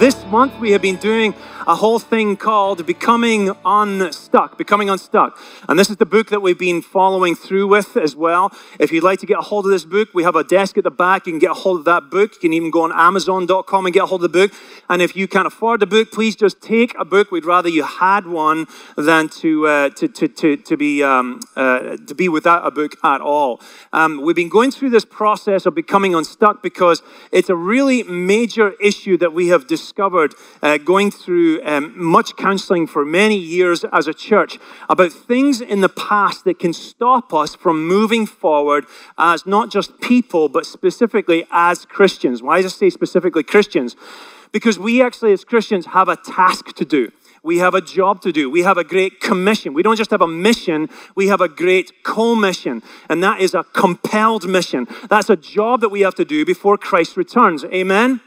This 0.00 0.19
month 0.30 0.58
we 0.60 0.70
have 0.70 0.80
been 0.80 0.96
doing 0.96 1.34
a 1.66 1.74
whole 1.74 1.98
thing 1.98 2.36
called 2.36 2.84
Becoming 2.86 3.50
Unstuck. 3.64 4.56
Becoming 4.56 4.88
Unstuck. 4.88 5.38
And 5.68 5.78
this 5.78 5.90
is 5.90 5.96
the 5.96 6.06
book 6.06 6.28
that 6.28 6.40
we've 6.40 6.58
been 6.58 6.82
following 6.82 7.34
through 7.34 7.68
with 7.68 7.96
as 7.96 8.16
well. 8.16 8.52
If 8.78 8.92
you'd 8.92 9.04
like 9.04 9.20
to 9.20 9.26
get 9.26 9.38
a 9.38 9.42
hold 9.42 9.66
of 9.66 9.70
this 9.70 9.84
book, 9.84 10.08
we 10.14 10.22
have 10.22 10.36
a 10.36 10.44
desk 10.44 10.78
at 10.78 10.84
the 10.84 10.90
back. 10.90 11.26
You 11.26 11.32
can 11.32 11.38
get 11.38 11.50
a 11.50 11.54
hold 11.54 11.80
of 11.80 11.84
that 11.84 12.10
book. 12.10 12.34
You 12.34 12.40
can 12.40 12.52
even 12.52 12.70
go 12.70 12.82
on 12.82 12.92
Amazon.com 12.92 13.86
and 13.86 13.92
get 13.92 14.04
a 14.04 14.06
hold 14.06 14.24
of 14.24 14.32
the 14.32 14.38
book. 14.38 14.52
And 14.88 15.02
if 15.02 15.14
you 15.14 15.28
can't 15.28 15.46
afford 15.46 15.80
the 15.80 15.86
book, 15.86 16.10
please 16.10 16.34
just 16.34 16.60
take 16.60 16.94
a 16.98 17.04
book. 17.04 17.30
We'd 17.30 17.44
rather 17.44 17.68
you 17.68 17.84
had 17.84 18.26
one 18.26 18.66
than 18.96 19.28
to, 19.40 19.66
uh, 19.66 19.90
to, 19.90 20.08
to, 20.08 20.28
to, 20.28 20.56
to, 20.56 20.76
be, 20.76 21.02
um, 21.02 21.40
uh, 21.56 21.96
to 22.06 22.14
be 22.14 22.28
without 22.28 22.66
a 22.66 22.70
book 22.70 22.96
at 23.04 23.20
all. 23.20 23.60
Um, 23.92 24.22
we've 24.22 24.36
been 24.36 24.48
going 24.48 24.70
through 24.70 24.90
this 24.90 25.04
process 25.04 25.66
of 25.66 25.74
becoming 25.74 26.14
unstuck 26.14 26.62
because 26.62 27.02
it's 27.32 27.48
a 27.48 27.56
really 27.56 28.02
major 28.04 28.72
issue 28.80 29.16
that 29.18 29.32
we 29.32 29.48
have 29.48 29.66
discussed 29.66 29.90
discovered 30.28 30.34
uh, 30.62 30.78
going 30.78 31.10
through 31.10 31.62
um, 31.64 31.92
much 31.96 32.36
counseling 32.36 32.86
for 32.86 33.04
many 33.04 33.36
years 33.36 33.84
as 33.92 34.06
a 34.06 34.14
church 34.14 34.58
about 34.88 35.12
things 35.12 35.60
in 35.60 35.80
the 35.80 35.88
past 35.88 36.44
that 36.44 36.58
can 36.58 36.72
stop 36.72 37.32
us 37.32 37.54
from 37.54 37.86
moving 37.86 38.26
forward 38.26 38.84
as 39.16 39.46
not 39.46 39.70
just 39.70 40.00
people, 40.00 40.48
but 40.48 40.66
specifically 40.66 41.46
as 41.50 41.86
Christians. 41.86 42.42
Why 42.42 42.62
does 42.62 42.72
it 42.72 42.76
say 42.76 42.90
specifically 42.90 43.42
Christians? 43.42 43.96
Because 44.52 44.78
we 44.78 45.00
actually, 45.02 45.32
as 45.32 45.44
Christians, 45.44 45.86
have 45.86 46.08
a 46.08 46.16
task 46.16 46.74
to 46.74 46.84
do. 46.84 47.12
We 47.42 47.58
have 47.58 47.74
a 47.74 47.80
job 47.80 48.20
to 48.22 48.32
do. 48.32 48.50
We 48.50 48.62
have 48.62 48.76
a 48.76 48.84
great 48.84 49.20
commission. 49.20 49.72
We 49.72 49.82
don't 49.82 49.96
just 49.96 50.10
have 50.10 50.20
a 50.20 50.28
mission, 50.28 50.90
we 51.14 51.28
have 51.28 51.40
a 51.40 51.48
great 51.48 52.04
commission. 52.04 52.82
And 53.08 53.22
that 53.22 53.40
is 53.40 53.54
a 53.54 53.64
compelled 53.72 54.46
mission. 54.46 54.86
That's 55.08 55.30
a 55.30 55.36
job 55.36 55.80
that 55.80 55.88
we 55.88 56.02
have 56.02 56.16
to 56.16 56.24
do 56.24 56.44
before 56.44 56.76
Christ 56.76 57.16
returns. 57.16 57.64
Amen? 57.64 58.20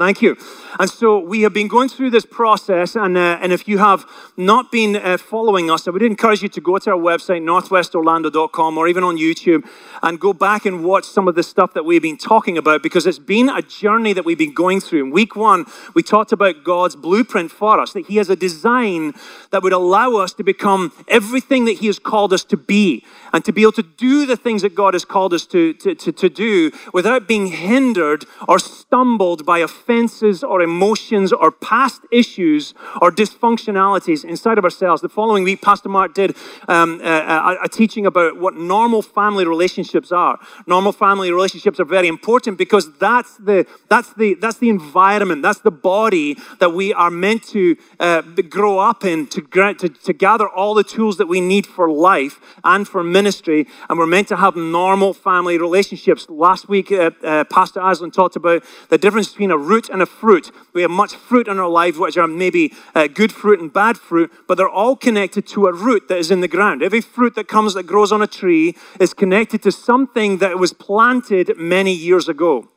Thank 0.00 0.22
you. 0.22 0.34
And 0.78 0.88
so 0.88 1.18
we 1.18 1.42
have 1.42 1.52
been 1.52 1.68
going 1.68 1.90
through 1.90 2.08
this 2.08 2.24
process, 2.24 2.96
and, 2.96 3.18
uh, 3.18 3.38
and 3.42 3.52
if 3.52 3.68
you 3.68 3.76
have 3.76 4.06
not 4.34 4.72
been 4.72 4.96
uh, 4.96 5.18
following 5.18 5.70
us, 5.70 5.86
I 5.86 5.90
would 5.90 6.02
encourage 6.02 6.40
you 6.40 6.48
to 6.48 6.60
go 6.62 6.78
to 6.78 6.92
our 6.92 6.96
website, 6.96 7.42
northwestorlando.com, 7.42 8.78
or 8.78 8.88
even 8.88 9.04
on 9.04 9.18
YouTube, 9.18 9.68
and 10.02 10.18
go 10.18 10.32
back 10.32 10.64
and 10.64 10.84
watch 10.84 11.04
some 11.04 11.28
of 11.28 11.34
the 11.34 11.42
stuff 11.42 11.74
that 11.74 11.84
we've 11.84 12.00
been 12.00 12.16
talking 12.16 12.56
about 12.56 12.82
because 12.82 13.06
it's 13.06 13.18
been 13.18 13.50
a 13.50 13.60
journey 13.60 14.14
that 14.14 14.24
we've 14.24 14.38
been 14.38 14.54
going 14.54 14.80
through. 14.80 15.04
In 15.04 15.10
week 15.10 15.36
one, 15.36 15.66
we 15.92 16.02
talked 16.02 16.32
about 16.32 16.64
God's 16.64 16.96
blueprint 16.96 17.50
for 17.50 17.78
us, 17.78 17.92
that 17.92 18.06
He 18.06 18.16
has 18.16 18.30
a 18.30 18.36
design 18.36 19.12
that 19.50 19.62
would 19.62 19.74
allow 19.74 20.14
us 20.16 20.32
to 20.32 20.42
become 20.42 20.92
everything 21.08 21.66
that 21.66 21.76
He 21.76 21.88
has 21.88 21.98
called 21.98 22.32
us 22.32 22.44
to 22.44 22.56
be, 22.56 23.04
and 23.32 23.44
to 23.44 23.52
be 23.52 23.62
able 23.62 23.72
to 23.72 23.82
do 23.82 24.26
the 24.26 24.36
things 24.36 24.62
that 24.62 24.74
God 24.74 24.94
has 24.94 25.04
called 25.04 25.32
us 25.34 25.46
to, 25.46 25.72
to, 25.74 25.94
to, 25.94 26.12
to 26.12 26.28
do 26.28 26.72
without 26.92 27.28
being 27.28 27.46
hindered 27.48 28.24
or 28.48 28.58
stumbled 28.58 29.46
by 29.46 29.58
offenses 29.58 30.42
or 30.42 30.62
emotions 30.62 31.32
or 31.32 31.50
past 31.50 32.02
issues 32.10 32.74
or 33.00 33.10
dysfunctionalities 33.10 34.24
inside 34.24 34.58
of 34.58 34.64
ourselves. 34.64 35.02
The 35.02 35.08
following 35.08 35.44
week, 35.44 35.62
Pastor 35.62 35.88
Mark 35.88 36.14
did 36.14 36.36
um, 36.68 37.00
a, 37.02 37.56
a 37.62 37.68
teaching 37.68 38.06
about 38.06 38.38
what 38.38 38.54
normal 38.54 39.02
family 39.02 39.46
relationships 39.46 40.12
are. 40.12 40.38
Normal 40.66 40.92
family 40.92 41.30
relationships 41.32 41.78
are 41.80 41.84
very 41.84 42.08
important 42.08 42.58
because 42.58 42.92
that's 42.98 43.36
the, 43.36 43.66
that's 43.88 44.12
the, 44.14 44.34
that's 44.34 44.58
the 44.58 44.68
environment, 44.68 45.42
that's 45.42 45.60
the 45.60 45.70
body 45.70 46.36
that 46.58 46.72
we 46.72 46.92
are 46.92 47.10
meant 47.10 47.42
to 47.48 47.76
uh, 47.98 48.22
grow 48.22 48.78
up 48.78 49.04
in 49.04 49.26
to, 49.28 49.40
to, 49.42 49.88
to 49.88 50.12
gather 50.12 50.48
all 50.48 50.74
the 50.74 50.84
tools 50.84 51.16
that 51.18 51.26
we 51.26 51.40
need 51.40 51.66
for 51.66 51.90
life 51.90 52.40
and 52.64 52.86
for 52.88 53.02
ministry. 53.02 53.19
Ministry, 53.20 53.66
and 53.90 53.98
we're 53.98 54.06
meant 54.06 54.28
to 54.28 54.36
have 54.36 54.56
normal 54.56 55.12
family 55.12 55.58
relationships. 55.58 56.26
Last 56.30 56.70
week, 56.70 56.90
uh, 56.90 57.10
uh, 57.22 57.44
Pastor 57.44 57.78
Aslan 57.78 58.12
talked 58.12 58.34
about 58.34 58.64
the 58.88 58.96
difference 58.96 59.28
between 59.28 59.50
a 59.50 59.58
root 59.58 59.90
and 59.90 60.00
a 60.00 60.06
fruit. 60.06 60.50
We 60.72 60.80
have 60.80 60.90
much 60.90 61.14
fruit 61.16 61.46
in 61.46 61.58
our 61.58 61.68
lives, 61.68 61.98
which 61.98 62.16
are 62.16 62.26
maybe 62.26 62.72
uh, 62.94 63.08
good 63.08 63.30
fruit 63.30 63.60
and 63.60 63.70
bad 63.70 63.98
fruit, 63.98 64.32
but 64.48 64.54
they're 64.56 64.76
all 64.82 64.96
connected 64.96 65.46
to 65.48 65.66
a 65.66 65.72
root 65.74 66.08
that 66.08 66.16
is 66.16 66.30
in 66.30 66.40
the 66.40 66.48
ground. 66.48 66.82
Every 66.82 67.02
fruit 67.02 67.34
that 67.34 67.46
comes 67.46 67.74
that 67.74 67.82
grows 67.82 68.10
on 68.10 68.22
a 68.22 68.26
tree 68.26 68.74
is 68.98 69.12
connected 69.12 69.62
to 69.64 69.70
something 69.70 70.38
that 70.38 70.58
was 70.58 70.72
planted 70.72 71.58
many 71.58 71.92
years 71.92 72.26
ago. 72.26 72.70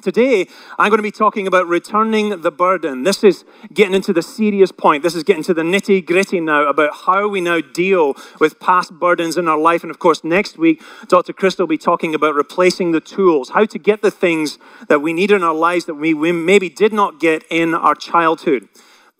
Today, 0.00 0.48
I'm 0.78 0.88
going 0.88 0.98
to 0.98 1.02
be 1.02 1.12
talking 1.12 1.46
about 1.46 1.68
returning 1.68 2.40
the 2.40 2.50
burden. 2.50 3.04
This 3.04 3.22
is 3.22 3.44
getting 3.72 3.94
into 3.94 4.12
the 4.12 4.22
serious 4.22 4.72
point. 4.72 5.02
This 5.02 5.14
is 5.14 5.22
getting 5.22 5.44
to 5.44 5.54
the 5.54 5.62
nitty 5.62 6.04
gritty 6.04 6.40
now 6.40 6.66
about 6.66 6.94
how 7.04 7.28
we 7.28 7.40
now 7.40 7.60
deal 7.60 8.14
with 8.40 8.58
past 8.58 8.92
burdens 8.92 9.36
in 9.36 9.46
our 9.46 9.58
life. 9.58 9.82
And 9.82 9.90
of 9.90 9.98
course, 9.98 10.24
next 10.24 10.58
week, 10.58 10.82
Dr. 11.06 11.32
Crystal 11.32 11.64
will 11.64 11.68
be 11.68 11.78
talking 11.78 12.14
about 12.14 12.34
replacing 12.34 12.92
the 12.92 13.00
tools, 13.00 13.50
how 13.50 13.64
to 13.64 13.78
get 13.78 14.02
the 14.02 14.10
things 14.10 14.58
that 14.88 15.00
we 15.00 15.12
need 15.12 15.30
in 15.30 15.44
our 15.44 15.54
lives 15.54 15.84
that 15.84 15.94
we, 15.94 16.14
we 16.14 16.32
maybe 16.32 16.68
did 16.68 16.92
not 16.92 17.20
get 17.20 17.44
in 17.50 17.74
our 17.74 17.94
childhood. 17.94 18.68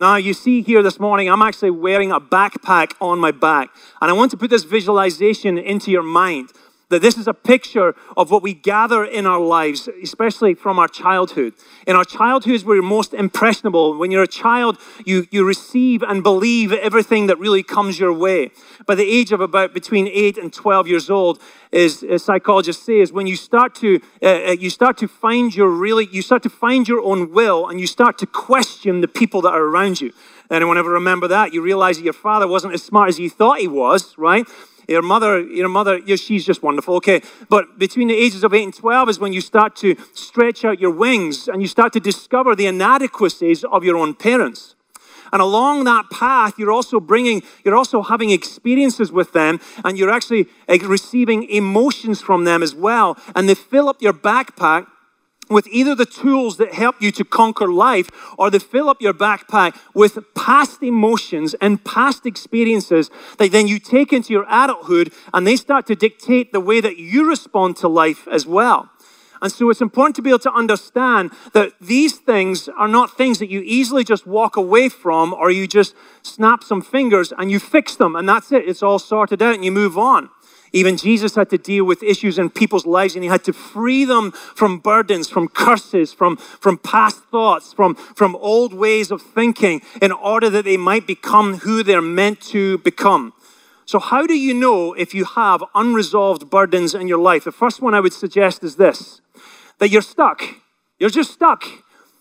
Now, 0.01 0.17
you 0.17 0.35
see 0.35 0.63
here 0.63 0.83
this 0.83 0.99
morning, 0.99 1.31
I'm 1.31 1.43
actually 1.43 1.71
wearing 1.71 2.11
a 2.11 2.21
backpack 2.21 2.95
on 3.01 3.21
my 3.21 3.31
back. 3.31 3.71
And 4.01 4.11
I 4.11 4.15
want 4.15 4.33
to 4.33 4.37
put 4.37 4.51
this 4.51 4.65
visualization 4.65 5.59
into 5.59 5.93
your 5.93 6.03
mind 6.03 6.51
that 6.93 7.03
this 7.03 7.17
is 7.17 7.27
a 7.27 7.35
picture 7.35 7.95
of 8.17 8.31
what 8.31 8.43
we 8.43 8.55
gather 8.55 9.05
in 9.05 9.27
our 9.27 9.41
lives, 9.41 9.89
especially 10.03 10.55
from 10.55 10.79
our 10.79 10.89
childhood. 10.89 11.55
In 11.87 11.97
our 11.97 12.05
childhoods, 12.05 12.65
we're 12.65 12.83
most 12.83 13.15
impressionable. 13.15 13.99
When 13.99 14.11
you're 14.11 14.23
a 14.23 14.29
child, 14.29 14.79
you, 15.05 15.27
you 15.31 15.45
receive 15.45 16.03
and 16.03 16.23
believe 16.23 16.73
everything 16.73 17.27
that 17.27 17.39
really 17.39 17.63
comes 17.63 17.99
your 17.99 18.13
way. 18.13 18.51
By 18.87 18.95
the 18.95 19.09
age 19.09 19.33
of 19.33 19.41
about 19.41 19.73
between 19.73 20.07
8 20.07 20.39
and 20.39 20.53
12 20.53 20.87
years 20.87 21.11
old, 21.11 21.41
is, 21.73 22.03
as 22.03 22.23
psychologists 22.23 22.85
say, 22.85 23.01
is 23.01 23.13
when 23.13 23.27
you 23.27 23.35
start 23.35 23.75
to, 23.77 24.01
uh, 24.23 24.27
uh, 24.27 24.51
you 24.53 24.69
start 24.69 24.99
to 24.99 25.09
find 25.09 25.55
your 25.55 25.71
really, 25.71 26.07
you 26.13 26.21
start 26.21 26.43
to 26.43 26.51
find 26.51 26.87
your 26.87 27.01
own 27.01 27.33
will 27.33 27.69
and 27.69 27.81
you 27.81 27.87
start 27.87 28.19
to 28.19 28.27
question 28.27 29.01
the 29.01 29.09
people 29.09 29.41
that 29.41 29.55
are 29.55 29.65
around 29.65 30.01
you. 30.01 30.13
Anyone 30.53 30.77
ever 30.77 30.91
remember 30.91 31.29
that? 31.29 31.55
You 31.55 31.63
realize 31.63 31.97
that 31.97 32.05
your 32.05 32.13
father 32.13 32.47
wasn't 32.47 32.75
as 32.75 32.83
smart 32.83 33.09
as 33.09 33.19
you 33.19 33.31
thought 33.31 33.61
he 33.61 33.69
was, 33.69 34.17
right? 34.19 34.47
Your 34.87 35.01
mother, 35.01 35.41
your 35.41 35.69
mother, 35.69 35.99
she's 36.17 36.45
just 36.45 36.63
wonderful. 36.63 36.97
Okay. 36.97 37.23
But 37.49 37.79
between 37.79 38.09
the 38.09 38.15
ages 38.15 38.45
of 38.45 38.53
8 38.53 38.63
and 38.65 38.75
12 38.75 39.09
is 39.09 39.19
when 39.19 39.33
you 39.33 39.41
start 39.41 39.75
to 39.77 39.97
stretch 40.13 40.65
out 40.65 40.79
your 40.79 40.91
wings 40.91 41.49
and 41.49 41.63
you 41.63 41.69
start 41.69 41.95
to 41.95 42.01
discover 42.01 42.55
the 42.55 42.67
inadequacies 42.67 43.65
of 43.65 43.83
your 43.83 43.97
own 43.97 44.15
parents. 44.15 44.75
And 45.33 45.41
along 45.41 45.85
that 45.85 46.11
path, 46.11 46.59
you're 46.59 46.71
also 46.71 47.01
bringing, 47.01 47.43
you're 47.65 47.75
also 47.75 48.03
having 48.03 48.29
experiences 48.29 49.11
with 49.11 49.33
them, 49.33 49.61
and 49.83 49.97
you're 49.97 50.11
actually 50.11 50.47
eh, 50.69 50.79
receiving 50.83 51.49
emotions 51.49 52.21
from 52.21 52.45
them 52.45 52.63
as 52.63 52.75
well. 52.75 53.17
And 53.35 53.49
they 53.49 53.55
fill 53.55 53.89
up 53.89 54.03
your 54.03 54.13
backpack 54.13 54.89
with 55.53 55.67
either 55.69 55.95
the 55.95 56.07
tools 56.07 56.57
that 56.57 56.75
help 56.75 57.01
you 57.01 57.13
to 57.13 57.25
conquer 57.25 57.69
life 57.69 58.11
or 58.39 58.51
they 58.51 58.59
fill 58.59 58.89
up 58.89 59.01
your 59.01 59.15
backpack 59.15 59.79
with 59.95 60.19
past 60.35 60.83
emotions 60.83 61.55
and 61.61 61.85
past 61.85 62.27
experiences 62.27 63.11
that 63.39 63.53
then 63.53 63.69
you 63.69 63.79
take 63.79 64.13
into 64.13 64.33
your 64.33 64.47
adulthood 64.49 65.13
and 65.33 65.47
they 65.47 65.57
start 65.57 65.87
to 65.87 65.95
dictate 65.95 66.53
the 66.53 66.61
way 66.61 66.81
that 66.81 66.97
you 66.97 67.29
respond 67.29 67.77
to 67.77 67.89
life 67.89 68.27
as 68.29 68.47
well. 68.47 68.91
And 69.43 69.51
so 69.51 69.71
it's 69.71 69.81
important 69.81 70.15
to 70.17 70.23
be 70.23 70.31
able 70.31 70.39
to 70.41 70.53
understand 70.53 71.33
that 71.53 71.73
these 71.81 72.17
things 72.17 72.69
are 72.69 72.87
not 72.87 73.17
things 73.17 73.41
that 73.41 73.51
you 73.51 73.61
easily 73.65 74.05
just 74.05 74.25
walk 74.25 74.57
away 74.57 74.89
from 74.89 75.35
or 75.35 75.51
you 75.51 75.67
just 75.67 75.97
snap 76.23 76.63
some 76.63 76.81
fingers 76.81 77.33
and 77.37 77.51
you 77.51 77.59
fix 77.59 77.97
them 77.97 78.15
and 78.15 78.29
that's 78.29 78.53
it. 78.53 78.69
It's 78.69 78.85
all 78.85 79.01
sorted 79.01 79.43
out 79.43 79.55
and 79.55 79.65
you 79.65 79.73
move 79.73 79.99
on. 79.99 80.31
Even 80.73 80.97
Jesus 80.97 81.35
had 81.35 81.51
to 81.51 81.59
deal 81.59 81.85
with 81.85 82.03
issues 82.03 82.39
in 82.39 82.49
people's 82.49 82.87
lives 82.87 83.15
and 83.15 83.23
he 83.23 83.29
had 83.29 83.45
to 83.45 83.53
free 83.53 84.05
them 84.05 84.33
from 84.33 84.79
burdens, 84.79 85.29
from 85.29 85.49
curses, 85.49 86.13
from, 86.13 86.37
from 86.37 86.79
past 86.79 87.23
thoughts, 87.31 87.73
from, 87.73 87.95
from 87.95 88.37
old 88.37 88.73
ways 88.73 89.11
of 89.11 89.21
thinking 89.21 89.83
in 90.01 90.13
order 90.13 90.49
that 90.49 90.65
they 90.65 90.79
might 90.79 91.07
become 91.07 91.59
who 91.59 91.83
they're 91.83 92.01
meant 92.01 92.41
to 92.41 92.79
become. 92.79 93.35
So, 93.85 93.99
how 93.99 94.27
do 94.27 94.35
you 94.35 94.55
know 94.55 94.95
if 94.95 95.13
you 95.13 95.25
have 95.25 95.63
unresolved 95.75 96.49
burdens 96.49 96.95
in 96.95 97.09
your 97.09 97.19
life? 97.19 97.45
The 97.45 97.53
first 97.53 97.83
one 97.83 97.93
I 97.93 98.01
would 98.01 98.15
suggest 98.15 98.65
is 98.65 98.77
this 98.77 99.21
that 99.79 99.91
you're 99.91 100.01
stuck. 100.01 100.43
You're 100.99 101.11
just 101.11 101.33
stuck. 101.33 101.65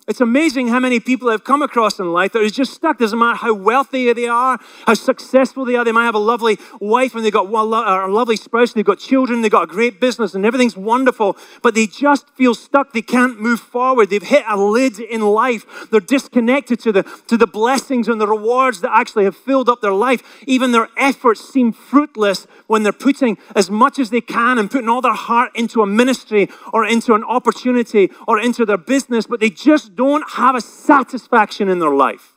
It's 0.07 0.19
amazing 0.19 0.69
how 0.69 0.79
many 0.79 0.99
people 0.99 1.29
I've 1.29 1.43
come 1.43 1.61
across 1.61 1.99
in 1.99 2.11
life 2.11 2.31
that 2.33 2.41
are 2.41 2.49
just 2.49 2.73
stuck. 2.73 2.97
Doesn't 2.97 3.19
matter 3.19 3.37
how 3.37 3.53
wealthy 3.53 4.11
they 4.13 4.27
are, 4.27 4.59
how 4.87 4.95
successful 4.95 5.63
they 5.63 5.75
are. 5.75 5.85
They 5.85 5.91
might 5.91 6.05
have 6.05 6.15
a 6.15 6.19
lovely 6.19 6.57
wife 6.79 7.13
and 7.13 7.23
they've 7.23 7.31
got 7.31 7.45
uh, 7.45 8.07
a 8.07 8.09
lovely 8.09 8.35
spouse, 8.35 8.71
and 8.71 8.79
they've 8.79 8.85
got 8.85 8.97
children, 8.97 9.41
they've 9.41 9.51
got 9.51 9.65
a 9.65 9.67
great 9.67 9.99
business, 9.99 10.33
and 10.33 10.43
everything's 10.43 10.75
wonderful, 10.75 11.37
but 11.61 11.75
they 11.75 11.85
just 11.85 12.29
feel 12.31 12.55
stuck. 12.55 12.93
They 12.93 13.03
can't 13.03 13.39
move 13.39 13.59
forward. 13.59 14.09
They've 14.09 14.23
hit 14.23 14.43
a 14.49 14.57
lid 14.57 14.99
in 14.99 15.21
life. 15.21 15.87
They're 15.91 15.99
disconnected 15.99 16.79
to 16.79 16.91
the, 16.91 17.03
to 17.27 17.37
the 17.37 17.47
blessings 17.47 18.07
and 18.07 18.19
the 18.19 18.27
rewards 18.27 18.81
that 18.81 18.91
actually 18.91 19.25
have 19.25 19.37
filled 19.37 19.69
up 19.69 19.81
their 19.81 19.93
life. 19.93 20.23
Even 20.47 20.71
their 20.71 20.89
efforts 20.97 21.47
seem 21.47 21.71
fruitless 21.71 22.47
when 22.65 22.81
they're 22.81 22.91
putting 22.91 23.37
as 23.55 23.69
much 23.69 23.99
as 23.99 24.09
they 24.09 24.21
can 24.21 24.57
and 24.57 24.71
putting 24.71 24.89
all 24.89 25.01
their 25.01 25.13
heart 25.13 25.51
into 25.53 25.83
a 25.83 25.85
ministry 25.85 26.49
or 26.73 26.85
into 26.85 27.13
an 27.13 27.23
opportunity 27.23 28.09
or 28.27 28.39
into 28.39 28.65
their 28.65 28.77
business, 28.77 29.27
but 29.27 29.39
they 29.39 29.49
just 29.49 29.90
don't 29.95 30.27
have 30.31 30.55
a 30.55 30.61
satisfaction 30.61 31.69
in 31.69 31.79
their 31.79 31.93
life. 31.93 32.33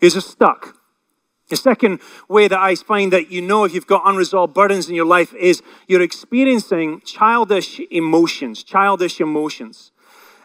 Is 0.00 0.14
stuck. 0.24 0.76
The 1.48 1.56
second 1.56 2.00
way 2.28 2.48
that 2.48 2.58
I 2.58 2.74
find 2.74 3.12
that 3.12 3.30
you 3.30 3.42
know 3.42 3.64
if 3.64 3.74
you've 3.74 3.86
got 3.86 4.02
unresolved 4.06 4.54
burdens 4.54 4.88
in 4.88 4.94
your 4.94 5.04
life 5.04 5.34
is 5.34 5.62
you're 5.86 6.00
experiencing 6.00 7.02
childish 7.04 7.78
emotions, 7.90 8.62
childish 8.62 9.20
emotions. 9.20 9.92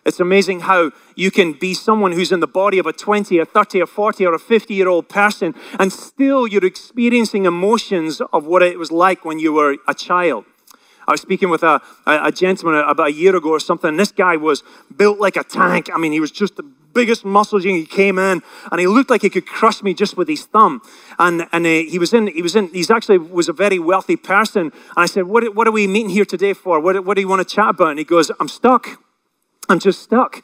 It's 0.06 0.20
amazing 0.20 0.62
how 0.62 0.92
you 1.16 1.32
can 1.32 1.54
be 1.54 1.74
someone 1.74 2.12
who's 2.12 2.32
in 2.32 2.40
the 2.40 2.48
body 2.48 2.78
of 2.78 2.86
a 2.86 2.94
20, 2.94 3.40
a 3.40 3.46
30, 3.46 3.80
a 3.82 3.86
40, 3.86 4.26
or 4.26 4.34
a 4.34 4.40
50 4.40 4.74
year 4.74 4.88
old 4.88 5.10
person, 5.10 5.56
and 5.80 5.92
still 5.92 6.48
you're 6.48 6.66
experiencing 6.66 7.46
emotions 7.46 8.22
of 8.32 8.46
what 8.46 8.62
it 8.62 8.78
was 8.78 8.92
like 8.92 9.26
when 9.26 9.40
you 9.40 9.54
were 9.54 9.78
a 9.88 9.94
child. 9.94 10.46
I 11.08 11.12
was 11.12 11.22
speaking 11.22 11.50
with 11.50 11.64
a, 11.64 11.82
a, 12.06 12.26
a 12.26 12.32
gentleman 12.32 12.84
about 12.86 13.08
a 13.08 13.14
year 13.14 13.36
ago 13.36 13.50
or 13.50 13.62
something, 13.62 13.96
this 13.96 14.12
guy 14.12 14.36
was 14.36 14.64
built 14.96 15.20
like 15.20 15.38
a 15.38 15.44
tank. 15.44 15.90
I 15.94 15.98
mean, 15.98 16.12
he 16.12 16.20
was 16.20 16.32
just 16.32 16.58
the 16.58 16.64
biggest 16.94 17.24
muscles. 17.24 17.64
He 17.64 17.86
came 17.86 18.18
in, 18.20 18.42
and 18.72 18.80
he 18.80 18.88
looked 18.88 19.10
like 19.10 19.22
he 19.22 19.30
could 19.30 19.46
crush 19.46 19.82
me 19.82 19.94
just 19.94 20.18
with 20.18 20.28
his 20.28 20.46
thumb. 20.46 20.82
And 21.18 21.48
and 21.54 21.66
uh, 21.66 21.70
he 21.70 21.98
was 21.98 22.14
in. 22.14 22.28
He 22.28 22.42
was 22.42 22.56
in. 22.56 22.68
He's 22.74 22.92
actually 22.92 23.20
was 23.20 23.48
a 23.48 23.54
very 23.54 23.80
wealthy 23.80 24.18
person. 24.18 24.64
And 24.64 24.98
I 24.98 25.06
said, 25.06 25.24
"What 25.24 25.56
what 25.56 25.66
are 25.68 25.72
we 25.72 25.88
meeting 25.88 26.10
here 26.10 26.26
today 26.26 26.54
for? 26.54 26.80
What 26.80 27.06
what 27.06 27.16
do 27.16 27.22
you 27.22 27.30
want 27.30 27.48
to 27.48 27.56
chat 27.56 27.70
about?" 27.70 27.90
And 27.92 28.00
he 28.00 28.06
goes, 28.06 28.30
"I'm 28.40 28.50
stuck. 28.50 28.84
I'm 29.70 29.80
just 29.80 30.02
stuck." 30.02 30.44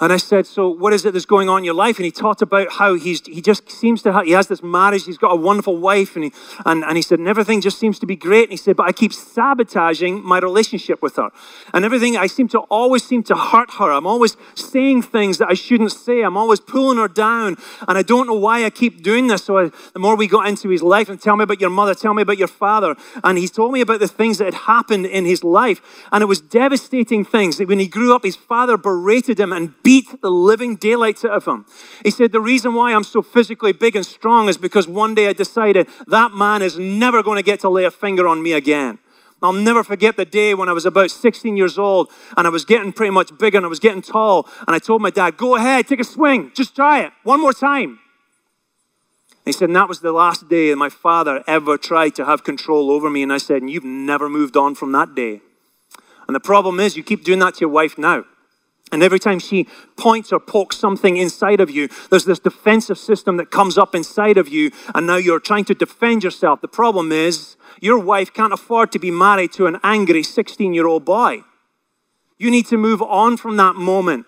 And 0.00 0.12
I 0.12 0.16
said, 0.16 0.44
So 0.44 0.68
what 0.68 0.92
is 0.92 1.04
it 1.04 1.12
that's 1.12 1.24
going 1.24 1.48
on 1.48 1.58
in 1.58 1.64
your 1.64 1.74
life? 1.74 1.98
And 1.98 2.04
he 2.04 2.10
talked 2.10 2.42
about 2.42 2.72
how 2.72 2.94
he's, 2.94 3.24
he 3.26 3.40
just 3.40 3.70
seems 3.70 4.02
to 4.02 4.12
have, 4.12 4.26
he 4.26 4.32
has 4.32 4.48
this 4.48 4.60
marriage, 4.60 5.04
he's 5.04 5.18
got 5.18 5.30
a 5.30 5.36
wonderful 5.36 5.76
wife. 5.76 6.16
And 6.16 6.24
he, 6.24 6.32
and, 6.66 6.82
and 6.82 6.96
he 6.96 7.02
said, 7.02 7.20
And 7.20 7.28
everything 7.28 7.60
just 7.60 7.78
seems 7.78 8.00
to 8.00 8.06
be 8.06 8.16
great. 8.16 8.44
And 8.44 8.50
he 8.50 8.56
said, 8.56 8.74
But 8.74 8.88
I 8.88 8.92
keep 8.92 9.12
sabotaging 9.12 10.24
my 10.24 10.40
relationship 10.40 11.00
with 11.00 11.14
her. 11.14 11.30
And 11.72 11.84
everything, 11.84 12.16
I 12.16 12.26
seem 12.26 12.48
to 12.48 12.58
always 12.70 13.04
seem 13.04 13.22
to 13.24 13.36
hurt 13.36 13.74
her. 13.74 13.92
I'm 13.92 14.06
always 14.06 14.36
saying 14.56 15.02
things 15.02 15.38
that 15.38 15.48
I 15.48 15.54
shouldn't 15.54 15.92
say. 15.92 16.22
I'm 16.22 16.36
always 16.36 16.58
pulling 16.58 16.98
her 16.98 17.06
down. 17.06 17.56
And 17.86 17.96
I 17.96 18.02
don't 18.02 18.26
know 18.26 18.34
why 18.34 18.64
I 18.64 18.70
keep 18.70 19.04
doing 19.04 19.28
this. 19.28 19.44
So 19.44 19.58
I, 19.58 19.70
the 19.92 20.00
more 20.00 20.16
we 20.16 20.26
got 20.26 20.48
into 20.48 20.70
his 20.70 20.82
life 20.82 21.08
and 21.08 21.20
tell 21.20 21.36
me 21.36 21.44
about 21.44 21.60
your 21.60 21.70
mother, 21.70 21.94
tell 21.94 22.14
me 22.14 22.22
about 22.22 22.38
your 22.38 22.48
father. 22.48 22.96
And 23.22 23.38
he 23.38 23.46
told 23.46 23.70
me 23.70 23.80
about 23.80 24.00
the 24.00 24.08
things 24.08 24.38
that 24.38 24.46
had 24.46 24.54
happened 24.54 25.06
in 25.06 25.24
his 25.24 25.44
life. 25.44 25.80
And 26.10 26.20
it 26.20 26.26
was 26.26 26.40
devastating 26.40 27.24
things. 27.24 27.60
When 27.60 27.78
he 27.78 27.86
grew 27.86 28.12
up, 28.12 28.24
his 28.24 28.34
father 28.34 28.76
berated 28.76 29.38
him 29.38 29.52
and 29.52 29.72
beat 29.84 30.20
the 30.20 30.30
living 30.30 30.74
daylights 30.74 31.24
out 31.24 31.30
of 31.30 31.44
him. 31.44 31.66
He 32.02 32.10
said, 32.10 32.32
The 32.32 32.40
reason 32.40 32.74
why 32.74 32.92
I'm 32.92 33.04
so 33.04 33.22
physically 33.22 33.72
big 33.72 33.94
and 33.94 34.04
strong 34.04 34.48
is 34.48 34.58
because 34.58 34.88
one 34.88 35.14
day 35.14 35.28
I 35.28 35.32
decided 35.32 35.86
that 36.08 36.32
man 36.32 36.62
is 36.62 36.76
never 36.76 37.22
going 37.22 37.36
to 37.36 37.44
get 37.44 37.60
to 37.60 37.68
lay 37.68 37.84
a 37.84 37.90
finger 37.92 38.26
on 38.26 38.42
me 38.42 38.52
again. 38.54 38.98
I'll 39.42 39.52
never 39.52 39.84
forget 39.84 40.16
the 40.16 40.24
day 40.24 40.54
when 40.54 40.70
I 40.70 40.72
was 40.72 40.86
about 40.86 41.10
16 41.10 41.56
years 41.56 41.78
old 41.78 42.10
and 42.36 42.46
I 42.46 42.50
was 42.50 42.64
getting 42.64 42.94
pretty 42.94 43.10
much 43.10 43.36
bigger 43.36 43.58
and 43.58 43.66
I 43.66 43.68
was 43.68 43.78
getting 43.78 44.00
tall. 44.00 44.48
And 44.66 44.74
I 44.74 44.78
told 44.78 45.02
my 45.02 45.10
dad, 45.10 45.36
Go 45.36 45.54
ahead, 45.54 45.86
take 45.86 46.00
a 46.00 46.04
swing, 46.04 46.50
just 46.54 46.74
try 46.74 47.02
it 47.02 47.12
one 47.22 47.40
more 47.40 47.52
time. 47.52 48.00
he 49.44 49.52
said, 49.52 49.68
and 49.68 49.76
that 49.76 49.88
was 49.88 50.00
the 50.00 50.12
last 50.12 50.48
day 50.48 50.70
that 50.70 50.76
my 50.76 50.88
father 50.88 51.44
ever 51.46 51.76
tried 51.76 52.14
to 52.16 52.24
have 52.24 52.42
control 52.42 52.90
over 52.90 53.10
me. 53.10 53.22
And 53.22 53.32
I 53.32 53.38
said, 53.38 53.60
and 53.60 53.70
you've 53.70 53.84
never 53.84 54.28
moved 54.30 54.56
on 54.56 54.74
from 54.74 54.92
that 54.92 55.14
day. 55.14 55.42
And 56.26 56.34
the 56.34 56.40
problem 56.40 56.80
is, 56.80 56.96
you 56.96 57.02
keep 57.02 57.22
doing 57.22 57.40
that 57.40 57.54
to 57.56 57.60
your 57.60 57.68
wife 57.68 57.98
now. 57.98 58.24
And 58.94 59.02
every 59.02 59.18
time 59.18 59.40
she 59.40 59.66
points 59.96 60.32
or 60.32 60.40
pokes 60.40 60.76
something 60.78 61.16
inside 61.16 61.60
of 61.60 61.68
you, 61.68 61.88
there's 62.10 62.24
this 62.24 62.38
defensive 62.38 62.96
system 62.96 63.36
that 63.36 63.50
comes 63.50 63.76
up 63.76 63.94
inside 63.94 64.38
of 64.38 64.48
you, 64.48 64.70
and 64.94 65.06
now 65.06 65.16
you're 65.16 65.40
trying 65.40 65.64
to 65.66 65.74
defend 65.74 66.24
yourself. 66.24 66.60
The 66.60 66.68
problem 66.68 67.12
is, 67.12 67.56
your 67.80 67.98
wife 67.98 68.32
can't 68.32 68.52
afford 68.52 68.92
to 68.92 68.98
be 68.98 69.10
married 69.10 69.52
to 69.54 69.66
an 69.66 69.78
angry 69.82 70.22
16 70.22 70.72
year 70.72 70.86
old 70.86 71.04
boy. 71.04 71.42
You 72.38 72.50
need 72.50 72.66
to 72.66 72.76
move 72.76 73.02
on 73.02 73.36
from 73.36 73.56
that 73.56 73.74
moment. 73.74 74.26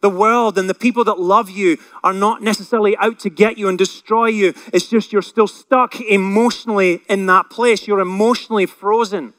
The 0.00 0.10
world 0.10 0.56
and 0.58 0.70
the 0.70 0.74
people 0.74 1.04
that 1.04 1.18
love 1.18 1.50
you 1.50 1.76
are 2.04 2.12
not 2.12 2.40
necessarily 2.40 2.96
out 2.98 3.18
to 3.20 3.30
get 3.30 3.58
you 3.58 3.68
and 3.68 3.76
destroy 3.76 4.26
you. 4.26 4.54
It's 4.72 4.88
just 4.88 5.12
you're 5.12 5.22
still 5.22 5.48
stuck 5.48 6.00
emotionally 6.00 7.02
in 7.08 7.26
that 7.26 7.50
place. 7.50 7.86
You're 7.86 8.00
emotionally 8.00 8.66
frozen. 8.66 9.34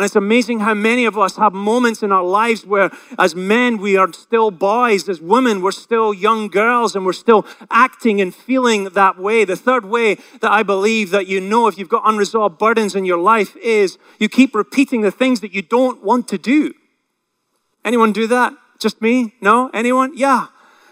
And 0.00 0.06
it's 0.06 0.16
amazing 0.16 0.60
how 0.60 0.72
many 0.72 1.04
of 1.04 1.18
us 1.18 1.36
have 1.36 1.52
moments 1.52 2.02
in 2.02 2.10
our 2.10 2.24
lives 2.24 2.64
where, 2.64 2.90
as 3.18 3.34
men, 3.34 3.76
we 3.76 3.98
are 3.98 4.10
still 4.14 4.50
boys, 4.50 5.06
as 5.10 5.20
women, 5.20 5.60
we're 5.60 5.72
still 5.72 6.14
young 6.14 6.48
girls, 6.48 6.96
and 6.96 7.04
we're 7.04 7.12
still 7.12 7.44
acting 7.70 8.18
and 8.18 8.34
feeling 8.34 8.84
that 8.84 9.18
way. 9.18 9.44
The 9.44 9.56
third 9.56 9.84
way 9.84 10.14
that 10.40 10.50
I 10.50 10.62
believe 10.62 11.10
that 11.10 11.26
you 11.26 11.38
know 11.38 11.66
if 11.66 11.76
you've 11.76 11.90
got 11.90 12.04
unresolved 12.06 12.56
burdens 12.56 12.94
in 12.94 13.04
your 13.04 13.18
life 13.18 13.54
is 13.58 13.98
you 14.18 14.30
keep 14.30 14.54
repeating 14.54 15.02
the 15.02 15.10
things 15.10 15.40
that 15.40 15.52
you 15.52 15.60
don't 15.60 16.02
want 16.02 16.28
to 16.28 16.38
do. 16.38 16.72
Anyone 17.84 18.14
do 18.14 18.26
that? 18.26 18.54
Just 18.78 19.02
me? 19.02 19.34
No? 19.42 19.68
Anyone? 19.74 20.16
Yeah. 20.16 20.46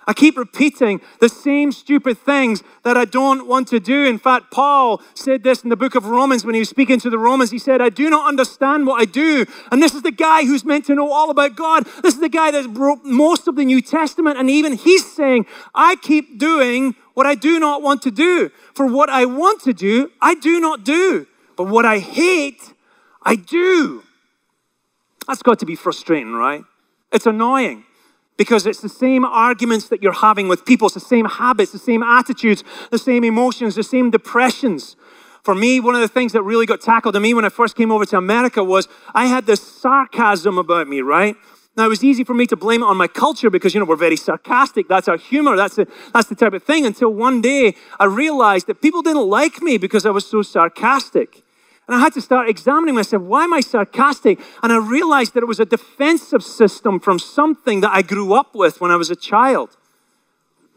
I 0.09 0.15
keep 0.15 0.39
repeating 0.39 1.03
the 1.21 1.29
same 1.29 1.71
stupid 1.71 2.17
things 2.17 2.63
that 2.83 2.97
I 2.97 3.05
don't 3.05 3.47
want 3.47 3.69
to 3.69 3.79
do. 3.79 4.07
In 4.07 4.19
fact, 4.19 4.51
Paul 4.51 5.03
said 5.13 5.43
this 5.43 5.63
in 5.63 5.69
the 5.69 5.77
book 5.77 5.95
of 5.95 6.07
Romans 6.07 6.47
when 6.47 6.55
he 6.55 6.61
was 6.61 6.71
speaking 6.71 6.99
to 7.01 7.11
the 7.11 7.19
Romans. 7.19 7.51
He 7.51 7.59
said, 7.59 7.83
I 7.83 7.91
do 7.91 8.09
not 8.09 8.27
understand 8.27 8.87
what 8.87 9.03
I 9.03 9.05
do. 9.05 9.45
And 9.71 9.83
this 9.83 9.95
is 9.95 10.01
the 10.01 10.11
guy 10.11 10.47
who's 10.47 10.65
meant 10.65 10.87
to 10.87 10.95
know 10.95 11.13
all 11.13 11.29
about 11.29 11.57
God. 11.57 11.85
This 12.03 12.15
is 12.15 12.21
the 12.21 12.31
guy 12.31 12.51
that 12.53 12.67
wrote 12.71 13.05
most 13.05 13.49
of 13.49 13.57
the 13.57 13.67
New 13.67 13.83
Testament. 13.83 14.39
And 14.39 14.49
even 14.49 14.73
he's 14.73 15.13
saying, 15.13 15.45
I 15.75 15.97
keep 15.97 16.39
doing 16.39 16.95
what 17.13 17.27
I 17.27 17.35
do 17.35 17.61
not 17.61 17.83
want 17.83 18.01
to 18.03 18.11
do. 18.11 18.51
For 18.73 18.87
what 18.87 19.11
I 19.11 19.27
want 19.27 19.61
to 19.65 19.75
do, 19.75 20.11
I 20.23 20.37
do 20.37 20.59
not 20.59 20.85
do. 20.85 21.27
But 21.55 21.65
what 21.65 21.85
I 21.85 21.99
hate, 21.99 22.73
I 23.23 23.37
do. 23.37 24.03
That's 25.27 25.43
got 25.43 25.59
to 25.59 25.67
be 25.67 25.75
frustrating, 25.75 26.33
right? 26.33 26.65
It's 27.13 27.27
annoying 27.27 27.85
because 28.39 28.65
it's 28.67 28.81
the 28.81 28.89
same 28.89 29.27
arguments 29.27 29.89
that 29.89 30.03
you're 30.03 30.13
having 30.13 30.49
with 30.49 30.65
people. 30.65 30.87
It's 30.87 30.95
the 30.95 31.01
same 31.01 31.27
habits, 31.27 31.73
the 31.73 31.79
same 31.79 32.03
attitudes, 32.03 32.65
the 32.91 32.99
same 32.99 33.25
emotions, 33.25 33.75
the 33.75 33.83
same 33.83 34.11
depressions. 34.11 34.97
For 35.43 35.55
me, 35.55 35.81
one 35.81 35.95
of 35.95 36.01
the 36.01 36.09
things 36.09 36.33
that 36.33 36.43
really 36.43 36.65
got 36.65 36.81
tackled 36.81 37.15
to 37.15 37.21
me 37.21 37.35
when 37.35 37.45
I 37.45 37.49
first 37.51 37.77
came 37.77 37.91
over 37.91 38.07
to 38.07 38.17
America 38.17 38.65
was 38.65 38.89
I 39.15 39.27
had 39.27 39.45
this 39.45 39.61
sarcasm 39.61 40.57
about 40.57 40.89
me, 40.89 41.01
right? 41.01 41.37
Now, 41.77 41.85
it 41.85 41.89
was 41.89 42.03
easy 42.03 42.25
for 42.25 42.35
me 42.35 42.47
to 42.47 42.57
blame 42.57 42.83
it 42.83 42.87
on 42.87 42.97
my 42.97 43.07
culture 43.07 43.51
because, 43.51 43.73
you 43.75 43.81
know, 43.81 43.87
we're 43.87 43.97
very 43.97 44.17
sarcastic. 44.17 44.89
That's 44.89 45.09
our 45.09 45.17
humor. 45.17 45.57
That's 45.57 45.77
the, 45.77 45.87
that's 46.13 46.29
the 46.29 46.35
type 46.35 46.53
of 46.53 46.63
thing. 46.63 46.87
Until 46.87 47.13
one 47.13 47.41
day 47.41 47.75
I 48.01 48.07
realized 48.07 48.67
that 48.67 48.81
people 48.81 49.03
didn't 49.03 49.29
like 49.29 49.63
me 49.63 49.79
because 49.79 50.05
I 50.05 50.11
was 50.11 50.27
so 50.27 50.43
sarcastic. 50.43 51.45
And 51.89 51.97
I 51.97 52.01
had 52.01 52.13
to 52.15 52.21
start 52.21 52.51
examining 52.51 52.95
myself. 52.95 53.23
Why 53.23 53.45
am 53.45 53.55
I 53.55 53.61
sarcastic? 53.61 54.39
And 54.63 54.71
I 54.71 54.77
realized 54.77 55.33
that 55.33 55.43
it 55.43 55.47
was 55.47 55.59
a 55.59 55.65
defensive 55.65 56.45
system 56.45 57.01
from 57.01 57.19
something 57.19 57.81
that 57.81 57.91
I 57.91 58.03
grew 58.03 58.35
up 58.35 58.55
with 58.55 58.79
when 58.79 58.91
I 58.91 58.97
was 58.97 59.11
a 59.11 59.17
child. 59.17 59.75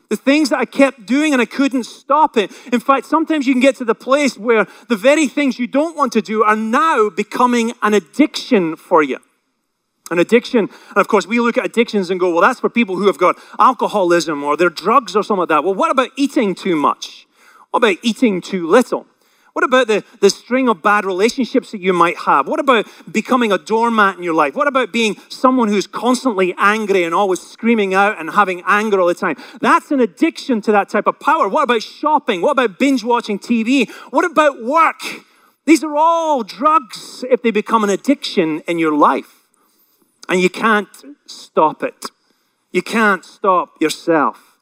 The 0.09 0.15
things 0.15 0.49
that 0.49 0.59
I 0.59 0.65
kept 0.65 1.05
doing 1.05 1.33
and 1.33 1.41
I 1.41 1.45
couldn't 1.45 1.83
stop 1.83 2.37
it. 2.37 2.49
In 2.71 2.79
fact, 2.79 3.05
sometimes 3.05 3.45
you 3.45 3.53
can 3.53 3.61
get 3.61 3.75
to 3.77 3.85
the 3.85 3.95
place 3.95 4.37
where 4.37 4.67
the 4.87 4.95
very 4.95 5.27
things 5.27 5.59
you 5.59 5.67
don't 5.67 5.97
want 5.97 6.13
to 6.13 6.21
do 6.21 6.43
are 6.43 6.55
now 6.55 7.09
becoming 7.09 7.73
an 7.81 7.93
addiction 7.93 8.77
for 8.77 9.03
you. 9.03 9.19
An 10.11 10.19
addiction, 10.19 10.69
and 10.89 10.97
of 10.97 11.07
course, 11.07 11.25
we 11.25 11.39
look 11.39 11.57
at 11.57 11.65
addictions 11.65 12.09
and 12.09 12.19
go, 12.19 12.31
well, 12.31 12.41
that's 12.41 12.59
for 12.59 12.69
people 12.69 12.97
who 12.97 13.07
have 13.07 13.17
got 13.17 13.37
alcoholism 13.59 14.43
or 14.43 14.57
their 14.57 14.69
drugs 14.69 15.15
or 15.15 15.23
something 15.23 15.39
like 15.41 15.49
that. 15.49 15.63
Well, 15.63 15.73
what 15.73 15.91
about 15.91 16.09
eating 16.17 16.55
too 16.55 16.75
much? 16.75 17.27
What 17.69 17.77
about 17.77 17.97
eating 18.01 18.41
too 18.41 18.67
little? 18.67 19.07
What 19.53 19.65
about 19.65 19.87
the, 19.87 20.03
the 20.21 20.29
string 20.29 20.69
of 20.69 20.81
bad 20.81 21.03
relationships 21.03 21.71
that 21.71 21.81
you 21.81 21.91
might 21.91 22.17
have? 22.19 22.47
What 22.47 22.59
about 22.59 22.87
becoming 23.11 23.51
a 23.51 23.57
doormat 23.57 24.17
in 24.17 24.23
your 24.23 24.33
life? 24.33 24.55
What 24.55 24.67
about 24.67 24.93
being 24.93 25.17
someone 25.27 25.67
who's 25.67 25.87
constantly 25.87 26.55
angry 26.57 27.03
and 27.03 27.13
always 27.13 27.41
screaming 27.41 27.93
out 27.93 28.17
and 28.19 28.31
having 28.31 28.63
anger 28.65 29.01
all 29.01 29.07
the 29.07 29.13
time? 29.13 29.35
That's 29.59 29.91
an 29.91 29.99
addiction 29.99 30.61
to 30.61 30.71
that 30.71 30.87
type 30.87 31.05
of 31.05 31.19
power. 31.19 31.49
What 31.49 31.63
about 31.63 31.83
shopping? 31.83 32.41
What 32.41 32.51
about 32.51 32.79
binge 32.79 33.03
watching 33.03 33.39
TV? 33.39 33.89
What 34.09 34.23
about 34.23 34.63
work? 34.63 35.01
These 35.65 35.83
are 35.83 35.95
all 35.95 36.43
drugs 36.43 37.23
if 37.29 37.41
they 37.41 37.51
become 37.51 37.83
an 37.83 37.89
addiction 37.89 38.61
in 38.67 38.79
your 38.79 38.95
life. 38.95 39.47
And 40.29 40.39
you 40.39 40.49
can't 40.49 40.87
stop 41.25 41.83
it. 41.83 42.05
You 42.71 42.81
can't 42.81 43.25
stop 43.25 43.81
yourself. 43.81 44.57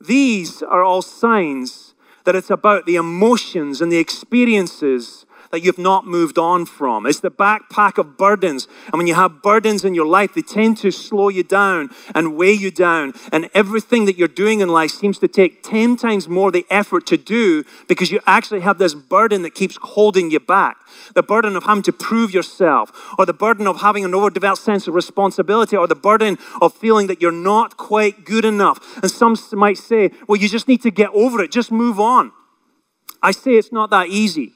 These 0.00 0.62
are 0.62 0.82
all 0.82 1.02
signs 1.02 1.89
that 2.24 2.36
it's 2.36 2.50
about 2.50 2.86
the 2.86 2.96
emotions 2.96 3.80
and 3.80 3.90
the 3.90 3.98
experiences 3.98 5.24
that 5.50 5.62
you've 5.64 5.78
not 5.78 6.06
moved 6.06 6.38
on 6.38 6.64
from. 6.64 7.06
It's 7.06 7.20
the 7.20 7.30
backpack 7.30 7.98
of 7.98 8.16
burdens. 8.16 8.68
And 8.86 8.94
when 8.94 9.06
you 9.06 9.14
have 9.14 9.42
burdens 9.42 9.84
in 9.84 9.94
your 9.94 10.06
life, 10.06 10.34
they 10.34 10.42
tend 10.42 10.78
to 10.78 10.90
slow 10.90 11.28
you 11.28 11.42
down 11.42 11.90
and 12.14 12.36
weigh 12.36 12.52
you 12.52 12.70
down. 12.70 13.14
And 13.32 13.50
everything 13.52 14.04
that 14.04 14.16
you're 14.16 14.28
doing 14.28 14.60
in 14.60 14.68
life 14.68 14.92
seems 14.92 15.18
to 15.18 15.28
take 15.28 15.62
10 15.62 15.96
times 15.96 16.28
more 16.28 16.50
the 16.50 16.66
effort 16.70 17.06
to 17.08 17.16
do 17.16 17.64
because 17.88 18.10
you 18.10 18.20
actually 18.26 18.60
have 18.60 18.78
this 18.78 18.94
burden 18.94 19.42
that 19.42 19.54
keeps 19.54 19.76
holding 19.82 20.30
you 20.30 20.40
back. 20.40 20.76
The 21.14 21.22
burden 21.22 21.56
of 21.56 21.64
having 21.64 21.82
to 21.84 21.92
prove 21.92 22.32
yourself, 22.32 22.90
or 23.18 23.26
the 23.26 23.32
burden 23.32 23.66
of 23.66 23.80
having 23.80 24.04
an 24.04 24.14
overdeveloped 24.14 24.62
sense 24.62 24.88
of 24.88 24.94
responsibility, 24.94 25.76
or 25.76 25.86
the 25.86 25.94
burden 25.94 26.38
of 26.60 26.74
feeling 26.74 27.06
that 27.06 27.20
you're 27.20 27.30
not 27.30 27.76
quite 27.76 28.24
good 28.24 28.44
enough. 28.44 28.98
And 29.02 29.10
some 29.10 29.36
might 29.52 29.78
say, 29.78 30.10
well, 30.26 30.40
you 30.40 30.48
just 30.48 30.68
need 30.68 30.82
to 30.82 30.90
get 30.90 31.10
over 31.10 31.42
it, 31.42 31.52
just 31.52 31.70
move 31.70 32.00
on. 32.00 32.32
I 33.22 33.32
say 33.32 33.52
it's 33.52 33.72
not 33.72 33.90
that 33.90 34.08
easy. 34.08 34.52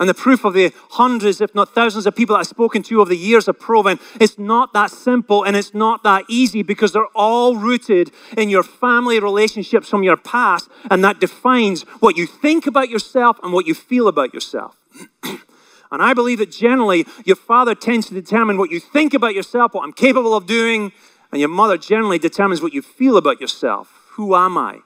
And 0.00 0.08
the 0.08 0.14
proof 0.14 0.44
of 0.44 0.54
the 0.54 0.72
hundreds, 0.92 1.42
if 1.42 1.54
not 1.54 1.74
thousands, 1.74 2.06
of 2.06 2.16
people 2.16 2.34
that 2.34 2.40
I've 2.40 2.46
spoken 2.46 2.82
to 2.84 3.00
over 3.02 3.10
the 3.10 3.16
years 3.16 3.46
have 3.46 3.60
proven 3.60 4.00
it's 4.18 4.38
not 4.38 4.72
that 4.72 4.90
simple 4.90 5.44
and 5.44 5.54
it's 5.54 5.74
not 5.74 6.02
that 6.04 6.24
easy 6.28 6.62
because 6.62 6.92
they're 6.92 7.14
all 7.14 7.56
rooted 7.56 8.10
in 8.36 8.48
your 8.48 8.62
family 8.62 9.20
relationships 9.20 9.90
from 9.90 10.02
your 10.02 10.16
past, 10.16 10.70
and 10.90 11.04
that 11.04 11.20
defines 11.20 11.82
what 12.00 12.16
you 12.16 12.26
think 12.26 12.66
about 12.66 12.88
yourself 12.88 13.38
and 13.42 13.52
what 13.52 13.66
you 13.66 13.74
feel 13.74 14.08
about 14.08 14.32
yourself. 14.32 14.76
and 15.22 16.02
I 16.02 16.14
believe 16.14 16.38
that 16.38 16.50
generally 16.50 17.06
your 17.26 17.36
father 17.36 17.74
tends 17.74 18.06
to 18.08 18.14
determine 18.14 18.56
what 18.56 18.70
you 18.70 18.80
think 18.80 19.12
about 19.12 19.34
yourself, 19.34 19.74
what 19.74 19.84
I'm 19.84 19.92
capable 19.92 20.34
of 20.34 20.46
doing, 20.46 20.92
And 21.32 21.40
your 21.40 21.48
mother 21.48 21.78
generally 21.78 22.18
determines 22.18 22.60
what 22.60 22.72
you 22.72 22.82
feel 22.82 23.16
about 23.16 23.40
yourself. 23.40 23.92
Who 24.12 24.34
am 24.34 24.58
I? 24.58 24.80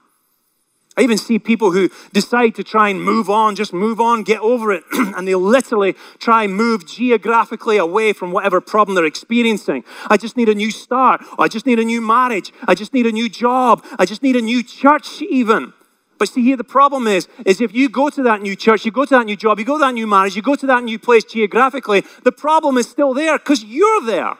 I 0.97 1.01
even 1.01 1.17
see 1.17 1.39
people 1.39 1.71
who 1.71 1.89
decide 2.13 2.55
to 2.55 2.63
try 2.63 2.87
and 2.87 3.03
move 3.03 3.29
on, 3.29 3.55
just 3.55 3.73
move 3.73 3.99
on, 3.99 4.23
get 4.23 4.39
over 4.39 4.71
it, 4.71 4.83
and 4.93 5.27
they 5.27 5.35
literally 5.35 5.95
try 6.19 6.43
and 6.43 6.55
move 6.55 6.87
geographically 6.87 7.77
away 7.77 8.13
from 8.13 8.31
whatever 8.31 8.61
problem 8.61 8.95
they're 8.95 9.05
experiencing. 9.05 9.83
I 10.07 10.15
just 10.15 10.37
need 10.37 10.47
a 10.47 10.55
new 10.55 10.71
start. 10.71 11.21
I 11.37 11.49
just 11.49 11.65
need 11.65 11.79
a 11.79 11.83
new 11.83 11.99
marriage. 11.99 12.53
I 12.65 12.75
just 12.75 12.93
need 12.93 13.05
a 13.05 13.11
new 13.11 13.27
job. 13.27 13.83
I 13.99 14.05
just 14.05 14.23
need 14.23 14.37
a 14.37 14.41
new 14.41 14.63
church, 14.63 15.21
even. 15.21 15.73
But 16.17 16.29
see, 16.29 16.41
here 16.41 16.55
the 16.55 16.63
problem 16.63 17.07
is, 17.07 17.27
is 17.45 17.59
if 17.59 17.73
you 17.73 17.89
go 17.89 18.09
to 18.09 18.23
that 18.23 18.41
new 18.41 18.55
church, 18.55 18.85
you 18.85 18.91
go 18.91 19.03
to 19.03 19.15
that 19.15 19.25
new 19.25 19.35
job, 19.35 19.59
you 19.59 19.65
go 19.65 19.77
to 19.77 19.83
that 19.83 19.93
new 19.93 20.07
marriage, 20.07 20.37
you 20.37 20.41
go 20.41 20.55
to 20.55 20.67
that 20.67 20.83
new 20.85 20.97
place 20.97 21.25
geographically, 21.25 22.03
the 22.23 22.31
problem 22.31 22.77
is 22.77 22.87
still 22.87 23.13
there 23.13 23.37
because 23.37 23.65
you're 23.65 24.01
there. 24.05 24.35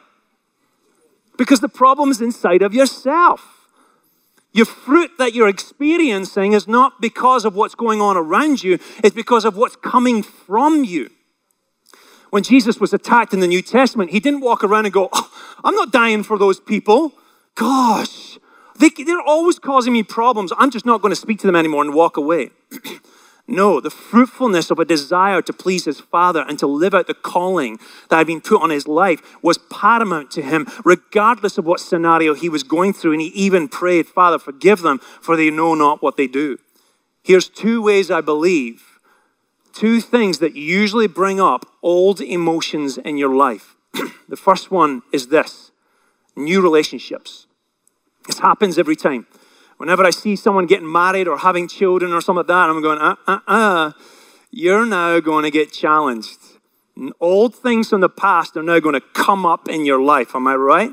Because 1.38 1.60
the 1.60 1.68
problem 1.68 2.12
is 2.12 2.22
inside 2.22 2.62
of 2.62 2.74
yourself. 2.74 3.55
Your 4.56 4.66
fruit 4.66 5.12
that 5.18 5.34
you're 5.34 5.50
experiencing 5.50 6.54
is 6.54 6.66
not 6.66 7.02
because 7.02 7.44
of 7.44 7.56
what's 7.56 7.76
going 7.76 8.00
on 8.00 8.16
around 8.16 8.64
you, 8.64 8.80
it's 9.04 9.14
because 9.14 9.44
of 9.44 9.58
what's 9.58 9.76
coming 9.76 10.24
from 10.24 10.86
you. 10.86 11.10
When 12.30 12.42
Jesus 12.42 12.80
was 12.80 12.94
attacked 12.94 13.34
in 13.34 13.42
the 13.42 13.48
New 13.48 13.62
Testament, 13.62 14.12
he 14.12 14.22
didn't 14.22 14.40
walk 14.40 14.64
around 14.64 14.86
and 14.86 14.94
go, 14.94 15.10
oh, 15.12 15.30
I'm 15.66 15.76
not 15.76 15.92
dying 15.92 16.24
for 16.24 16.38
those 16.38 16.62
people. 16.62 17.12
Gosh, 17.56 18.40
they, 18.80 18.88
they're 18.92 19.20
always 19.20 19.60
causing 19.60 19.92
me 19.92 20.04
problems. 20.04 20.54
I'm 20.58 20.72
just 20.72 20.86
not 20.86 21.02
going 21.02 21.12
to 21.12 21.18
speak 21.18 21.40
to 21.40 21.48
them 21.48 21.58
anymore 21.58 21.84
and 21.84 21.94
walk 21.94 22.16
away. 22.16 22.52
No, 23.48 23.80
the 23.80 23.92
fruitfulness 23.92 24.72
of 24.72 24.80
a 24.80 24.86
desire 24.86 25.42
to 25.44 25.54
please 25.54 25.86
his 25.86 26.00
Father 26.00 26.44
and 26.48 26.58
to 26.58 26.66
live 26.66 26.96
out 26.96 27.06
the 27.06 27.14
calling 27.14 27.78
that 28.10 28.18
had 28.18 28.28
been 28.28 28.42
put 28.42 28.62
on 28.62 28.72
his 28.72 28.88
life 28.88 29.22
was 29.44 29.60
paramount 29.70 30.32
to 30.32 30.42
him, 30.42 30.68
regardless 30.84 31.60
of 31.60 31.66
what 31.66 31.80
scenario 31.80 32.34
he 32.34 32.50
was 32.50 32.64
going 32.64 32.92
through. 32.92 33.14
And 33.14 33.22
he 33.22 33.28
even 33.28 33.68
prayed, 33.68 34.08
Father, 34.08 34.40
forgive 34.40 34.82
them, 34.82 34.98
for 34.98 35.38
they 35.38 35.52
know 35.52 35.76
not 35.76 36.02
what 36.02 36.18
they 36.18 36.26
do. 36.26 36.58
Here's 37.22 37.48
two 37.48 37.84
ways 37.84 38.10
I 38.10 38.22
believe, 38.22 39.00
two 39.74 40.02
things 40.02 40.40
that 40.40 40.56
usually 40.56 41.08
bring 41.08 41.40
up 41.40 41.68
old 41.84 42.22
emotions 42.22 42.98
in 42.98 43.18
your 43.18 43.36
life. 43.36 43.76
the 44.28 44.36
first 44.36 44.72
one 44.72 45.04
is 45.14 45.28
this 45.28 45.72
new 46.36 46.62
relationships. 46.62 47.46
This 48.26 48.40
happens 48.40 48.80
every 48.80 48.96
time. 48.96 49.28
Whenever 49.78 50.06
I 50.06 50.10
see 50.10 50.36
someone 50.36 50.68
getting 50.68 50.92
married 50.92 51.28
or 51.28 51.38
having 51.38 51.68
children 51.68 52.14
or 52.14 52.22
something 52.22 52.38
like 52.38 52.48
that, 52.48 52.70
I'm 52.70 52.82
going, 52.82 53.00
uh, 53.00 53.16
uh, 53.28 53.40
uh, 53.48 53.92
you're 54.52 54.86
now 54.86 55.20
going 55.20 55.44
to 55.44 55.52
get 55.52 55.74
challenged. 55.74 56.40
And 56.96 57.12
old 57.20 57.54
things 57.54 57.90
from 57.90 58.02
the 58.02 58.10
past 58.10 58.56
are 58.56 58.64
now 58.64 58.80
going 58.80 58.94
to 58.94 59.02
come 59.14 59.46
up 59.46 59.68
in 59.68 59.86
your 59.86 60.02
life. 60.02 60.34
Am 60.34 60.48
I 60.48 60.56
right? 60.56 60.92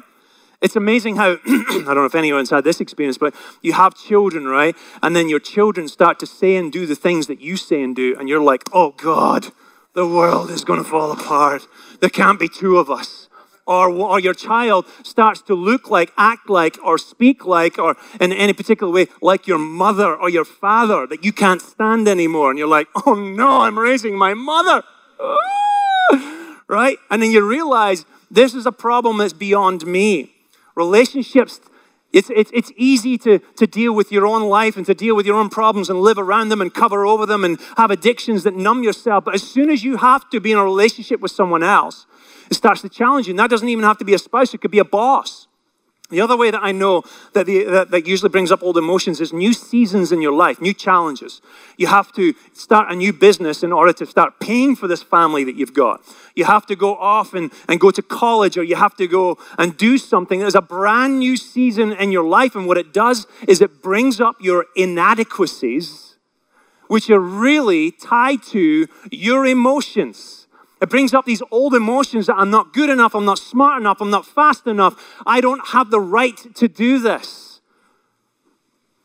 It's 0.60 0.74
amazing 0.74 1.16
how, 1.16 1.38
I 1.46 1.82
don't 1.86 1.94
know 1.94 2.04
if 2.04 2.14
anyone's 2.14 2.50
had 2.50 2.64
this 2.64 2.80
experience, 2.80 3.18
but 3.18 3.34
you 3.62 3.72
have 3.72 3.94
children, 3.94 4.46
right? 4.46 4.76
And 5.02 5.14
then 5.14 5.28
your 5.28 5.40
children 5.40 5.86
start 5.88 6.18
to 6.20 6.26
say 6.26 6.56
and 6.56 6.72
do 6.72 6.86
the 6.86 6.96
things 6.96 7.28
that 7.28 7.40
you 7.40 7.56
say 7.56 7.82
and 7.82 7.94
do, 7.94 8.16
and 8.18 8.28
you're 8.28 8.42
like, 8.42 8.64
oh 8.72 8.90
God, 8.92 9.48
the 9.94 10.06
world 10.06 10.50
is 10.50 10.64
going 10.64 10.82
to 10.82 10.88
fall 10.88 11.12
apart. 11.12 11.66
There 12.00 12.10
can't 12.10 12.38
be 12.38 12.48
two 12.48 12.78
of 12.78 12.90
us 12.90 13.28
or, 13.66 13.90
or 13.90 14.20
your 14.20 14.34
child 14.34 14.86
starts 15.02 15.40
to 15.42 15.54
look 15.54 15.90
like, 15.90 16.12
act 16.16 16.50
like, 16.50 16.78
or 16.84 16.98
speak 16.98 17.44
like, 17.44 17.78
or 17.78 17.96
in 18.20 18.32
any 18.32 18.52
particular 18.52 18.92
way, 18.92 19.06
like 19.20 19.46
your 19.46 19.58
mother 19.58 20.14
or 20.14 20.28
your 20.28 20.44
father 20.44 21.06
that 21.06 21.24
you 21.24 21.32
can't 21.32 21.62
stand 21.62 22.08
anymore. 22.08 22.50
And 22.50 22.58
you're 22.58 22.68
like, 22.68 22.88
oh 23.06 23.14
no, 23.14 23.62
I'm 23.62 23.78
raising 23.78 24.16
my 24.16 24.34
mother. 24.34 24.82
Ah! 25.20 26.58
right? 26.68 26.98
And 27.10 27.22
then 27.22 27.30
you 27.30 27.46
realize 27.46 28.06
this 28.30 28.54
is 28.54 28.66
a 28.66 28.72
problem 28.72 29.18
that's 29.18 29.34
beyond 29.34 29.86
me. 29.86 30.32
Relationships 30.74 31.60
it's, 32.12 32.28
it's, 32.28 32.50
it's 32.52 32.70
easy 32.76 33.16
to, 33.18 33.38
to 33.38 33.66
deal 33.66 33.94
with 33.94 34.12
your 34.12 34.26
own 34.26 34.42
life 34.42 34.76
and 34.76 34.84
to 34.86 34.94
deal 34.94 35.16
with 35.16 35.24
your 35.24 35.36
own 35.36 35.48
problems 35.48 35.88
and 35.88 36.00
live 36.00 36.18
around 36.18 36.50
them 36.50 36.60
and 36.60 36.72
cover 36.72 37.06
over 37.06 37.24
them 37.24 37.42
and 37.42 37.58
have 37.78 37.90
addictions 37.90 38.42
that 38.42 38.54
numb 38.54 38.82
yourself. 38.82 39.24
But 39.24 39.34
as 39.34 39.42
soon 39.42 39.70
as 39.70 39.82
you 39.82 39.96
have 39.96 40.28
to 40.30 40.38
be 40.38 40.52
in 40.52 40.58
a 40.58 40.64
relationship 40.64 41.20
with 41.20 41.32
someone 41.32 41.62
else, 41.62 42.06
it 42.52 42.56
starts 42.56 42.82
to 42.82 42.88
challenge 42.88 43.26
you. 43.26 43.32
And 43.32 43.38
that 43.38 43.50
doesn't 43.50 43.68
even 43.68 43.84
have 43.84 43.98
to 43.98 44.04
be 44.04 44.14
a 44.14 44.18
spouse, 44.18 44.52
it 44.54 44.60
could 44.60 44.70
be 44.70 44.78
a 44.78 44.84
boss. 44.84 45.48
The 46.10 46.20
other 46.20 46.36
way 46.36 46.50
that 46.50 46.62
I 46.62 46.72
know 46.72 47.04
that, 47.32 47.46
the, 47.46 47.64
that, 47.64 47.90
that, 47.90 48.06
usually 48.06 48.28
brings 48.28 48.52
up 48.52 48.62
old 48.62 48.76
emotions 48.76 49.18
is 49.18 49.32
new 49.32 49.54
seasons 49.54 50.12
in 50.12 50.20
your 50.20 50.32
life, 50.32 50.60
new 50.60 50.74
challenges. 50.74 51.40
You 51.78 51.86
have 51.86 52.12
to 52.12 52.34
start 52.52 52.92
a 52.92 52.94
new 52.94 53.14
business 53.14 53.62
in 53.62 53.72
order 53.72 53.94
to 53.94 54.04
start 54.04 54.38
paying 54.38 54.76
for 54.76 54.86
this 54.86 55.02
family 55.02 55.42
that 55.44 55.56
you've 55.56 55.72
got. 55.72 56.02
You 56.36 56.44
have 56.44 56.66
to 56.66 56.76
go 56.76 56.96
off 56.96 57.32
and, 57.32 57.50
and 57.66 57.80
go 57.80 57.90
to 57.90 58.02
college, 58.02 58.58
or 58.58 58.62
you 58.62 58.76
have 58.76 58.94
to 58.96 59.08
go 59.08 59.38
and 59.56 59.74
do 59.74 59.96
something. 59.96 60.40
There's 60.40 60.54
a 60.54 60.60
brand 60.60 61.18
new 61.18 61.34
season 61.38 61.92
in 61.92 62.12
your 62.12 62.24
life, 62.24 62.54
and 62.54 62.66
what 62.66 62.76
it 62.76 62.92
does 62.92 63.26
is 63.48 63.62
it 63.62 63.82
brings 63.82 64.20
up 64.20 64.36
your 64.38 64.66
inadequacies, 64.76 66.16
which 66.88 67.08
are 67.08 67.18
really 67.18 67.90
tied 67.90 68.42
to 68.52 68.86
your 69.10 69.46
emotions. 69.46 70.41
It 70.82 70.90
brings 70.90 71.14
up 71.14 71.24
these 71.24 71.42
old 71.52 71.74
emotions 71.74 72.26
that 72.26 72.34
I'm 72.34 72.50
not 72.50 72.72
good 72.72 72.90
enough, 72.90 73.14
I'm 73.14 73.24
not 73.24 73.38
smart 73.38 73.80
enough, 73.80 74.00
I'm 74.00 74.10
not 74.10 74.26
fast 74.26 74.66
enough, 74.66 75.22
I 75.24 75.40
don't 75.40 75.64
have 75.68 75.92
the 75.92 76.00
right 76.00 76.36
to 76.56 76.66
do 76.66 76.98
this. 76.98 77.60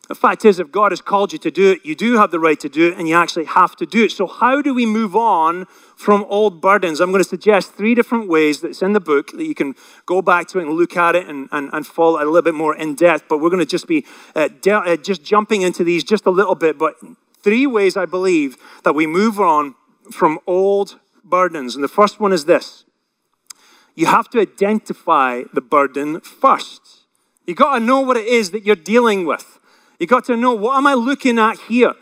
The 0.08 0.16
fact 0.16 0.44
is, 0.44 0.60
if 0.60 0.72
God 0.72 0.92
has 0.92 1.02
called 1.02 1.34
you 1.34 1.40
to 1.40 1.52
do 1.52 1.74
it, 1.74 1.86
you 1.86 1.94
do 1.94 2.18
have 2.18 2.32
the 2.32 2.40
right 2.40 2.60
to 2.62 2.70
do 2.70 2.88
it, 2.88 2.98
and 2.98 3.08
you 3.08 3.14
actually 3.14 3.44
have 3.46 3.76
to 3.76 3.86
do 3.86 4.06
it. 4.06 4.12
So, 4.12 4.26
how 4.26 4.62
do 4.62 4.74
we 4.74 4.86
move 4.86 5.18
on 5.18 5.66
from 5.98 6.26
old 6.30 6.62
burdens? 6.62 7.02
I'm 7.02 7.12
going 7.12 7.24
to 7.24 7.30
suggest 7.30 7.74
three 7.74 7.94
different 7.94 8.30
ways 8.30 8.62
that's 8.62 8.82
in 8.82 8.94
the 8.94 9.02
book 9.02 9.32
that 9.34 9.44
you 9.44 9.54
can 9.54 9.76
go 10.06 10.22
back 10.22 10.48
to 10.48 10.60
it 10.60 10.64
and 10.64 10.72
look 10.72 10.96
at 10.96 11.16
it 11.16 11.28
and, 11.28 11.50
and, 11.52 11.70
and 11.74 11.86
follow 11.86 12.20
a 12.20 12.26
little 12.26 12.42
bit 12.42 12.56
more 12.56 12.74
in 12.74 12.96
depth. 12.96 13.26
But 13.28 13.40
we're 13.40 13.50
going 13.50 13.60
to 13.60 13.66
just 13.66 13.86
be 13.86 14.06
uh, 14.34 14.48
de- 14.62 14.72
uh, 14.72 14.96
just 14.96 15.24
jumping 15.24 15.62
into 15.62 15.84
these 15.84 16.06
just 16.06 16.26
a 16.26 16.32
little 16.32 16.56
bit. 16.56 16.78
But 16.78 16.96
three 17.44 17.68
ways 17.68 17.98
I 17.98 18.06
believe 18.06 18.56
that 18.84 18.96
we 18.96 19.08
move 19.08 19.42
on 19.42 19.76
from 20.10 20.40
old 20.48 21.00
burdens. 21.30 21.76
And 21.76 21.84
the 21.84 21.90
first 21.90 22.20
one 22.20 22.34
is 22.34 22.46
this 22.46 22.86
you 23.96 24.06
have 24.06 24.30
to 24.30 24.40
identify 24.40 25.44
the 25.54 25.62
burden 25.62 26.22
first. 26.22 27.06
You 27.48 27.56
got 27.56 27.80
to 27.80 27.84
know 27.84 28.02
what 28.02 28.16
it 28.16 28.28
is 28.28 28.52
that 28.52 28.64
you're 28.64 28.76
dealing 28.76 29.26
with. 29.26 29.58
You 30.00 30.06
got 30.06 30.26
to 30.26 30.38
know 30.38 30.54
what 30.54 30.78
am 30.78 30.86
I 30.86 30.94
looking 30.94 31.40
at 31.40 31.58
here? 31.62 31.94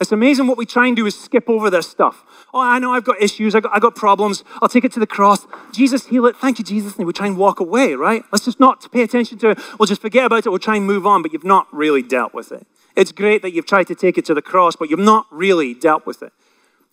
It's 0.00 0.10
amazing 0.10 0.48
what 0.48 0.58
we 0.58 0.66
try 0.66 0.88
and 0.88 0.96
do 0.96 1.06
is 1.06 1.16
skip 1.16 1.48
over 1.48 1.70
this 1.70 1.88
stuff. 1.88 2.24
Oh, 2.52 2.60
I 2.60 2.80
know 2.80 2.92
I've 2.92 3.04
got 3.04 3.22
issues, 3.22 3.54
I 3.54 3.60
got, 3.60 3.72
I 3.72 3.78
got 3.78 3.94
problems. 3.94 4.42
I'll 4.60 4.68
take 4.68 4.84
it 4.84 4.92
to 4.94 5.00
the 5.00 5.06
cross. 5.06 5.46
Jesus, 5.70 6.06
heal 6.06 6.26
it. 6.26 6.36
Thank 6.36 6.58
you, 6.58 6.64
Jesus. 6.64 6.96
And 6.96 7.06
we 7.06 7.12
try 7.12 7.28
and 7.28 7.36
walk 7.36 7.60
away, 7.60 7.94
right? 7.94 8.24
Let's 8.32 8.44
just 8.44 8.58
not 8.58 8.90
pay 8.90 9.02
attention 9.02 9.38
to 9.38 9.50
it. 9.50 9.58
We'll 9.78 9.86
just 9.86 10.00
forget 10.00 10.24
about 10.24 10.44
it. 10.44 10.50
We'll 10.50 10.58
try 10.58 10.76
and 10.76 10.84
move 10.84 11.06
on, 11.06 11.22
but 11.22 11.32
you've 11.32 11.44
not 11.44 11.72
really 11.72 12.02
dealt 12.02 12.34
with 12.34 12.50
it. 12.50 12.66
It's 12.96 13.12
great 13.12 13.42
that 13.42 13.52
you've 13.52 13.66
tried 13.66 13.86
to 13.88 13.94
take 13.94 14.18
it 14.18 14.24
to 14.24 14.34
the 14.34 14.42
cross, 14.42 14.74
but 14.74 14.90
you've 14.90 14.98
not 14.98 15.26
really 15.30 15.74
dealt 15.74 16.04
with 16.04 16.22
it 16.22 16.32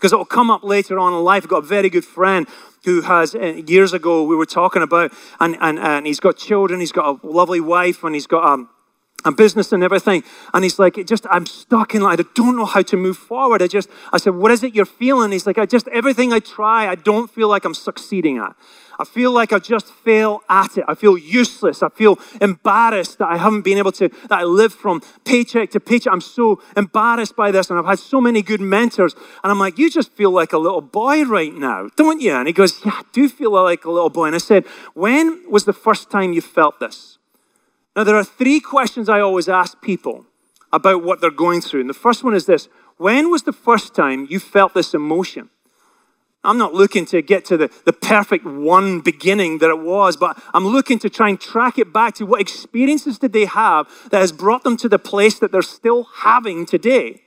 because 0.01 0.13
it 0.13 0.15
will 0.15 0.25
come 0.25 0.50
up 0.50 0.63
later 0.63 0.98
on 0.98 1.13
in 1.13 1.24
life. 1.24 1.43
I've 1.43 1.50
got 1.50 1.63
a 1.63 1.67
very 1.67 1.88
good 1.88 2.03
friend 2.03 2.48
who 2.86 3.01
has, 3.01 3.36
uh, 3.36 3.62
years 3.67 3.93
ago, 3.93 4.24
we 4.24 4.36
were 4.36 4.48
talking 4.48 4.81
about, 4.81 5.13
and, 5.39 5.55
and, 5.62 5.77
and 5.77 6.08
he's 6.08 6.20
got 6.20 6.38
children, 6.38 6.79
he's 6.79 6.91
got 6.91 7.05
a 7.24 7.27
lovely 7.27 7.60
wife, 7.62 8.03
and 8.03 8.15
he's 8.15 8.25
got 8.25 8.43
um, 8.43 8.67
a 9.24 9.31
business 9.31 9.72
and 9.72 9.84
everything. 9.84 10.24
And 10.55 10.63
he's 10.63 10.79
like, 10.79 10.98
it 10.98 11.05
just, 11.05 11.27
I'm 11.29 11.46
stuck 11.46 11.93
in, 11.93 12.01
I 12.01 12.15
don't 12.15 12.58
know 12.58 12.65
how 12.65 12.81
to 12.81 12.98
move 12.98 13.15
forward. 13.15 13.62
I 13.62 13.67
just, 13.67 13.89
I 14.12 14.17
said, 14.17 14.34
what 14.34 14.50
is 14.50 14.63
it 14.63 14.74
you're 14.74 14.86
feeling? 14.86 15.31
He's 15.31 15.46
like, 15.46 15.60
I 15.60 15.67
just, 15.67 15.88
everything 15.89 16.34
I 16.34 16.39
try, 16.39 16.88
I 16.88 16.96
don't 16.96 17.29
feel 17.29 17.48
like 17.48 17.63
I'm 17.63 17.75
succeeding 17.75 18.39
at. 18.39 18.55
I 19.01 19.03
feel 19.03 19.31
like 19.31 19.51
I 19.51 19.60
just 19.60 19.88
fail 19.88 20.41
at 20.50 20.77
it. 20.77 20.86
I 20.88 20.96
feel 20.96 21.17
useless. 21.17 21.81
I 21.81 21.89
feel 21.89 22.20
embarrassed 22.39 23.17
that 23.17 23.27
I 23.27 23.38
haven't 23.38 23.63
been 23.63 23.77
able 23.77 23.91
to, 23.93 24.10
that 24.29 24.39
I 24.39 24.43
live 24.43 24.74
from 24.74 25.01
paycheck 25.25 25.72
to 25.72 25.79
paycheck. 25.79 26.13
I'm 26.13 26.22
so 26.22 26.62
embarrassed 26.77 27.36
by 27.36 27.51
this. 27.51 27.70
And 27.70 27.79
I've 27.79 27.86
had 27.86 28.00
so 28.00 28.22
many 28.22 28.41
good 28.41 28.62
mentors. 28.62 29.15
And 29.43 29.51
I'm 29.51 29.60
like, 29.60 29.77
you 29.77 29.89
just 29.89 30.12
feel 30.13 30.31
like 30.31 30.53
a 30.53 30.58
little 30.58 30.81
boy 30.81 31.24
right 31.25 31.53
now, 31.53 31.89
don't 31.96 32.22
you? 32.22 32.34
And 32.34 32.48
he 32.48 32.53
goes, 32.53 32.86
yeah, 32.86 32.93
I 32.93 33.03
do 33.12 33.27
feel 33.27 33.51
like 33.51 33.86
a 33.86 33.91
little 33.91 34.10
boy. 34.10 34.27
And 34.27 34.36
I 34.36 34.39
said, 34.39 34.65
when 34.93 35.43
was 35.50 35.65
the 35.65 35.74
first 35.74 36.10
time 36.12 36.34
you 36.34 36.41
felt 36.41 36.79
this? 36.79 37.17
Now, 37.96 38.03
there 38.03 38.15
are 38.15 38.24
three 38.24 38.60
questions 38.60 39.10
I 39.10 39.20
always 39.20 39.50
ask 39.50 39.81
people 39.81 40.25
about 40.72 41.03
what 41.03 41.20
they're 41.20 41.31
going 41.31 41.62
through. 41.62 41.81
And 41.81 41.89
the 41.89 41.93
first 41.93 42.24
one 42.24 42.34
is 42.34 42.46
this 42.46 42.70
When 42.98 43.31
was 43.31 43.43
the 43.43 43.53
first 43.53 43.93
time 43.93 44.27
you 44.29 44.39
felt 44.39 44.74
this 44.74 44.93
emotion? 44.93 45.50
I'm 46.43 46.57
not 46.57 46.74
looking 46.74 47.05
to 47.07 47.21
get 47.21 47.45
to 47.45 47.57
the, 47.57 47.71
the 47.86 47.93
perfect 47.93 48.45
one 48.45 49.01
beginning 49.01 49.60
that 49.60 49.69
it 49.69 49.79
was, 49.79 50.17
but 50.17 50.41
I'm 50.53 50.65
looking 50.65 50.98
to 51.00 51.10
try 51.10 51.29
and 51.29 51.39
track 51.39 51.77
it 51.77 51.93
back 51.93 52.15
to 52.15 52.25
what 52.25 52.41
experiences 52.41 53.19
did 53.19 53.31
they 53.31 53.45
have 53.45 53.88
that 54.10 54.19
has 54.19 54.31
brought 54.31 54.63
them 54.63 54.75
to 54.77 54.89
the 54.89 54.98
place 54.98 55.38
that 55.39 55.51
they're 55.51 55.62
still 55.62 56.03
having 56.15 56.65
today. 56.65 57.21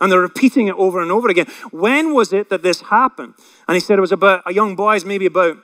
And 0.00 0.10
they're 0.10 0.20
repeating 0.20 0.66
it 0.66 0.74
over 0.76 1.00
and 1.00 1.12
over 1.12 1.28
again. 1.28 1.46
When 1.70 2.12
was 2.14 2.32
it 2.32 2.48
that 2.48 2.62
this 2.62 2.80
happened? 2.80 3.34
And 3.68 3.76
he 3.76 3.80
said 3.80 3.98
it 3.98 4.00
was 4.00 4.12
about 4.12 4.42
a 4.46 4.52
young 4.52 4.74
boy, 4.74 4.98
maybe 5.04 5.26
about 5.26 5.58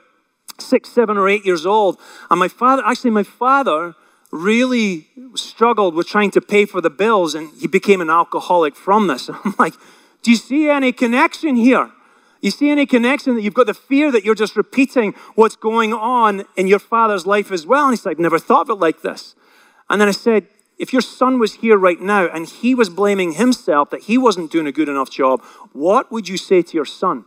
six, 0.59 0.89
seven, 0.89 1.17
or 1.17 1.27
eight 1.27 1.45
years 1.45 1.65
old. 1.65 1.99
And 2.29 2.39
my 2.39 2.47
father, 2.47 2.83
actually, 2.85 3.11
my 3.11 3.23
father 3.23 3.95
really 4.31 5.07
struggled 5.35 5.95
with 5.95 6.07
trying 6.07 6.31
to 6.31 6.41
pay 6.41 6.65
for 6.65 6.81
the 6.81 6.89
bills, 6.89 7.35
and 7.35 7.49
he 7.59 7.67
became 7.67 7.99
an 7.99 8.09
alcoholic 8.09 8.75
from 8.75 9.07
this. 9.07 9.29
I'm 9.43 9.55
like, 9.57 9.73
do 10.21 10.31
you 10.31 10.37
see 10.37 10.69
any 10.69 10.91
connection 10.91 11.55
here? 11.55 11.91
You 12.41 12.51
see 12.51 12.69
any 12.69 12.85
connection 12.85 13.35
that 13.35 13.41
you've 13.41 13.53
got 13.53 13.67
the 13.67 13.73
fear 13.73 14.11
that 14.11 14.23
you're 14.23 14.35
just 14.35 14.55
repeating 14.55 15.13
what's 15.35 15.55
going 15.55 15.93
on 15.93 16.45
in 16.55 16.67
your 16.67 16.79
father's 16.79 17.25
life 17.25 17.51
as 17.51 17.65
well? 17.65 17.85
And 17.85 17.93
he's 17.93 18.05
like, 18.05 18.19
never 18.19 18.39
thought 18.39 18.69
of 18.69 18.77
it 18.77 18.81
like 18.81 19.01
this. 19.01 19.35
And 19.89 19.99
then 19.99 20.07
I 20.07 20.11
said, 20.11 20.47
if 20.77 20.93
your 20.93 21.01
son 21.01 21.39
was 21.39 21.55
here 21.55 21.77
right 21.77 21.99
now 21.99 22.27
and 22.27 22.47
he 22.47 22.75
was 22.75 22.89
blaming 22.89 23.33
himself 23.33 23.89
that 23.89 24.03
he 24.03 24.17
wasn't 24.17 24.51
doing 24.51 24.67
a 24.67 24.71
good 24.71 24.89
enough 24.89 25.09
job, 25.09 25.41
what 25.73 26.11
would 26.11 26.29
you 26.29 26.37
say 26.37 26.61
to 26.61 26.73
your 26.75 26.85
son? 26.85 27.25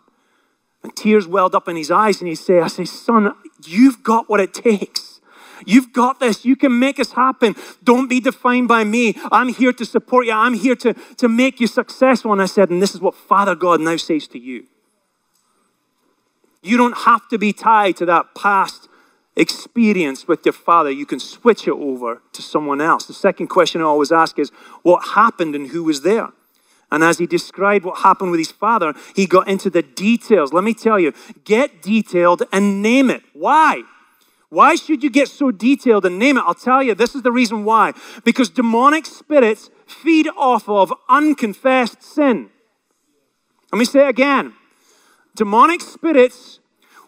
And 0.83 0.95
tears 0.95 1.27
welled 1.27 1.55
up 1.55 1.69
in 1.69 1.77
his 1.77 1.91
eyes, 1.91 2.21
and 2.21 2.29
he 2.29 2.35
said, 2.35 2.63
I 2.63 2.69
say, 2.69 2.87
son, 2.87 3.35
you've 3.67 4.03
got 4.03 4.31
what 4.31 4.41
it 4.41 4.55
takes. 4.55 5.21
You've 5.67 5.93
got 5.93 6.21
this. 6.21 6.47
You 6.47 6.57
can 6.57 6.79
make 6.79 6.97
this 6.97 7.13
happen. 7.13 7.55
Don't 7.85 8.09
be 8.09 8.19
defined 8.19 8.69
by 8.69 8.85
me. 8.85 9.15
I'm 9.31 9.49
here 9.49 9.75
to 9.75 9.85
support 9.85 10.25
you. 10.25 10.33
I'm 10.33 10.55
here 10.55 10.77
to, 10.77 10.95
to 10.95 11.29
make 11.29 11.61
you 11.61 11.67
successful. 11.67 12.33
And 12.33 12.41
I 12.41 12.47
said, 12.47 12.71
and 12.71 12.81
this 12.81 12.95
is 12.95 13.01
what 13.03 13.15
Father 13.15 13.55
God 13.55 13.81
now 13.83 13.97
says 13.97 14.27
to 14.29 14.39
you. 14.39 14.67
You 16.63 16.77
don't 16.77 16.97
have 16.99 17.29
to 17.29 17.39
be 17.39 17.53
tied 17.53 17.97
to 17.97 18.07
that 18.07 18.35
past 18.35 18.89
experience 19.37 20.29
with 20.29 20.45
your 20.45 20.53
father. 20.53 20.91
You 20.91 21.07
can 21.07 21.21
switch 21.21 21.67
it 21.67 21.73
over 21.73 22.21
to 22.33 22.43
someone 22.43 22.81
else. 22.81 23.07
The 23.07 23.15
second 23.15 23.47
question 23.47 23.81
I 23.81 23.85
always 23.85 24.13
ask 24.13 24.39
is, 24.39 24.51
what 24.83 25.09
happened 25.15 25.55
and 25.55 25.69
who 25.69 25.85
was 25.85 26.03
there? 26.03 26.29
And 26.93 27.05
as 27.05 27.19
he 27.19 27.27
described 27.27 27.85
what 27.85 28.01
happened 28.01 28.33
with 28.33 28.41
his 28.41 28.51
father, 28.51 28.95
he 29.15 29.25
got 29.25 29.49
into 29.49 29.71
the 29.71 29.83
details. 29.83 30.53
Let 30.53 30.65
me 30.65 30.75
tell 30.75 30.99
you, 30.99 31.15
get 31.45 31.81
detailed 31.81 32.43
and 32.53 32.83
name 32.83 33.11
it. 33.11 33.23
Why? 33.33 33.85
Why 34.49 34.75
should 34.75 35.05
you 35.05 35.11
get 35.11 35.29
so 35.29 35.53
detailed 35.53 36.05
and 36.05 36.19
name 36.19 36.37
it? 36.37 36.43
I'll 36.45 36.55
tell 36.55 36.83
you, 36.83 36.97
this 36.97 37.15
is 37.15 37.23
the 37.23 37.31
reason 37.31 37.65
why. 37.65 37.93
Because 38.25 38.51
demonic 38.51 39.07
spirits 39.07 39.71
feed 39.87 40.29
off 40.37 40.69
of 40.69 40.93
unconfessed 41.09 42.03
sin. 42.03 42.51
Let 43.73 43.79
me 43.79 43.85
say 43.85 44.07
it 44.07 44.09
again 44.09 44.55
demonic 45.35 45.81
spirits 45.81 46.61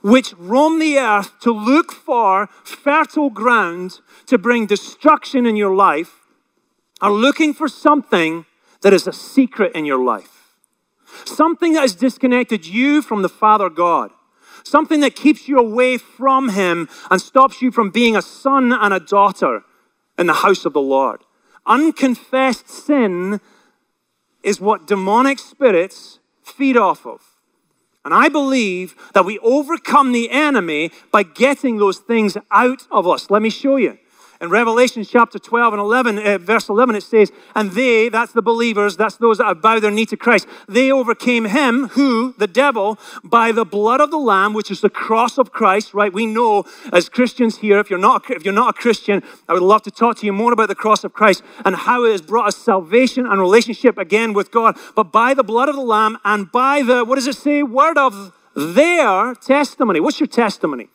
which 0.02 0.35
roam 0.37 0.79
the 0.79 0.99
earth 0.99 1.38
to 1.41 1.52
look 1.52 1.93
for 1.93 2.49
fertile 2.64 3.31
ground 3.31 4.00
to 4.26 4.37
bring 4.37 4.67
destruction 4.67 5.47
in 5.47 5.57
your 5.57 5.75
life 5.75 6.19
are 7.00 7.12
looking 7.12 7.55
for 7.55 7.69
something 7.69 8.45
that 8.83 8.93
is 8.93 9.07
a 9.07 9.12
secret 9.12 9.73
in 9.75 9.85
your 9.85 10.02
life. 10.02 10.55
Something 11.25 11.73
that 11.75 11.83
has 11.83 11.95
disconnected 11.95 12.67
you 12.67 13.02
from 13.02 13.23
the 13.23 13.29
Father 13.29 13.69
God. 13.69 14.11
Something 14.64 15.00
that 15.00 15.17
keeps 15.17 15.49
you 15.49 15.59
away 15.59 15.99
from 15.99 16.50
Him 16.50 16.88
and 17.11 17.21
stops 17.21 17.61
you 17.61 17.71
from 17.71 17.91
being 17.91 18.17
a 18.17 18.23
son 18.23 18.73
and 18.73 18.95
a 18.95 19.00
daughter 19.00 19.64
in 20.19 20.26
the 20.26 20.35
house 20.35 20.64
of 20.64 20.73
the 20.73 20.81
Lord. 20.81 21.25
Unconfessed 21.67 22.69
sin 22.69 23.41
is 24.43 24.61
what 24.61 24.87
demonic 24.87 25.38
spirits 25.38 26.21
feed 26.43 26.76
off 26.76 27.07
of. 27.07 27.31
And 28.04 28.12
I 28.12 28.28
believe 28.28 28.97
that 29.14 29.25
we 29.25 29.38
overcome 29.38 30.12
the 30.12 30.30
enemy 30.30 30.90
by 31.12 31.23
getting 31.23 31.78
those 31.78 31.99
things 31.99 32.37
out 32.50 32.87
of 32.90 33.06
us. 33.06 33.30
Let 33.30 33.42
me 33.42 33.50
show 33.50 33.76
you. 33.76 33.99
In 34.42 34.50
Revelation 34.50 35.04
chapter 35.04 35.38
12 35.38 35.75
and 35.75 35.80
11, 35.80 36.18
uh, 36.18 36.38
verse 36.38 36.68
11, 36.68 36.96
it 36.96 37.04
says, 37.04 37.30
And 37.54 37.70
they, 37.70 38.08
that's 38.08 38.32
the 38.32 38.42
believers, 38.42 38.96
that's 38.96 39.14
those 39.14 39.38
that 39.38 39.62
bow 39.62 39.78
their 39.78 39.92
knee 39.92 40.04
to 40.06 40.16
Christ, 40.16 40.49
they 40.66 40.90
overcame 40.90 41.44
him, 41.44 41.87
who, 41.90 42.34
the 42.38 42.49
devil, 42.49 42.99
by 43.22 43.52
the 43.52 43.64
blood 43.64 44.00
of 44.00 44.11
the 44.11 44.18
Lamb, 44.18 44.52
which 44.52 44.68
is 44.68 44.80
the 44.80 44.90
cross 44.90 45.38
of 45.38 45.52
Christ, 45.52 45.94
right? 45.94 46.12
We 46.12 46.26
know 46.26 46.64
as 46.92 47.08
Christians 47.08 47.58
here, 47.58 47.78
if 47.78 47.88
you're 47.88 48.00
not, 48.00 48.28
if 48.30 48.44
you're 48.44 48.52
not 48.52 48.76
a 48.76 48.80
Christian, 48.80 49.22
I 49.49 49.52
would 49.52 49.62
love 49.62 49.82
to 49.82 49.92
talk 49.92 50.16
to 50.18 50.26
you 50.26 50.32
more 50.32 50.52
about 50.52 50.66
the 50.66 50.75
cross 50.75 51.04
of 51.04 51.12
Christ 51.12 51.44
and 51.64 51.76
how 51.76 52.02
it 52.02 52.11
has 52.11 52.20
brought 52.20 52.49
us 52.49 52.56
salvation 52.56 53.25
and 53.25 53.40
relationship 53.40 53.96
again 53.96 54.32
with 54.32 54.50
God. 54.50 54.76
But 54.96 55.12
by 55.12 55.34
the 55.34 55.44
blood 55.44 55.68
of 55.68 55.76
the 55.76 55.82
Lamb 55.82 56.18
and 56.25 56.50
by 56.50 56.82
the, 56.82 57.04
what 57.04 57.14
does 57.14 57.28
it 57.28 57.37
say? 57.37 57.62
Word 57.62 57.96
of 57.96 58.32
their 58.56 59.37
testimony. 59.37 60.00
What's 60.00 60.18
your 60.18 60.26
testimony? 60.26 60.88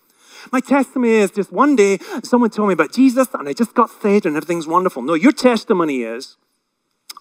My 0.51 0.60
testimony 0.60 1.13
is 1.13 1.32
just 1.32 1.51
one 1.51 1.75
day 1.75 2.00
someone 2.24 2.50
told 2.50 2.70
me 2.70 2.74
about 2.74 2.92
Jesus 2.92 3.27
and 3.34 3.48
I 3.48 3.54
just 3.54 3.74
got 3.74 3.89
saved 3.89 4.26
and 4.26 4.36
everything's 4.36 4.67
wonderful. 4.67 5.02
No, 5.02 5.13
your 5.13 5.32
testimony 5.32 6.04
is 6.04 6.38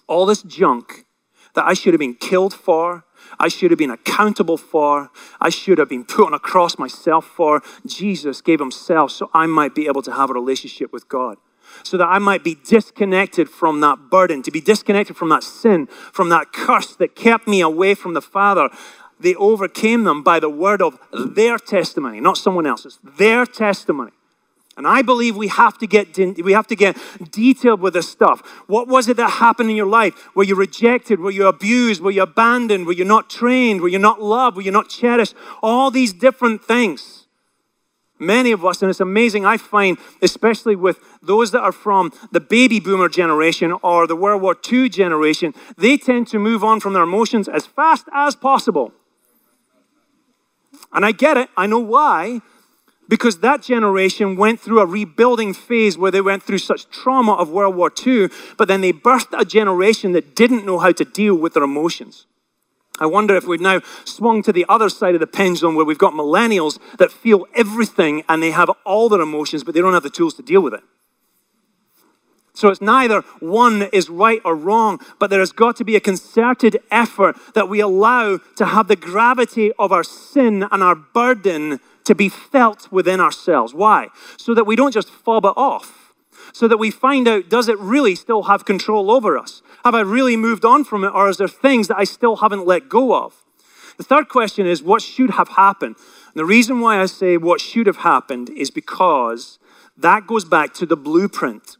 all 0.07 0.25
this 0.25 0.43
junk 0.43 1.05
that 1.55 1.65
I 1.65 1.73
should 1.73 1.93
have 1.93 1.99
been 1.99 2.15
killed 2.15 2.53
for, 2.53 3.03
I 3.39 3.47
should 3.47 3.71
have 3.71 3.77
been 3.77 3.91
accountable 3.91 4.57
for, 4.57 5.09
I 5.41 5.49
should 5.49 5.79
have 5.79 5.89
been 5.89 6.05
put 6.05 6.27
on 6.27 6.33
a 6.33 6.39
cross 6.39 6.77
myself 6.77 7.25
for. 7.25 7.61
Jesus 7.85 8.41
gave 8.41 8.59
himself 8.59 9.11
so 9.11 9.29
I 9.33 9.47
might 9.47 9.75
be 9.75 9.87
able 9.87 10.01
to 10.03 10.11
have 10.11 10.29
a 10.29 10.33
relationship 10.33 10.93
with 10.93 11.09
God. 11.09 11.37
So 11.83 11.97
that 11.97 12.07
I 12.07 12.19
might 12.19 12.43
be 12.43 12.55
disconnected 12.55 13.49
from 13.49 13.81
that 13.81 14.09
burden, 14.09 14.41
to 14.43 14.51
be 14.51 14.61
disconnected 14.61 15.17
from 15.17 15.29
that 15.29 15.43
sin, 15.43 15.87
from 15.87 16.29
that 16.29 16.53
curse 16.53 16.95
that 16.95 17.15
kept 17.15 17.47
me 17.47 17.59
away 17.59 17.93
from 17.93 18.13
the 18.13 18.21
Father 18.21 18.69
they 19.19 19.35
overcame 19.35 20.03
them 20.03 20.23
by 20.23 20.39
the 20.39 20.49
word 20.49 20.81
of 20.81 20.99
their 21.11 21.57
testimony, 21.57 22.19
not 22.19 22.37
someone 22.37 22.65
else's, 22.65 22.99
their 23.03 23.45
testimony. 23.45 24.11
And 24.77 24.85
I 24.85 25.01
believe 25.01 25.35
we 25.35 25.47
have 25.47 25.79
to 25.79 25.87
get 25.87 26.15
we 26.17 26.53
have 26.53 26.67
to 26.67 26.75
get 26.75 26.95
detailed 27.31 27.81
with 27.81 27.95
this 27.95 28.07
stuff. 28.07 28.47
What 28.67 28.87
was 28.87 29.09
it 29.09 29.17
that 29.17 29.31
happened 29.31 29.71
in 29.71 29.75
your 29.75 29.87
life? 29.87 30.29
Were 30.35 30.43
you 30.43 30.53
rejected? 30.53 31.19
Were 31.19 31.31
you 31.31 31.47
abused? 31.47 31.99
Were 31.99 32.11
you 32.11 32.21
abandoned? 32.21 32.85
Were 32.85 32.93
you 32.93 33.03
not 33.03 33.27
trained? 33.27 33.81
Were 33.81 33.87
you 33.87 33.97
not 33.97 34.21
loved? 34.21 34.55
Were 34.55 34.61
you 34.61 34.71
not 34.71 34.87
cherished? 34.87 35.33
All 35.63 35.89
these 35.89 36.13
different 36.13 36.63
things. 36.63 37.25
Many 38.19 38.51
of 38.51 38.65
us, 38.65 38.81
and 38.81 38.89
it's 38.89 38.99
amazing, 38.99 39.45
I 39.45 39.57
find, 39.57 39.97
especially 40.23 40.75
with 40.75 40.99
those 41.21 41.51
that 41.51 41.61
are 41.61 41.71
from 41.71 42.11
the 42.31 42.39
baby 42.39 42.79
boomer 42.79 43.09
generation 43.09 43.71
or 43.83 44.07
the 44.07 44.15
World 44.15 44.41
War 44.41 44.55
II 44.71 44.89
generation, 44.89 45.53
they 45.77 45.97
tend 45.97 46.27
to 46.29 46.39
move 46.39 46.63
on 46.63 46.79
from 46.79 46.93
their 46.93 47.03
emotions 47.03 47.47
as 47.47 47.67
fast 47.67 48.07
as 48.13 48.35
possible. 48.35 48.91
And 50.93 51.05
I 51.05 51.11
get 51.11 51.37
it, 51.37 51.49
I 51.55 51.67
know 51.67 51.79
why. 51.79 52.41
Because 53.09 53.39
that 53.39 53.61
generation 53.61 54.35
went 54.35 54.59
through 54.59 54.79
a 54.79 54.85
rebuilding 54.85 55.53
phase 55.53 55.97
where 55.97 56.11
they 56.11 56.21
went 56.21 56.43
through 56.43 56.57
such 56.57 56.89
trauma 56.89 57.33
of 57.33 57.49
World 57.49 57.75
War 57.75 57.91
II, 58.05 58.29
but 58.57 58.67
then 58.67 58.81
they 58.81 58.91
birthed 58.91 59.39
a 59.39 59.45
generation 59.45 60.11
that 60.11 60.35
didn't 60.35 60.65
know 60.65 60.79
how 60.79 60.91
to 60.91 61.05
deal 61.05 61.35
with 61.35 61.53
their 61.53 61.63
emotions. 61.63 62.25
I 62.99 63.05
wonder 63.05 63.35
if 63.35 63.45
we've 63.45 63.61
now 63.61 63.81
swung 64.05 64.41
to 64.43 64.51
the 64.51 64.65
other 64.67 64.89
side 64.89 65.13
of 65.13 65.19
the 65.21 65.27
pendulum 65.27 65.75
where 65.75 65.85
we've 65.85 65.97
got 65.97 66.13
millennials 66.13 66.79
that 66.97 67.11
feel 67.11 67.45
everything 67.53 68.23
and 68.27 68.41
they 68.41 68.51
have 68.51 68.71
all 68.85 69.07
their 69.07 69.21
emotions, 69.21 69.63
but 69.63 69.73
they 69.73 69.81
don't 69.81 69.93
have 69.93 70.03
the 70.03 70.09
tools 70.09 70.33
to 70.35 70.41
deal 70.41 70.61
with 70.61 70.73
it. 70.73 70.83
So 72.57 72.69
it's 72.69 72.81
neither 72.81 73.21
one 73.39 73.83
is 73.93 74.09
right 74.09 74.41
or 74.43 74.55
wrong, 74.55 74.99
but 75.19 75.29
there 75.29 75.41
has 75.41 75.51
got 75.51 75.75
to 75.75 75.83
be 75.83 75.95
a 75.95 75.99
concerted 75.99 76.79
effort 76.89 77.37
that 77.53 77.69
we 77.69 77.79
allow 77.79 78.39
to 78.55 78.65
have 78.65 78.87
the 78.87 78.95
gravity 78.95 79.71
of 79.77 79.91
our 79.91 80.03
sin 80.03 80.65
and 80.71 80.81
our 80.81 80.95
burden 80.95 81.79
to 82.05 82.15
be 82.15 82.29
felt 82.29 82.91
within 82.91 83.19
ourselves. 83.19 83.75
Why? 83.75 84.07
So 84.37 84.55
that 84.55 84.65
we 84.65 84.75
don't 84.75 84.91
just 84.91 85.07
fob 85.07 85.45
it 85.45 85.53
off. 85.55 86.15
So 86.51 86.67
that 86.67 86.77
we 86.77 86.89
find 86.89 87.27
out 87.27 87.47
does 87.47 87.69
it 87.69 87.77
really 87.77 88.15
still 88.15 88.43
have 88.43 88.65
control 88.65 89.11
over 89.11 89.37
us? 89.37 89.61
Have 89.85 89.93
I 89.93 89.99
really 89.99 90.35
moved 90.35 90.65
on 90.65 90.83
from 90.83 91.03
it, 91.03 91.13
or 91.13 91.29
is 91.29 91.37
there 91.37 91.47
things 91.47 91.87
that 91.89 91.99
I 91.99 92.05
still 92.05 92.37
haven't 92.37 92.65
let 92.65 92.89
go 92.89 93.15
of? 93.23 93.35
The 93.97 94.03
third 94.03 94.29
question 94.29 94.65
is 94.65 94.81
what 94.81 95.03
should 95.03 95.29
have 95.29 95.49
happened? 95.49 95.95
And 96.25 96.33
the 96.33 96.45
reason 96.45 96.79
why 96.79 96.99
I 96.99 97.05
say 97.05 97.37
what 97.37 97.61
should 97.61 97.85
have 97.85 97.97
happened 97.97 98.49
is 98.49 98.71
because 98.71 99.59
that 99.95 100.25
goes 100.25 100.43
back 100.43 100.73
to 100.73 100.87
the 100.87 100.97
blueprint 100.97 101.77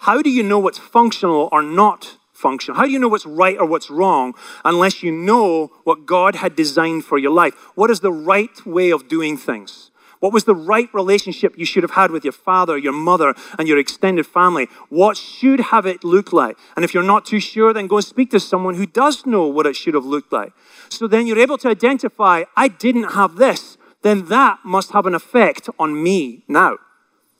how 0.00 0.22
do 0.22 0.30
you 0.30 0.42
know 0.42 0.58
what's 0.58 0.78
functional 0.78 1.48
or 1.52 1.62
not 1.62 2.18
functional? 2.32 2.76
How 2.76 2.86
do 2.86 2.92
you 2.92 2.98
know 2.98 3.08
what's 3.08 3.26
right 3.26 3.58
or 3.58 3.66
what's 3.66 3.90
wrong 3.90 4.34
unless 4.64 5.02
you 5.02 5.10
know 5.10 5.72
what 5.84 6.06
God 6.06 6.36
had 6.36 6.54
designed 6.54 7.04
for 7.04 7.18
your 7.18 7.32
life? 7.32 7.54
What 7.74 7.90
is 7.90 8.00
the 8.00 8.12
right 8.12 8.64
way 8.66 8.90
of 8.90 9.08
doing 9.08 9.36
things? 9.36 9.90
What 10.20 10.32
was 10.32 10.44
the 10.44 10.54
right 10.54 10.92
relationship 10.94 11.58
you 11.58 11.66
should 11.66 11.82
have 11.82 11.92
had 11.92 12.10
with 12.10 12.24
your 12.24 12.32
father, 12.32 12.78
your 12.78 12.92
mother, 12.92 13.34
and 13.58 13.68
your 13.68 13.78
extended 13.78 14.26
family? 14.26 14.68
What 14.88 15.16
should 15.16 15.60
have 15.60 15.86
it 15.86 16.04
look 16.04 16.32
like? 16.32 16.56
And 16.74 16.84
if 16.84 16.94
you're 16.94 17.02
not 17.02 17.26
too 17.26 17.40
sure, 17.40 17.72
then 17.72 17.86
go 17.86 17.96
and 17.96 18.04
speak 18.04 18.30
to 18.30 18.40
someone 18.40 18.74
who 18.74 18.86
does 18.86 19.26
know 19.26 19.46
what 19.46 19.66
it 19.66 19.76
should 19.76 19.94
have 19.94 20.06
looked 20.06 20.32
like. 20.32 20.52
So 20.88 21.06
then 21.06 21.26
you're 21.26 21.38
able 21.38 21.58
to 21.58 21.68
identify, 21.68 22.44
I 22.56 22.68
didn't 22.68 23.12
have 23.12 23.36
this, 23.36 23.76
then 24.02 24.26
that 24.26 24.60
must 24.64 24.92
have 24.92 25.06
an 25.06 25.14
effect 25.14 25.68
on 25.78 26.02
me 26.02 26.44
now. 26.48 26.78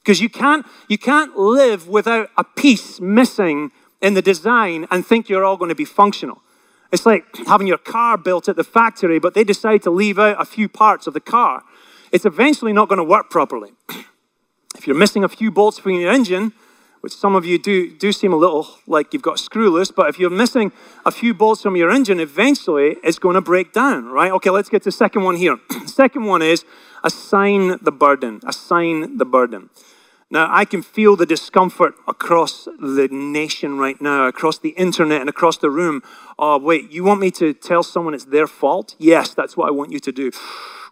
Because 0.07 0.21
you 0.21 0.29
can't, 0.29 0.65
you 0.89 0.99
can't 0.99 1.37
live 1.37 1.89
without 1.89 2.31
a 2.37 2.45
piece 2.45 3.01
missing 3.01 3.73
in 4.01 4.15
the 4.15 4.23
design 4.23 4.87
and 4.89 5.05
think 5.05 5.29
you're 5.29 5.45
all 5.45 5.57
going 5.57 5.69
to 5.69 5.75
be 5.75 5.85
functional. 5.85 6.43
It's 6.93 7.05
like 7.05 7.25
having 7.49 7.67
your 7.67 7.79
car 7.79 8.17
built 8.17 8.49
at 8.49 8.55
the 8.55 8.63
factory, 8.63 9.19
but 9.19 9.35
they 9.35 9.43
decide 9.43 9.83
to 9.83 9.91
leave 9.91 10.17
out 10.17 10.41
a 10.41 10.45
few 10.45 10.69
parts 10.69 11.09
of 11.09 11.15
the 11.15 11.19
car. 11.19 11.65
It's 12.13 12.25
eventually 12.25 12.73
not 12.73 12.89
going 12.89 12.99
to 12.99 13.05
work 13.05 13.31
properly. 13.31 13.73
if 14.77 14.87
you're 14.87 14.95
missing 14.95 15.25
a 15.25 15.29
few 15.29 15.51
bolts 15.51 15.81
from 15.81 15.91
your 15.95 16.13
engine, 16.13 16.53
which 17.01 17.13
some 17.13 17.35
of 17.35 17.45
you 17.45 17.59
do, 17.59 17.91
do 17.91 18.13
seem 18.13 18.33
a 18.33 18.37
little 18.37 18.69
like 18.87 19.13
you've 19.13 19.23
got 19.23 19.41
screw 19.41 19.71
loose, 19.71 19.91
but 19.91 20.09
if 20.09 20.21
you're 20.21 20.31
missing 20.31 20.71
a 21.05 21.11
few 21.11 21.35
bolts 21.35 21.63
from 21.63 21.75
your 21.75 21.91
engine, 21.91 22.21
eventually 22.21 22.97
it's 23.03 23.19
going 23.19 23.35
to 23.35 23.41
break 23.41 23.73
down, 23.73 24.05
right? 24.05 24.31
Okay, 24.31 24.51
let's 24.51 24.69
get 24.69 24.83
to 24.83 24.91
the 24.91 24.93
second 24.93 25.25
one 25.25 25.35
here. 25.35 25.59
second 25.87 26.27
one 26.27 26.43
is 26.43 26.65
assign 27.03 27.79
the 27.83 27.91
burden. 27.91 28.41
Assign 28.47 29.19
the 29.19 29.25
burden. 29.25 29.69
Now, 30.29 30.49
I 30.51 30.65
can 30.65 30.83
feel 30.83 31.15
the 31.15 31.27
discomfort 31.27 31.95
across 32.09 32.65
the 32.65 33.09
nation 33.11 33.79
right 33.79 34.01
now, 34.01 34.27
across 34.27 34.59
the 34.59 34.71
internet 34.71 35.21
and 35.21 35.31
across 35.31 35.59
the 35.59 35.71
room. 35.71 36.03
Oh, 36.37 36.59
wait, 36.59 36.91
you 36.91 37.05
want 37.05 37.21
me 37.21 37.31
to 37.33 37.55
tell 37.55 37.85
someone 37.85 38.13
it's 38.13 38.25
their 38.25 38.49
fault? 38.49 38.97
Yes, 38.99 39.35
that's 39.35 39.57
what 39.57 39.69
I 39.69 39.71
want 39.71 39.93
you 39.93 40.01
to 40.01 40.11
do. 40.11 40.33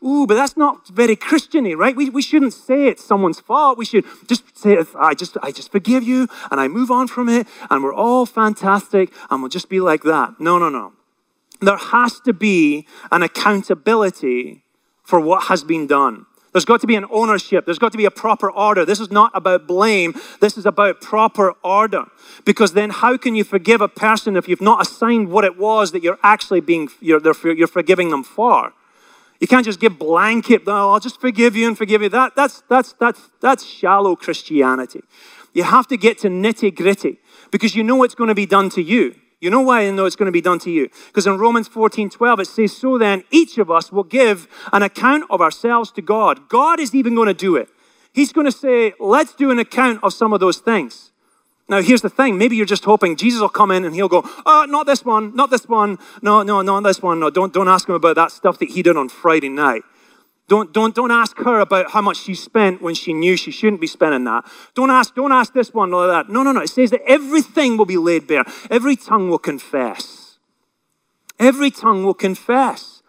Ooh, 0.04 0.26
but 0.26 0.34
that's 0.34 0.56
not 0.56 0.86
very 0.88 1.16
Christiany, 1.16 1.76
right? 1.76 1.96
We, 1.96 2.10
we 2.10 2.22
shouldn't 2.22 2.52
say 2.52 2.86
it's 2.86 3.02
someone's 3.02 3.40
fault. 3.40 3.76
We 3.76 3.86
should 3.86 4.04
just 4.28 4.56
say, 4.56 4.76
I 4.96 5.14
just, 5.14 5.36
I 5.42 5.50
just 5.50 5.72
forgive 5.72 6.04
you 6.04 6.28
and 6.50 6.60
I 6.60 6.68
move 6.68 6.90
on 6.90 7.08
from 7.08 7.28
it 7.28 7.48
and 7.70 7.82
we're 7.82 7.94
all 7.94 8.26
fantastic 8.26 9.12
and 9.30 9.42
we'll 9.42 9.48
just 9.48 9.68
be 9.68 9.80
like 9.80 10.02
that. 10.02 10.38
No, 10.38 10.58
no, 10.58 10.68
no. 10.68 10.92
There 11.60 11.76
has 11.76 12.20
to 12.20 12.32
be 12.32 12.86
an 13.10 13.22
accountability 13.22 14.62
for 15.02 15.18
what 15.18 15.44
has 15.44 15.64
been 15.64 15.86
done. 15.86 16.26
There's 16.54 16.64
got 16.64 16.80
to 16.82 16.86
be 16.86 16.94
an 16.94 17.04
ownership. 17.10 17.64
There's 17.64 17.80
got 17.80 17.90
to 17.92 17.98
be 17.98 18.04
a 18.04 18.12
proper 18.12 18.48
order. 18.48 18.84
This 18.84 19.00
is 19.00 19.10
not 19.10 19.32
about 19.34 19.66
blame. 19.66 20.14
This 20.40 20.56
is 20.56 20.64
about 20.64 21.00
proper 21.00 21.52
order. 21.64 22.04
Because 22.44 22.74
then, 22.74 22.90
how 22.90 23.16
can 23.16 23.34
you 23.34 23.42
forgive 23.42 23.80
a 23.80 23.88
person 23.88 24.36
if 24.36 24.46
you've 24.46 24.60
not 24.60 24.80
assigned 24.80 25.30
what 25.30 25.44
it 25.44 25.58
was 25.58 25.90
that 25.90 26.04
you're 26.04 26.18
actually 26.22 26.60
being 26.60 26.90
you're, 27.00 27.20
you're 27.42 27.66
forgiving 27.66 28.10
them 28.10 28.22
for? 28.22 28.72
You 29.40 29.48
can't 29.48 29.64
just 29.64 29.80
give 29.80 29.98
blanket. 29.98 30.62
Oh, 30.68 30.92
I'll 30.92 31.00
just 31.00 31.20
forgive 31.20 31.56
you 31.56 31.66
and 31.66 31.76
forgive 31.76 32.02
you. 32.02 32.08
That, 32.08 32.36
that's 32.36 32.62
that's 32.68 32.92
that's 33.00 33.20
that's 33.40 33.64
shallow 33.64 34.14
Christianity. 34.14 35.02
You 35.54 35.64
have 35.64 35.88
to 35.88 35.96
get 35.96 36.18
to 36.18 36.28
nitty 36.28 36.76
gritty 36.76 37.18
because 37.50 37.74
you 37.74 37.82
know 37.82 38.04
it's 38.04 38.14
going 38.14 38.28
to 38.28 38.34
be 38.34 38.46
done 38.46 38.70
to 38.70 38.80
you. 38.80 39.16
You 39.44 39.50
know 39.50 39.60
why 39.60 39.86
I 39.86 39.90
know 39.90 40.06
it's 40.06 40.16
going 40.16 40.24
to 40.24 40.32
be 40.32 40.40
done 40.40 40.58
to 40.60 40.70
you? 40.70 40.88
Because 41.08 41.26
in 41.26 41.36
Romans 41.36 41.68
14 41.68 42.08
12, 42.08 42.40
it 42.40 42.46
says, 42.46 42.74
So 42.74 42.96
then, 42.96 43.24
each 43.30 43.58
of 43.58 43.70
us 43.70 43.92
will 43.92 44.02
give 44.02 44.48
an 44.72 44.82
account 44.82 45.24
of 45.28 45.42
ourselves 45.42 45.92
to 45.92 46.00
God. 46.00 46.48
God 46.48 46.80
is 46.80 46.94
even 46.94 47.14
going 47.14 47.28
to 47.28 47.34
do 47.34 47.54
it. 47.54 47.68
He's 48.14 48.32
going 48.32 48.46
to 48.46 48.52
say, 48.52 48.94
Let's 48.98 49.34
do 49.34 49.50
an 49.50 49.58
account 49.58 50.02
of 50.02 50.14
some 50.14 50.32
of 50.32 50.40
those 50.40 50.56
things. 50.56 51.12
Now, 51.68 51.82
here's 51.82 52.00
the 52.00 52.08
thing. 52.08 52.38
Maybe 52.38 52.56
you're 52.56 52.64
just 52.64 52.86
hoping 52.86 53.16
Jesus 53.16 53.42
will 53.42 53.50
come 53.50 53.70
in 53.70 53.84
and 53.84 53.94
he'll 53.94 54.08
go, 54.08 54.22
Oh, 54.46 54.64
not 54.66 54.86
this 54.86 55.04
one, 55.04 55.36
not 55.36 55.50
this 55.50 55.68
one. 55.68 55.98
No, 56.22 56.42
no, 56.42 56.62
not 56.62 56.82
this 56.82 57.02
one. 57.02 57.20
No, 57.20 57.28
don't, 57.28 57.52
don't 57.52 57.68
ask 57.68 57.86
him 57.86 57.96
about 57.96 58.16
that 58.16 58.32
stuff 58.32 58.58
that 58.60 58.70
he 58.70 58.82
did 58.82 58.96
on 58.96 59.10
Friday 59.10 59.50
night. 59.50 59.82
Don't, 60.46 60.74
don't, 60.74 60.94
don't 60.94 61.10
ask 61.10 61.38
her 61.38 61.60
about 61.60 61.90
how 61.90 62.02
much 62.02 62.18
she 62.18 62.34
spent 62.34 62.82
when 62.82 62.94
she 62.94 63.14
knew 63.14 63.36
she 63.36 63.50
shouldn't 63.50 63.80
be 63.80 63.86
spending 63.86 64.24
that. 64.24 64.44
Don't 64.74 64.90
ask, 64.90 65.14
don't 65.14 65.32
ask 65.32 65.54
this 65.54 65.72
one 65.72 65.94
or 65.94 66.06
that. 66.06 66.28
No, 66.28 66.42
no, 66.42 66.52
no. 66.52 66.60
It 66.60 66.68
says 66.68 66.90
that 66.90 67.00
everything 67.06 67.78
will 67.78 67.86
be 67.86 67.96
laid 67.96 68.26
bare. 68.26 68.44
Every 68.70 68.94
tongue 68.94 69.30
will 69.30 69.38
confess. 69.38 70.38
Every 71.38 71.70
tongue 71.70 72.04
will 72.04 72.14
confess. 72.14 73.02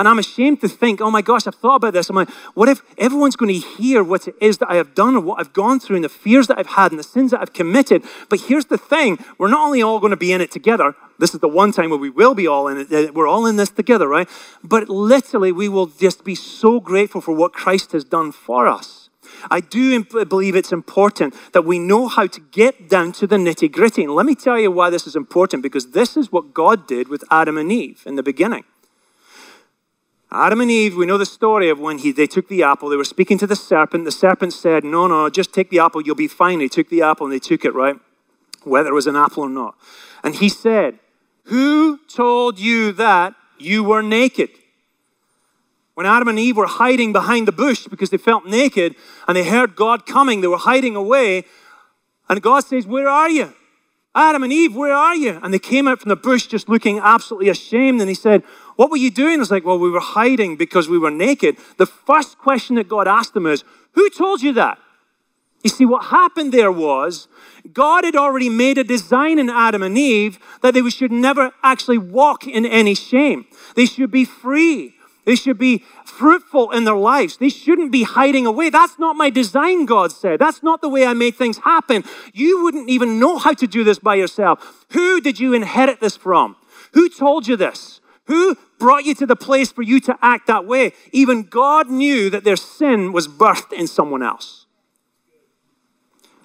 And 0.00 0.08
I'm 0.08 0.18
ashamed 0.18 0.62
to 0.62 0.68
think, 0.68 1.02
oh 1.02 1.10
my 1.10 1.20
gosh, 1.20 1.46
I've 1.46 1.56
thought 1.56 1.74
about 1.74 1.92
this. 1.92 2.08
I'm 2.08 2.16
like, 2.16 2.30
what 2.54 2.70
if 2.70 2.80
everyone's 2.96 3.36
going 3.36 3.52
to 3.52 3.66
hear 3.76 4.02
what 4.02 4.26
it 4.26 4.34
is 4.40 4.56
that 4.56 4.70
I 4.70 4.76
have 4.76 4.94
done 4.94 5.14
and 5.14 5.26
what 5.26 5.38
I've 5.38 5.52
gone 5.52 5.78
through 5.78 5.96
and 5.96 6.04
the 6.06 6.08
fears 6.08 6.46
that 6.46 6.58
I've 6.58 6.68
had 6.68 6.90
and 6.90 6.98
the 6.98 7.02
sins 7.04 7.32
that 7.32 7.42
I've 7.42 7.52
committed? 7.52 8.02
But 8.30 8.40
here's 8.40 8.64
the 8.64 8.78
thing 8.78 9.18
we're 9.36 9.50
not 9.50 9.66
only 9.66 9.82
all 9.82 10.00
going 10.00 10.12
to 10.12 10.16
be 10.16 10.32
in 10.32 10.40
it 10.40 10.50
together, 10.50 10.94
this 11.18 11.34
is 11.34 11.40
the 11.40 11.48
one 11.48 11.70
time 11.70 11.90
where 11.90 11.98
we 11.98 12.08
will 12.08 12.34
be 12.34 12.46
all 12.46 12.66
in 12.66 12.86
it, 12.90 13.14
we're 13.14 13.28
all 13.28 13.44
in 13.44 13.56
this 13.56 13.68
together, 13.68 14.08
right? 14.08 14.26
But 14.64 14.88
literally, 14.88 15.52
we 15.52 15.68
will 15.68 15.88
just 15.88 16.24
be 16.24 16.34
so 16.34 16.80
grateful 16.80 17.20
for 17.20 17.34
what 17.34 17.52
Christ 17.52 17.92
has 17.92 18.02
done 18.02 18.32
for 18.32 18.66
us. 18.66 19.10
I 19.50 19.60
do 19.60 20.02
believe 20.24 20.56
it's 20.56 20.72
important 20.72 21.34
that 21.52 21.66
we 21.66 21.78
know 21.78 22.08
how 22.08 22.26
to 22.26 22.40
get 22.52 22.88
down 22.88 23.12
to 23.12 23.26
the 23.26 23.36
nitty 23.36 23.70
gritty. 23.70 24.04
And 24.04 24.14
let 24.14 24.24
me 24.24 24.34
tell 24.34 24.58
you 24.58 24.70
why 24.70 24.88
this 24.88 25.06
is 25.06 25.14
important 25.14 25.62
because 25.62 25.90
this 25.90 26.16
is 26.16 26.32
what 26.32 26.54
God 26.54 26.86
did 26.86 27.08
with 27.08 27.22
Adam 27.30 27.58
and 27.58 27.70
Eve 27.70 28.02
in 28.06 28.14
the 28.16 28.22
beginning. 28.22 28.64
Adam 30.32 30.60
and 30.60 30.70
Eve, 30.70 30.96
we 30.96 31.06
know 31.06 31.18
the 31.18 31.26
story 31.26 31.70
of 31.70 31.80
when 31.80 31.98
he, 31.98 32.12
they 32.12 32.28
took 32.28 32.46
the 32.48 32.62
apple. 32.62 32.88
They 32.88 32.96
were 32.96 33.04
speaking 33.04 33.36
to 33.38 33.48
the 33.48 33.56
serpent. 33.56 34.04
The 34.04 34.12
serpent 34.12 34.52
said, 34.52 34.84
No, 34.84 35.08
no, 35.08 35.28
just 35.28 35.52
take 35.52 35.70
the 35.70 35.80
apple. 35.80 36.02
You'll 36.02 36.14
be 36.14 36.28
fine. 36.28 36.60
They 36.60 36.68
took 36.68 36.88
the 36.88 37.02
apple 37.02 37.26
and 37.26 37.32
they 37.32 37.40
took 37.40 37.64
it, 37.64 37.74
right? 37.74 37.96
Whether 38.62 38.90
it 38.90 38.94
was 38.94 39.08
an 39.08 39.16
apple 39.16 39.42
or 39.42 39.48
not. 39.48 39.74
And 40.22 40.36
he 40.36 40.48
said, 40.48 41.00
Who 41.44 41.98
told 42.06 42.60
you 42.60 42.92
that 42.92 43.34
you 43.58 43.82
were 43.82 44.02
naked? 44.02 44.50
When 45.94 46.06
Adam 46.06 46.28
and 46.28 46.38
Eve 46.38 46.56
were 46.56 46.66
hiding 46.66 47.12
behind 47.12 47.48
the 47.48 47.52
bush 47.52 47.88
because 47.88 48.10
they 48.10 48.16
felt 48.16 48.46
naked 48.46 48.94
and 49.26 49.36
they 49.36 49.44
heard 49.44 49.74
God 49.74 50.06
coming, 50.06 50.40
they 50.40 50.46
were 50.46 50.58
hiding 50.58 50.94
away. 50.94 51.44
And 52.28 52.40
God 52.40 52.60
says, 52.60 52.86
Where 52.86 53.08
are 53.08 53.28
you? 53.28 53.52
Adam 54.14 54.42
and 54.42 54.52
Eve, 54.52 54.74
where 54.74 54.92
are 54.92 55.14
you? 55.14 55.38
And 55.42 55.54
they 55.54 55.58
came 55.58 55.86
out 55.86 56.00
from 56.00 56.08
the 56.08 56.16
bush 56.16 56.46
just 56.46 56.68
looking 56.68 56.98
absolutely 56.98 57.48
ashamed. 57.48 58.00
And 58.00 58.08
he 58.08 58.14
said, 58.14 58.42
What 58.76 58.90
were 58.90 58.96
you 58.96 59.10
doing? 59.10 59.40
It's 59.40 59.50
like, 59.50 59.64
Well, 59.64 59.78
we 59.78 59.90
were 59.90 60.00
hiding 60.00 60.56
because 60.56 60.88
we 60.88 60.98
were 60.98 61.10
naked. 61.10 61.56
The 61.76 61.86
first 61.86 62.38
question 62.38 62.76
that 62.76 62.88
God 62.88 63.06
asked 63.06 63.34
them 63.34 63.46
is, 63.46 63.62
Who 63.92 64.10
told 64.10 64.42
you 64.42 64.52
that? 64.54 64.78
You 65.62 65.70
see, 65.70 65.84
what 65.84 66.06
happened 66.06 66.52
there 66.52 66.72
was 66.72 67.28
God 67.72 68.04
had 68.04 68.16
already 68.16 68.48
made 68.48 68.78
a 68.78 68.84
design 68.84 69.38
in 69.38 69.50
Adam 69.50 69.82
and 69.82 69.96
Eve 69.96 70.38
that 70.62 70.74
they 70.74 70.88
should 70.88 71.12
never 71.12 71.52
actually 71.62 71.98
walk 71.98 72.46
in 72.46 72.64
any 72.64 72.94
shame. 72.94 73.44
They 73.76 73.86
should 73.86 74.10
be 74.10 74.24
free. 74.24 74.94
They 75.26 75.36
should 75.36 75.58
be 75.58 75.84
fruitful 76.20 76.70
in 76.72 76.84
their 76.84 77.02
lives. 77.12 77.38
They 77.38 77.48
shouldn't 77.48 77.90
be 77.90 78.02
hiding 78.02 78.44
away. 78.44 78.68
That's 78.68 78.98
not 78.98 79.16
my 79.16 79.30
design, 79.30 79.86
God 79.86 80.12
said. 80.12 80.38
That's 80.38 80.62
not 80.62 80.82
the 80.82 80.88
way 80.88 81.06
I 81.06 81.14
made 81.14 81.34
things 81.34 81.56
happen. 81.56 82.04
You 82.34 82.62
wouldn't 82.62 82.90
even 82.90 83.18
know 83.18 83.38
how 83.38 83.54
to 83.54 83.66
do 83.66 83.84
this 83.84 83.98
by 83.98 84.16
yourself. 84.16 84.84
Who 84.90 85.22
did 85.22 85.40
you 85.40 85.54
inherit 85.54 86.00
this 86.00 86.18
from? 86.18 86.56
Who 86.92 87.08
told 87.08 87.48
you 87.48 87.56
this? 87.56 88.02
Who 88.26 88.58
brought 88.78 89.06
you 89.06 89.14
to 89.14 89.26
the 89.26 89.34
place 89.34 89.72
for 89.72 89.80
you 89.80 89.98
to 90.00 90.18
act 90.20 90.46
that 90.46 90.66
way? 90.66 90.92
Even 91.10 91.44
God 91.44 91.88
knew 91.88 92.28
that 92.28 92.44
their 92.44 92.56
sin 92.56 93.12
was 93.12 93.26
birthed 93.26 93.72
in 93.72 93.86
someone 93.86 94.22
else. 94.22 94.66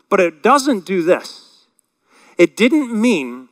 But 0.10 0.22
it 0.22 0.42
doesn't 0.42 0.86
do 0.86 1.04
this. 1.04 1.68
It 2.38 2.56
didn't 2.56 2.94
mean 2.94 3.50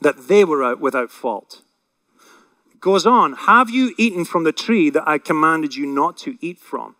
that 0.00 0.28
they 0.28 0.44
were 0.44 0.64
out 0.64 0.80
without 0.80 1.10
fault 1.10 1.60
goes 2.80 3.06
on, 3.06 3.32
Have 3.34 3.70
you 3.70 3.94
eaten 3.96 4.24
from 4.24 4.44
the 4.44 4.52
tree 4.52 4.90
that 4.90 5.08
I 5.08 5.18
commanded 5.18 5.74
you 5.74 5.86
not 5.86 6.16
to 6.18 6.36
eat 6.40 6.58
from? 6.58 6.96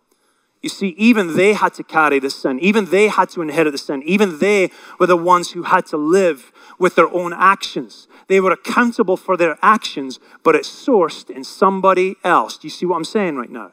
You 0.61 0.69
see, 0.69 0.89
even 0.97 1.37
they 1.37 1.53
had 1.53 1.73
to 1.75 1.83
carry 1.83 2.19
the 2.19 2.29
sin. 2.29 2.59
Even 2.59 2.85
they 2.85 3.07
had 3.07 3.29
to 3.29 3.41
inherit 3.41 3.71
the 3.71 3.77
sin. 3.77 4.03
Even 4.03 4.39
they 4.39 4.71
were 4.99 5.07
the 5.07 5.15
ones 5.15 5.51
who 5.51 5.63
had 5.63 5.85
to 5.87 5.97
live 5.97 6.51
with 6.77 6.95
their 6.95 7.07
own 7.13 7.31
actions. 7.33 8.07
They 8.27 8.41
were 8.41 8.51
accountable 8.51 9.15
for 9.15 9.37
their 9.37 9.57
actions, 9.61 10.19
but 10.43 10.55
it's 10.55 10.69
sourced 10.69 11.29
in 11.29 11.45
somebody 11.45 12.17
else. 12.25 12.57
Do 12.57 12.67
you 12.67 12.71
see 12.71 12.85
what 12.85 12.97
I'm 12.97 13.05
saying 13.05 13.37
right 13.37 13.49
now? 13.49 13.71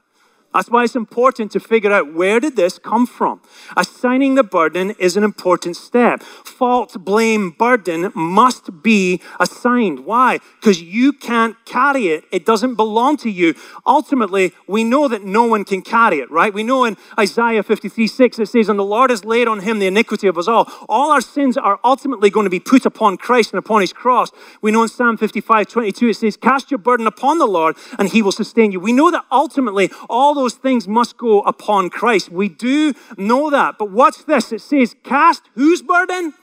That's 0.57 0.71
why 0.71 0.85
it's 0.85 0.97
important 0.97 1.53
to 1.53 1.61
figure 1.61 1.93
out 1.93 2.15
where 2.15 2.41
did 2.41 2.57
this 2.57 2.79
come 2.79 3.07
from. 3.07 3.43
Assigning 3.77 4.37
the 4.37 4.43
burden 4.43 4.93
is 4.93 5.15
an 5.15 5.23
important 5.23 5.77
step. 5.77 6.23
Fault, 6.23 7.05
blame, 7.05 7.51
burden 7.51 8.11
must 8.15 8.83
be 8.83 9.21
assigned. 9.39 10.07
Why? 10.07 10.39
Because 10.59 10.81
you 10.81 11.13
can't 11.13 11.63
carry 11.67 12.07
it. 12.07 12.25
It 12.33 12.47
doesn't 12.47 12.77
belong 12.77 13.19
to 13.19 13.29
you. 13.29 13.55
Ultimately, 13.87 14.55
we 14.67 14.83
know 14.83 15.09
that 15.09 15.25
no 15.25 15.45
one 15.45 15.63
can 15.63 15.83
carry 15.83 16.21
it, 16.21 16.31
right? 16.31 16.55
We 16.55 16.63
know 16.63 16.85
in 16.85 16.97
Isaiah 17.21 17.63
53 17.63 18.07
6 18.07 18.39
it 18.39 18.47
says, 18.47 18.71
And 18.71 18.79
the 18.79 18.85
Lord 18.85 19.11
has 19.11 19.27
laid 19.27 19.49
on 19.49 19.61
him 19.61 19.79
the 19.79 19.87
iniquity 19.87 20.27
of 20.27 20.39
us 20.39 20.49
all. 20.49 20.73
All 20.89 21.11
our 21.11 21.21
sins 21.21 21.59
are 21.59 21.79
ultimately 21.85 22.31
going 22.31 22.45
to 22.45 22.51
be 22.51 22.61
put 22.61 22.87
upon 22.87 23.19
Christ 23.19 23.53
and 23.53 23.59
upon 23.59 23.83
his 23.83 23.93
cross. 23.93 24.31
We 24.63 24.71
know 24.71 24.85
in 24.85 24.89
Psalm 24.89 25.19
55 25.19 25.69
22 25.69 26.09
it 26.09 26.15
says, 26.15 26.39
Cast 26.39 26.71
your 26.71 26.79
burden 26.79 27.07
upon 27.07 27.37
the 27.37 27.47
Lord 27.47 27.77
and 27.99 28.09
he 28.09 28.23
will 28.23 28.33
sustain 28.33 28.73
you. 28.73 28.81
We 28.81 28.95
know 28.95 29.11
that 29.11 29.27
ultimately 29.31 29.91
all 30.09 30.33
those 30.33 30.46
those 30.47 30.55
things 30.55 30.87
must 30.87 31.17
go 31.17 31.41
upon 31.41 31.91
Christ. 31.91 32.31
We 32.31 32.49
do 32.49 32.95
know 33.17 33.51
that. 33.51 33.79
But 33.79 33.91
watch 33.91 34.27
this 34.27 34.53
it 34.53 34.61
says, 34.61 34.95
Cast 35.03 35.43
whose 35.55 35.83
burden? 35.83 36.35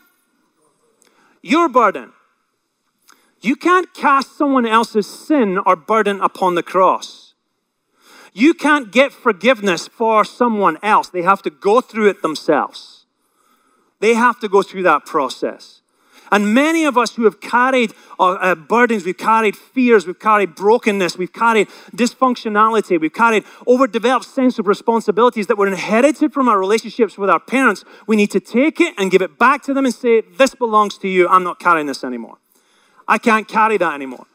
Your 1.41 1.69
burden. 1.69 2.11
You 3.39 3.55
can't 3.55 3.93
cast 3.93 4.37
someone 4.37 4.65
else's 4.65 5.07
sin 5.07 5.57
or 5.65 5.77
burden 5.77 6.19
upon 6.19 6.55
the 6.55 6.63
cross. 6.63 7.33
You 8.33 8.53
can't 8.53 8.91
get 8.91 9.13
forgiveness 9.13 9.87
for 9.87 10.25
someone 10.25 10.77
else. 10.83 11.07
They 11.07 11.21
have 11.21 11.41
to 11.43 11.49
go 11.49 11.79
through 11.79 12.09
it 12.09 12.21
themselves. 12.21 13.05
They 14.01 14.15
have 14.15 14.37
to 14.41 14.49
go 14.49 14.63
through 14.63 14.83
that 14.83 15.05
process. 15.05 15.81
And 16.33 16.51
many 16.51 16.83
of 16.85 16.97
us 16.97 17.13
who 17.13 17.25
have 17.25 17.39
carried 17.39 17.93
uh, 18.19 18.31
uh, 18.31 18.55
burdens, 18.55 19.05
we've 19.05 19.15
carried 19.15 19.55
fears, 19.55 20.07
we've 20.07 20.17
carried 20.17 20.55
brokenness, 20.55 21.15
we've 21.15 21.31
carried 21.31 21.67
dysfunctionality, 21.95 22.99
we've 22.99 23.13
carried 23.13 23.43
overdeveloped 23.67 24.25
sense 24.25 24.57
of 24.57 24.65
responsibilities 24.65 25.45
that 25.45 25.59
were 25.59 25.67
inherited 25.67 26.33
from 26.33 26.49
our 26.49 26.57
relationships 26.57 27.19
with 27.19 27.29
our 27.29 27.39
parents. 27.39 27.85
We 28.07 28.15
need 28.15 28.31
to 28.31 28.39
take 28.39 28.81
it 28.81 28.95
and 28.97 29.11
give 29.11 29.21
it 29.21 29.37
back 29.37 29.61
to 29.65 29.75
them 29.75 29.85
and 29.85 29.93
say, 29.93 30.21
This 30.21 30.55
belongs 30.55 30.97
to 30.99 31.07
you. 31.07 31.27
I'm 31.27 31.43
not 31.43 31.59
carrying 31.59 31.85
this 31.85 32.03
anymore. 32.03 32.39
I 33.07 33.19
can't 33.19 33.47
carry 33.47 33.77
that 33.77 33.93
anymore. 33.93 34.25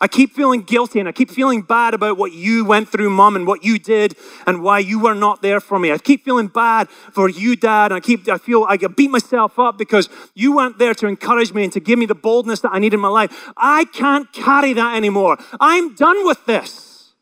I 0.00 0.08
keep 0.08 0.32
feeling 0.32 0.62
guilty 0.62 0.98
and 0.98 1.08
I 1.08 1.12
keep 1.12 1.30
feeling 1.30 1.62
bad 1.62 1.94
about 1.94 2.18
what 2.18 2.32
you 2.32 2.64
went 2.64 2.88
through, 2.88 3.10
mom, 3.10 3.36
and 3.36 3.46
what 3.46 3.64
you 3.64 3.78
did 3.78 4.16
and 4.46 4.62
why 4.62 4.80
you 4.80 4.98
were 4.98 5.14
not 5.14 5.40
there 5.40 5.60
for 5.60 5.78
me. 5.78 5.92
I 5.92 5.98
keep 5.98 6.24
feeling 6.24 6.48
bad 6.48 6.88
for 6.88 7.28
you, 7.28 7.54
dad. 7.54 7.92
And 7.92 7.94
I 7.94 8.00
keep, 8.00 8.28
I 8.28 8.38
feel 8.38 8.66
I 8.68 8.76
beat 8.76 9.10
myself 9.10 9.58
up 9.58 9.78
because 9.78 10.08
you 10.34 10.56
weren't 10.56 10.78
there 10.78 10.94
to 10.94 11.06
encourage 11.06 11.52
me 11.52 11.64
and 11.64 11.72
to 11.72 11.80
give 11.80 11.98
me 11.98 12.06
the 12.06 12.14
boldness 12.14 12.60
that 12.60 12.70
I 12.72 12.80
need 12.80 12.92
in 12.92 13.00
my 13.00 13.08
life. 13.08 13.52
I 13.56 13.84
can't 13.84 14.32
carry 14.32 14.72
that 14.72 14.96
anymore. 14.96 15.38
I'm 15.60 15.94
done 15.94 16.26
with 16.26 16.44
this. 16.44 17.12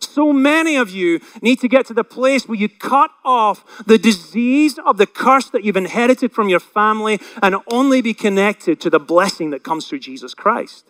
So 0.00 0.32
many 0.32 0.76
of 0.76 0.90
you 0.90 1.20
need 1.40 1.60
to 1.60 1.68
get 1.68 1.86
to 1.86 1.94
the 1.94 2.04
place 2.04 2.46
where 2.46 2.58
you 2.58 2.68
cut 2.68 3.10
off 3.24 3.84
the 3.86 3.98
disease 3.98 4.78
of 4.84 4.96
the 4.96 5.06
curse 5.06 5.50
that 5.50 5.64
you've 5.64 5.76
inherited 5.76 6.32
from 6.32 6.48
your 6.48 6.60
family 6.60 7.20
and 7.42 7.56
only 7.68 8.02
be 8.02 8.14
connected 8.14 8.80
to 8.80 8.90
the 8.90 8.98
blessing 8.98 9.50
that 9.50 9.62
comes 9.62 9.88
through 9.88 10.00
Jesus 10.00 10.34
Christ. 10.34 10.86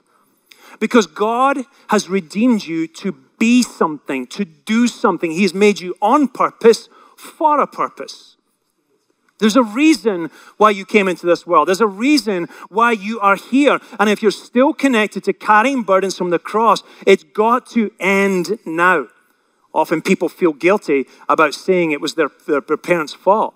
Because 0.78 1.06
God 1.06 1.58
has 1.88 2.08
redeemed 2.08 2.64
you 2.64 2.86
to 2.88 3.12
be 3.38 3.62
something, 3.62 4.26
to 4.28 4.44
do 4.44 4.86
something. 4.86 5.32
He's 5.32 5.54
made 5.54 5.80
you 5.80 5.96
on 6.00 6.28
purpose 6.28 6.88
for 7.16 7.60
a 7.60 7.66
purpose. 7.66 8.36
There's 9.40 9.56
a 9.56 9.62
reason 9.62 10.30
why 10.58 10.70
you 10.70 10.84
came 10.84 11.08
into 11.08 11.26
this 11.26 11.46
world. 11.46 11.66
There's 11.66 11.80
a 11.80 11.86
reason 11.86 12.46
why 12.68 12.92
you 12.92 13.18
are 13.20 13.36
here. 13.36 13.80
And 13.98 14.10
if 14.10 14.22
you're 14.22 14.30
still 14.30 14.74
connected 14.74 15.24
to 15.24 15.32
carrying 15.32 15.82
burdens 15.82 16.16
from 16.16 16.28
the 16.28 16.38
cross, 16.38 16.82
it's 17.06 17.24
got 17.24 17.66
to 17.70 17.90
end 17.98 18.58
now. 18.66 19.08
Often 19.72 20.02
people 20.02 20.28
feel 20.28 20.52
guilty 20.52 21.06
about 21.28 21.54
saying 21.54 21.90
it 21.90 22.00
was 22.00 22.14
their, 22.14 22.30
their, 22.46 22.60
parents' 22.60 23.14
fault. 23.14 23.54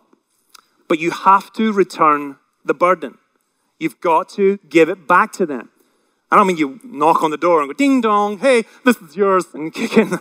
But 0.89 1.01
you 1.01 1.11
have 1.11 1.53
to 1.55 1.73
return 1.73 2.37
the 2.65 2.75
burden. 2.75 3.19
You've 3.79 4.01
got 4.01 4.29
to 4.31 4.59
give 4.69 4.89
it 4.89 5.07
back 5.07 5.33
to 5.35 5.45
them. 5.45 5.71
I 6.35 6.37
don't 6.37 6.49
mean 6.49 6.57
you 6.57 6.81
knock 6.83 7.23
on 7.23 7.31
the 7.31 7.37
door 7.37 7.61
and 7.61 7.69
go, 7.69 7.75
ding 7.75 8.01
dong, 8.01 8.39
hey, 8.39 8.65
this 8.85 8.97
is 8.97 9.15
yours, 9.15 9.45
and 9.55 9.73
kick 9.73 9.97
in. 9.97 10.19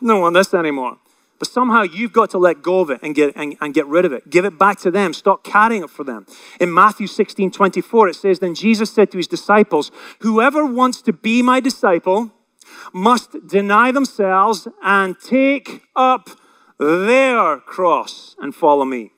Don't 0.00 0.20
want 0.20 0.34
this 0.34 0.54
anymore. 0.54 0.98
But 1.40 1.48
somehow 1.48 1.82
you've 1.82 2.12
got 2.12 2.30
to 2.30 2.38
let 2.38 2.62
go 2.62 2.78
of 2.78 2.90
it 2.90 3.00
and 3.02 3.16
get, 3.16 3.34
and, 3.34 3.56
and, 3.60 3.74
get 3.74 3.84
rid 3.88 4.04
of 4.04 4.12
it. 4.12 4.30
Give 4.30 4.44
it 4.44 4.60
back 4.60 4.78
to 4.82 4.92
them. 4.92 5.12
Stop 5.12 5.42
carrying 5.42 5.82
it 5.82 5.90
for 5.90 6.04
them. 6.04 6.24
In 6.60 6.72
Matthew 6.72 7.08
16 7.08 7.50
24, 7.50 8.10
it 8.10 8.14
says, 8.14 8.38
Then 8.38 8.54
Jesus 8.54 8.92
said 8.92 9.10
to 9.10 9.16
his 9.16 9.26
disciples, 9.26 9.90
Whoever 10.20 10.64
wants 10.64 11.02
to 11.02 11.12
be 11.12 11.42
my 11.42 11.58
disciple 11.58 12.30
must 12.92 13.48
deny 13.48 13.90
themselves 13.90 14.68
and 14.84 15.16
take 15.18 15.82
up 15.96 16.30
their 16.78 17.56
cross 17.56 18.36
and 18.38 18.54
follow 18.54 18.84
me. 18.84 19.10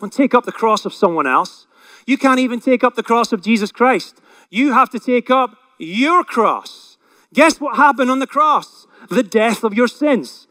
And 0.00 0.12
take 0.12 0.34
up 0.34 0.44
the 0.44 0.52
cross 0.52 0.84
of 0.84 0.94
someone 0.94 1.26
else. 1.26 1.66
You 2.06 2.16
can't 2.16 2.38
even 2.38 2.60
take 2.60 2.84
up 2.84 2.94
the 2.94 3.02
cross 3.02 3.32
of 3.32 3.42
Jesus 3.42 3.72
Christ. 3.72 4.20
You 4.50 4.72
have 4.72 4.88
to 4.90 5.00
take 5.00 5.30
up 5.30 5.58
your 5.78 6.24
cross. 6.24 6.96
Guess 7.32 7.60
what 7.60 7.76
happened 7.76 8.10
on 8.10 8.20
the 8.20 8.26
cross? 8.26 8.86
The 9.10 9.22
death 9.22 9.64
of 9.64 9.74
your 9.74 9.88
sins 9.88 10.46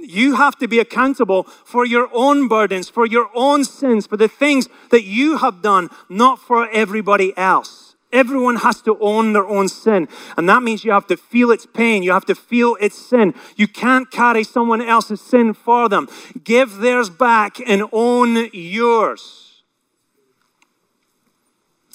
you 0.00 0.36
have 0.36 0.56
to 0.58 0.68
be 0.68 0.78
accountable 0.78 1.44
for 1.64 1.84
your 1.84 2.08
own 2.12 2.48
burdens, 2.48 2.88
for 2.88 3.06
your 3.06 3.30
own 3.34 3.64
sins, 3.64 4.06
for 4.06 4.16
the 4.16 4.28
things 4.28 4.68
that 4.90 5.04
you 5.04 5.38
have 5.38 5.62
done, 5.62 5.90
not 6.08 6.38
for 6.38 6.68
everybody 6.70 7.36
else. 7.36 7.96
Everyone 8.10 8.56
has 8.56 8.80
to 8.82 8.96
own 9.00 9.34
their 9.34 9.46
own 9.46 9.68
sin. 9.68 10.08
And 10.38 10.48
that 10.48 10.62
means 10.62 10.82
you 10.82 10.92
have 10.92 11.06
to 11.08 11.16
feel 11.16 11.50
its 11.50 11.66
pain. 11.66 12.02
You 12.02 12.12
have 12.12 12.24
to 12.26 12.34
feel 12.34 12.76
its 12.80 12.96
sin. 12.96 13.34
You 13.56 13.68
can't 13.68 14.10
carry 14.10 14.44
someone 14.44 14.80
else's 14.80 15.20
sin 15.20 15.52
for 15.52 15.90
them. 15.90 16.08
Give 16.42 16.78
theirs 16.78 17.10
back 17.10 17.58
and 17.66 17.84
own 17.92 18.48
yours. 18.54 19.47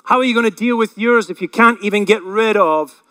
How 0.04 0.18
are 0.18 0.24
you 0.24 0.34
going 0.34 0.50
to 0.50 0.56
deal 0.56 0.78
with 0.78 0.98
yours 0.98 1.30
if 1.30 1.42
you 1.42 1.48
can't 1.48 1.82
even 1.82 2.06
get 2.06 2.22
rid 2.24 2.58
of 2.58 3.02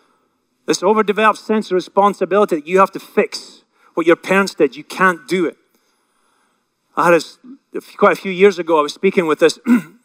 this 0.65 0.81
overdeveloped 0.81 1.39
sense 1.39 1.67
of 1.67 1.75
responsibility 1.75 2.55
that 2.57 2.67
you 2.67 2.79
have 2.79 2.91
to 2.91 2.99
fix? 2.99 3.63
what 3.93 4.05
your 4.05 4.15
parents 4.15 4.53
did. 4.53 4.75
You 4.75 4.83
can't 4.83 5.27
do 5.27 5.45
it. 5.45 5.57
I 6.95 7.11
had 7.11 7.23
a, 7.75 7.81
quite 7.97 8.13
a 8.13 8.21
few 8.21 8.31
years 8.31 8.59
ago, 8.59 8.79
I 8.79 8.81
was 8.81 8.93
speaking 8.93 9.25
with 9.25 9.39
this, 9.39 9.59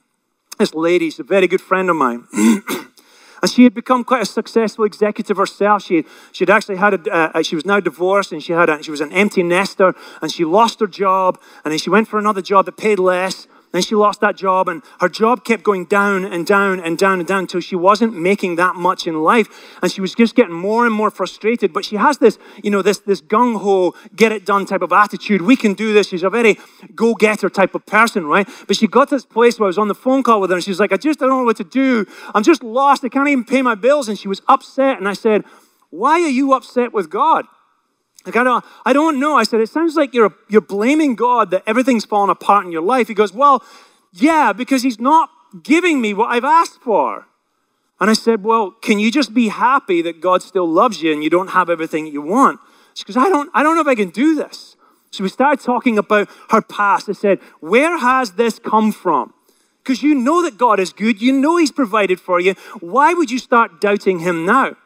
this 0.58 0.74
lady, 0.74 1.06
she's 1.06 1.20
a 1.20 1.24
very 1.24 1.46
good 1.46 1.60
friend 1.60 1.90
of 1.90 1.96
mine. 1.96 2.26
and 2.32 3.50
she 3.50 3.64
had 3.64 3.74
become 3.74 4.04
quite 4.04 4.22
a 4.22 4.26
successful 4.26 4.84
executive 4.84 5.36
herself. 5.36 5.84
She 5.84 6.04
she 6.32 6.42
had 6.42 6.50
actually 6.50 6.76
had 6.76 6.94
a, 6.94 7.36
uh, 7.36 7.42
she 7.42 7.54
was 7.54 7.66
now 7.66 7.78
divorced, 7.78 8.32
and 8.32 8.42
she 8.42 8.52
had 8.52 8.68
a, 8.70 8.82
she 8.82 8.90
was 8.90 9.00
an 9.00 9.12
empty 9.12 9.42
nester, 9.42 9.94
and 10.22 10.32
she 10.32 10.44
lost 10.44 10.80
her 10.80 10.86
job, 10.86 11.38
and 11.64 11.72
then 11.72 11.78
she 11.78 11.90
went 11.90 12.08
for 12.08 12.18
another 12.18 12.42
job 12.42 12.64
that 12.66 12.76
paid 12.76 12.98
less, 12.98 13.46
then 13.72 13.82
she 13.82 13.94
lost 13.94 14.20
that 14.22 14.36
job, 14.36 14.68
and 14.68 14.82
her 15.00 15.08
job 15.08 15.44
kept 15.44 15.62
going 15.62 15.84
down 15.84 16.24
and 16.24 16.46
down 16.46 16.80
and 16.80 16.96
down 16.96 17.18
and 17.18 17.28
down 17.28 17.40
until 17.40 17.60
she 17.60 17.76
wasn't 17.76 18.14
making 18.16 18.56
that 18.56 18.76
much 18.76 19.06
in 19.06 19.22
life. 19.22 19.76
And 19.82 19.92
she 19.92 20.00
was 20.00 20.14
just 20.14 20.34
getting 20.34 20.54
more 20.54 20.86
and 20.86 20.94
more 20.94 21.10
frustrated. 21.10 21.72
But 21.72 21.84
she 21.84 21.96
has 21.96 22.18
this, 22.18 22.38
you 22.62 22.70
know, 22.70 22.80
this, 22.80 22.98
this 22.98 23.20
gung 23.20 23.60
ho, 23.60 23.94
get 24.16 24.32
it 24.32 24.46
done 24.46 24.64
type 24.64 24.80
of 24.80 24.92
attitude. 24.92 25.42
We 25.42 25.54
can 25.54 25.74
do 25.74 25.92
this. 25.92 26.08
She's 26.08 26.22
a 26.22 26.30
very 26.30 26.58
go 26.94 27.14
getter 27.14 27.50
type 27.50 27.74
of 27.74 27.84
person, 27.84 28.24
right? 28.26 28.48
But 28.66 28.76
she 28.76 28.86
got 28.86 29.10
to 29.10 29.16
this 29.16 29.26
place 29.26 29.58
where 29.58 29.66
I 29.66 29.68
was 29.68 29.78
on 29.78 29.88
the 29.88 29.94
phone 29.94 30.22
call 30.22 30.40
with 30.40 30.50
her, 30.50 30.56
and 30.56 30.64
she's 30.64 30.80
like, 30.80 30.92
I 30.92 30.96
just 30.96 31.18
don't 31.18 31.28
know 31.28 31.44
what 31.44 31.58
to 31.58 31.64
do. 31.64 32.06
I'm 32.34 32.42
just 32.42 32.62
lost. 32.62 33.04
I 33.04 33.10
can't 33.10 33.28
even 33.28 33.44
pay 33.44 33.60
my 33.60 33.74
bills. 33.74 34.08
And 34.08 34.18
she 34.18 34.28
was 34.28 34.40
upset. 34.48 34.98
And 34.98 35.06
I 35.06 35.12
said, 35.12 35.44
Why 35.90 36.22
are 36.22 36.28
you 36.28 36.54
upset 36.54 36.94
with 36.94 37.10
God? 37.10 37.44
I 38.26 38.30
don't, 38.30 38.64
I 38.84 38.92
don't 38.92 39.20
know. 39.20 39.36
I 39.36 39.44
said, 39.44 39.60
it 39.60 39.68
sounds 39.68 39.96
like 39.96 40.12
you're, 40.12 40.34
you're 40.48 40.60
blaming 40.60 41.14
God 41.14 41.50
that 41.50 41.62
everything's 41.66 42.04
fallen 42.04 42.30
apart 42.30 42.66
in 42.66 42.72
your 42.72 42.82
life. 42.82 43.08
He 43.08 43.14
goes, 43.14 43.32
well, 43.32 43.64
yeah, 44.12 44.52
because 44.52 44.82
he's 44.82 45.00
not 45.00 45.30
giving 45.62 46.00
me 46.00 46.12
what 46.12 46.26
I've 46.26 46.44
asked 46.44 46.80
for. 46.82 47.26
And 48.00 48.10
I 48.10 48.12
said, 48.12 48.44
well, 48.44 48.70
can 48.70 48.98
you 48.98 49.10
just 49.10 49.34
be 49.34 49.48
happy 49.48 50.02
that 50.02 50.20
God 50.20 50.42
still 50.42 50.68
loves 50.68 51.02
you 51.02 51.12
and 51.12 51.24
you 51.24 51.30
don't 51.30 51.48
have 51.48 51.70
everything 51.70 52.06
you 52.06 52.22
want? 52.22 52.60
She 52.94 53.04
goes, 53.04 53.16
I 53.16 53.28
don't, 53.28 53.50
I 53.54 53.62
don't 53.62 53.74
know 53.74 53.80
if 53.80 53.86
I 53.86 53.94
can 53.94 54.10
do 54.10 54.34
this. 54.34 54.76
So 55.10 55.24
we 55.24 55.30
started 55.30 55.64
talking 55.64 55.98
about 55.98 56.28
her 56.50 56.60
past. 56.60 57.08
I 57.08 57.12
said, 57.12 57.38
where 57.60 57.98
has 57.98 58.32
this 58.32 58.58
come 58.58 58.92
from? 58.92 59.32
Because 59.82 60.02
you 60.02 60.14
know 60.14 60.42
that 60.42 60.58
God 60.58 60.80
is 60.80 60.92
good. 60.92 61.22
You 61.22 61.32
know 61.32 61.56
He's 61.56 61.72
provided 61.72 62.20
for 62.20 62.40
you. 62.40 62.54
Why 62.80 63.14
would 63.14 63.30
you 63.30 63.38
start 63.38 63.80
doubting 63.80 64.18
Him 64.18 64.44
now? 64.44 64.76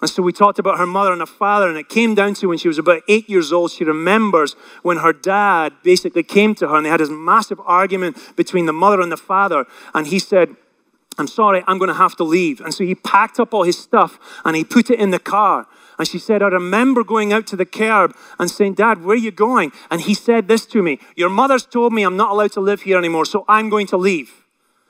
And 0.00 0.10
so 0.10 0.22
we 0.22 0.32
talked 0.32 0.58
about 0.58 0.78
her 0.78 0.86
mother 0.86 1.12
and 1.12 1.20
her 1.20 1.26
father, 1.26 1.68
and 1.68 1.78
it 1.78 1.88
came 1.88 2.14
down 2.14 2.34
to 2.34 2.48
when 2.48 2.58
she 2.58 2.68
was 2.68 2.78
about 2.78 3.02
eight 3.08 3.30
years 3.30 3.50
old, 3.50 3.70
she 3.70 3.82
remembers 3.82 4.54
when 4.82 4.98
her 4.98 5.12
dad 5.12 5.72
basically 5.82 6.22
came 6.22 6.54
to 6.56 6.68
her 6.68 6.76
and 6.76 6.84
they 6.84 6.90
had 6.90 7.00
this 7.00 7.08
massive 7.08 7.60
argument 7.64 8.18
between 8.36 8.66
the 8.66 8.74
mother 8.74 9.00
and 9.00 9.10
the 9.10 9.16
father. 9.16 9.64
And 9.94 10.06
he 10.06 10.18
said, 10.18 10.54
I'm 11.18 11.26
sorry, 11.26 11.64
I'm 11.66 11.78
going 11.78 11.88
to 11.88 11.94
have 11.94 12.14
to 12.16 12.24
leave. 12.24 12.60
And 12.60 12.74
so 12.74 12.84
he 12.84 12.94
packed 12.94 13.40
up 13.40 13.54
all 13.54 13.62
his 13.62 13.78
stuff 13.78 14.18
and 14.44 14.54
he 14.54 14.64
put 14.64 14.90
it 14.90 15.00
in 15.00 15.12
the 15.12 15.18
car. 15.18 15.66
And 15.98 16.06
she 16.06 16.18
said, 16.18 16.42
I 16.42 16.48
remember 16.48 17.02
going 17.02 17.32
out 17.32 17.46
to 17.48 17.56
the 17.56 17.64
curb 17.64 18.14
and 18.38 18.50
saying, 18.50 18.74
Dad, 18.74 19.02
where 19.02 19.14
are 19.14 19.18
you 19.18 19.30
going? 19.30 19.72
And 19.90 20.02
he 20.02 20.12
said 20.12 20.46
this 20.46 20.66
to 20.66 20.82
me 20.82 20.98
Your 21.14 21.30
mother's 21.30 21.64
told 21.64 21.94
me 21.94 22.02
I'm 22.02 22.18
not 22.18 22.32
allowed 22.32 22.52
to 22.52 22.60
live 22.60 22.82
here 22.82 22.98
anymore, 22.98 23.24
so 23.24 23.46
I'm 23.48 23.70
going 23.70 23.86
to 23.88 23.96
leave. 23.96 24.44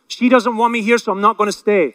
She 0.09 0.29
doesn't 0.29 0.57
want 0.57 0.73
me 0.73 0.83
here, 0.83 0.99
so 0.99 1.13
I'm 1.13 1.21
not 1.21 1.37
going 1.37 1.49
to 1.49 1.57
stay. 1.57 1.95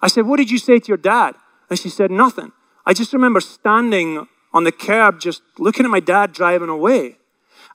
I 0.00 0.08
said, 0.08 0.26
What 0.26 0.38
did 0.38 0.50
you 0.50 0.58
say 0.58 0.78
to 0.78 0.88
your 0.88 0.96
dad? 0.96 1.34
And 1.70 1.78
she 1.78 1.88
said, 1.88 2.10
Nothing. 2.10 2.52
I 2.84 2.92
just 2.92 3.12
remember 3.12 3.40
standing 3.40 4.26
on 4.52 4.64
the 4.64 4.72
curb, 4.72 5.20
just 5.20 5.42
looking 5.58 5.86
at 5.86 5.90
my 5.90 6.00
dad 6.00 6.32
driving 6.32 6.68
away. 6.68 7.16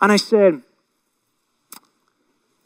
And 0.02 0.12
I 0.12 0.18
said, 0.18 0.62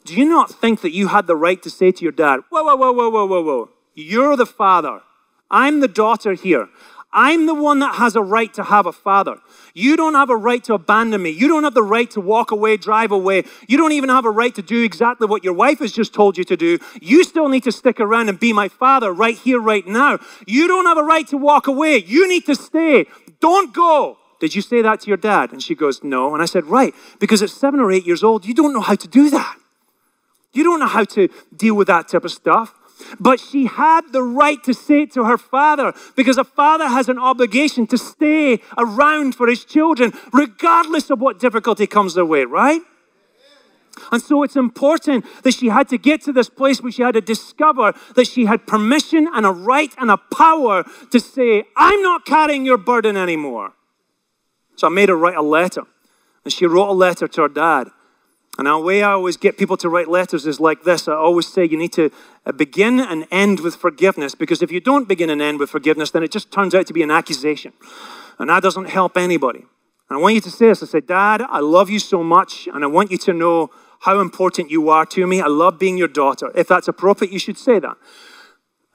Do 0.04 0.14
you 0.14 0.28
not 0.28 0.50
think 0.50 0.80
that 0.80 0.92
you 0.92 1.08
had 1.08 1.26
the 1.26 1.36
right 1.36 1.62
to 1.62 1.70
say 1.70 1.92
to 1.92 2.02
your 2.02 2.12
dad, 2.12 2.40
Whoa, 2.50 2.64
whoa, 2.64 2.76
whoa, 2.76 2.92
whoa, 2.92 3.08
whoa, 3.08 3.26
whoa, 3.26 3.42
whoa. 3.42 3.70
You're 3.94 4.36
the 4.36 4.46
father. 4.46 5.02
I'm 5.50 5.80
the 5.80 5.88
daughter 5.88 6.34
here. 6.34 6.68
I'm 7.12 7.46
the 7.46 7.54
one 7.54 7.80
that 7.80 7.96
has 7.96 8.14
a 8.14 8.22
right 8.22 8.52
to 8.54 8.62
have 8.62 8.86
a 8.86 8.92
father. 8.92 9.36
You 9.74 9.96
don't 9.96 10.14
have 10.14 10.30
a 10.30 10.36
right 10.36 10.62
to 10.64 10.74
abandon 10.74 11.22
me. 11.22 11.30
You 11.30 11.48
don't 11.48 11.64
have 11.64 11.74
the 11.74 11.82
right 11.82 12.10
to 12.12 12.20
walk 12.20 12.52
away, 12.52 12.76
drive 12.76 13.10
away. 13.10 13.44
You 13.66 13.76
don't 13.76 13.92
even 13.92 14.10
have 14.10 14.24
a 14.24 14.30
right 14.30 14.54
to 14.54 14.62
do 14.62 14.82
exactly 14.84 15.26
what 15.26 15.42
your 15.42 15.52
wife 15.52 15.80
has 15.80 15.92
just 15.92 16.14
told 16.14 16.38
you 16.38 16.44
to 16.44 16.56
do. 16.56 16.78
You 17.00 17.24
still 17.24 17.48
need 17.48 17.64
to 17.64 17.72
stick 17.72 17.98
around 17.98 18.28
and 18.28 18.38
be 18.38 18.52
my 18.52 18.68
father 18.68 19.12
right 19.12 19.36
here, 19.36 19.60
right 19.60 19.86
now. 19.86 20.18
You 20.46 20.68
don't 20.68 20.86
have 20.86 20.98
a 20.98 21.04
right 21.04 21.26
to 21.28 21.36
walk 21.36 21.66
away. 21.66 21.96
You 21.98 22.28
need 22.28 22.46
to 22.46 22.54
stay. 22.54 23.06
Don't 23.40 23.74
go. 23.74 24.18
Did 24.38 24.54
you 24.54 24.62
say 24.62 24.80
that 24.80 25.00
to 25.00 25.08
your 25.08 25.16
dad? 25.16 25.52
And 25.52 25.62
she 25.62 25.74
goes, 25.74 26.02
No. 26.02 26.32
And 26.32 26.42
I 26.42 26.46
said, 26.46 26.64
Right, 26.64 26.94
because 27.18 27.42
at 27.42 27.50
seven 27.50 27.80
or 27.80 27.92
eight 27.92 28.06
years 28.06 28.24
old, 28.24 28.46
you 28.46 28.54
don't 28.54 28.72
know 28.72 28.80
how 28.80 28.94
to 28.94 29.08
do 29.08 29.30
that. 29.30 29.56
You 30.52 30.64
don't 30.64 30.80
know 30.80 30.86
how 30.86 31.04
to 31.04 31.28
deal 31.54 31.74
with 31.74 31.86
that 31.88 32.08
type 32.08 32.24
of 32.24 32.32
stuff. 32.32 32.74
But 33.18 33.40
she 33.40 33.66
had 33.66 34.12
the 34.12 34.22
right 34.22 34.62
to 34.64 34.74
say 34.74 35.02
it 35.02 35.12
to 35.12 35.24
her 35.24 35.38
father 35.38 35.92
because 36.16 36.38
a 36.38 36.44
father 36.44 36.88
has 36.88 37.08
an 37.08 37.18
obligation 37.18 37.86
to 37.88 37.98
stay 37.98 38.60
around 38.76 39.34
for 39.34 39.48
his 39.48 39.64
children, 39.64 40.12
regardless 40.32 41.10
of 41.10 41.20
what 41.20 41.38
difficulty 41.38 41.86
comes 41.86 42.14
their 42.14 42.24
way, 42.24 42.44
right? 42.44 42.82
And 44.12 44.22
so 44.22 44.42
it's 44.42 44.56
important 44.56 45.24
that 45.42 45.54
she 45.54 45.68
had 45.68 45.88
to 45.88 45.98
get 45.98 46.22
to 46.22 46.32
this 46.32 46.48
place 46.48 46.80
where 46.80 46.92
she 46.92 47.02
had 47.02 47.14
to 47.14 47.20
discover 47.20 47.92
that 48.14 48.26
she 48.26 48.46
had 48.46 48.66
permission 48.66 49.28
and 49.32 49.44
a 49.44 49.50
right 49.50 49.92
and 49.98 50.10
a 50.10 50.16
power 50.16 50.84
to 51.10 51.20
say, 51.20 51.64
I'm 51.76 52.02
not 52.02 52.24
carrying 52.24 52.64
your 52.64 52.78
burden 52.78 53.16
anymore. 53.16 53.72
So 54.76 54.86
I 54.86 54.90
made 54.90 55.10
her 55.10 55.16
write 55.16 55.36
a 55.36 55.42
letter. 55.42 55.82
And 56.44 56.52
she 56.52 56.66
wrote 56.66 56.88
a 56.88 56.92
letter 56.92 57.28
to 57.28 57.42
her 57.42 57.48
dad. 57.48 57.88
And 58.58 58.66
the 58.66 58.78
way 58.78 59.02
I 59.02 59.12
always 59.12 59.36
get 59.36 59.58
people 59.58 59.76
to 59.78 59.88
write 59.88 60.08
letters 60.08 60.46
is 60.46 60.58
like 60.58 60.82
this. 60.84 61.06
I 61.06 61.14
always 61.14 61.46
say 61.46 61.64
you 61.64 61.78
need 61.78 61.92
to 61.94 62.10
Uh, 62.46 62.52
begin 62.52 62.98
and 63.00 63.26
end 63.30 63.60
with 63.60 63.76
forgiveness 63.76 64.34
because 64.34 64.62
if 64.62 64.72
you 64.72 64.80
don't 64.80 65.06
begin 65.06 65.28
and 65.28 65.42
end 65.42 65.58
with 65.58 65.68
forgiveness, 65.68 66.10
then 66.10 66.22
it 66.22 66.32
just 66.32 66.50
turns 66.50 66.74
out 66.74 66.86
to 66.86 66.94
be 66.94 67.02
an 67.02 67.10
accusation. 67.10 67.72
And 68.38 68.48
that 68.48 68.62
doesn't 68.62 68.86
help 68.86 69.18
anybody. 69.18 69.66
And 70.08 70.18
I 70.18 70.22
want 70.22 70.34
you 70.34 70.40
to 70.40 70.50
say 70.50 70.68
this 70.68 70.82
I 70.82 70.86
say, 70.86 71.00
Dad, 71.00 71.42
I 71.42 71.60
love 71.60 71.90
you 71.90 71.98
so 71.98 72.24
much, 72.24 72.66
and 72.72 72.82
I 72.82 72.86
want 72.86 73.10
you 73.10 73.18
to 73.18 73.32
know 73.32 73.70
how 74.00 74.20
important 74.20 74.70
you 74.70 74.88
are 74.88 75.06
to 75.06 75.26
me. 75.26 75.40
I 75.40 75.46
love 75.46 75.78
being 75.78 75.98
your 75.98 76.08
daughter. 76.08 76.50
If 76.54 76.68
that's 76.68 76.88
appropriate, 76.88 77.32
you 77.32 77.38
should 77.38 77.58
say 77.58 77.78
that. 77.78 77.96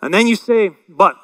And 0.02 0.14
then 0.14 0.28
you 0.28 0.36
say, 0.36 0.72
But 0.90 1.16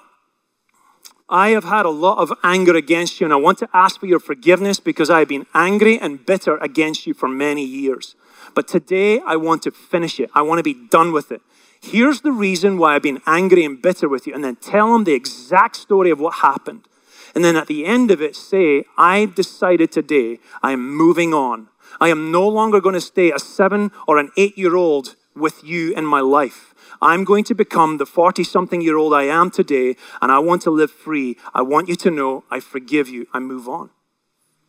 I 1.27 1.49
have 1.49 1.63
had 1.63 1.86
a 1.86 1.89
lot 1.89 2.19
of 2.19 2.31
anger 2.43 2.75
against 2.75 3.19
you, 3.19 3.25
and 3.25 3.34
I 3.34 3.38
want 3.38 3.57
to 3.60 3.69
ask 3.73 3.99
for 3.99 4.05
your 4.05 4.19
forgiveness 4.19 4.79
because 4.79 5.10
I 5.10 5.19
have 5.19 5.27
been 5.27 5.45
angry 5.53 5.99
and 5.99 6.25
bitter 6.25 6.57
against 6.57 7.07
you 7.07 7.13
for 7.13 7.27
many 7.27 7.65
years. 7.65 8.15
But 8.53 8.67
today 8.67 9.19
I 9.21 9.36
want 9.38 9.63
to 9.63 9.71
finish 9.71 10.19
it. 10.19 10.29
I 10.34 10.41
want 10.41 10.60
to 10.60 10.63
be 10.63 10.75
done 10.89 11.12
with 11.12 11.31
it. 11.31 11.41
Here's 11.82 12.22
the 12.22 12.32
reason 12.32 12.78
why 12.78 12.96
I've 12.96 13.02
been 13.02 13.22
angry 13.26 13.65
and 13.65 13.82
bitter 13.82 14.08
with 14.08 14.28
you. 14.28 14.34
And 14.34 14.44
then 14.44 14.56
tell 14.56 14.94
them 14.94 15.04
the 15.04 15.13
exact 15.13 15.76
story 15.76 16.12
of 16.12 16.20
what 16.20 16.36
happened. 16.36 16.88
And 17.34 17.44
then 17.44 17.56
at 17.56 17.67
the 17.67 17.86
end 17.86 18.12
of 18.12 18.22
it, 18.22 18.36
say, 18.36 18.86
I 18.98 19.26
decided 19.26 19.91
today 19.91 20.39
I 20.62 20.72
am 20.74 20.96
moving 20.96 21.34
on. 21.34 21.70
I 22.00 22.10
am 22.10 22.32
no 22.32 22.48
longer 22.48 22.80
going 22.80 22.94
to 22.94 23.02
stay 23.02 23.32
a 23.32 23.39
seven 23.39 23.91
or 24.08 24.17
an 24.17 24.32
eight 24.38 24.58
year 24.58 24.76
old 24.76 25.15
with 25.36 25.63
you 25.63 25.94
in 25.96 26.06
my 26.06 26.20
life. 26.20 26.74
I'm 27.02 27.24
going 27.24 27.44
to 27.46 27.56
become 27.56 27.98
the 27.98 28.06
40 28.06 28.44
something 28.44 28.82
year 28.82 28.98
old 28.98 29.13
I 29.13 29.24
am 29.24 29.50
today, 29.50 29.96
and 30.22 30.32
I 30.32 30.39
want 30.39 30.62
to 30.63 30.72
live 30.72 30.91
free. 30.91 31.38
I 31.54 31.62
want 31.62 31.89
you 31.89 31.96
to 31.96 32.12
know 32.12 32.44
I 32.52 32.60
forgive 32.60 33.10
you. 33.10 33.28
I 33.34 33.39
move 33.39 33.67
on. 33.67 33.89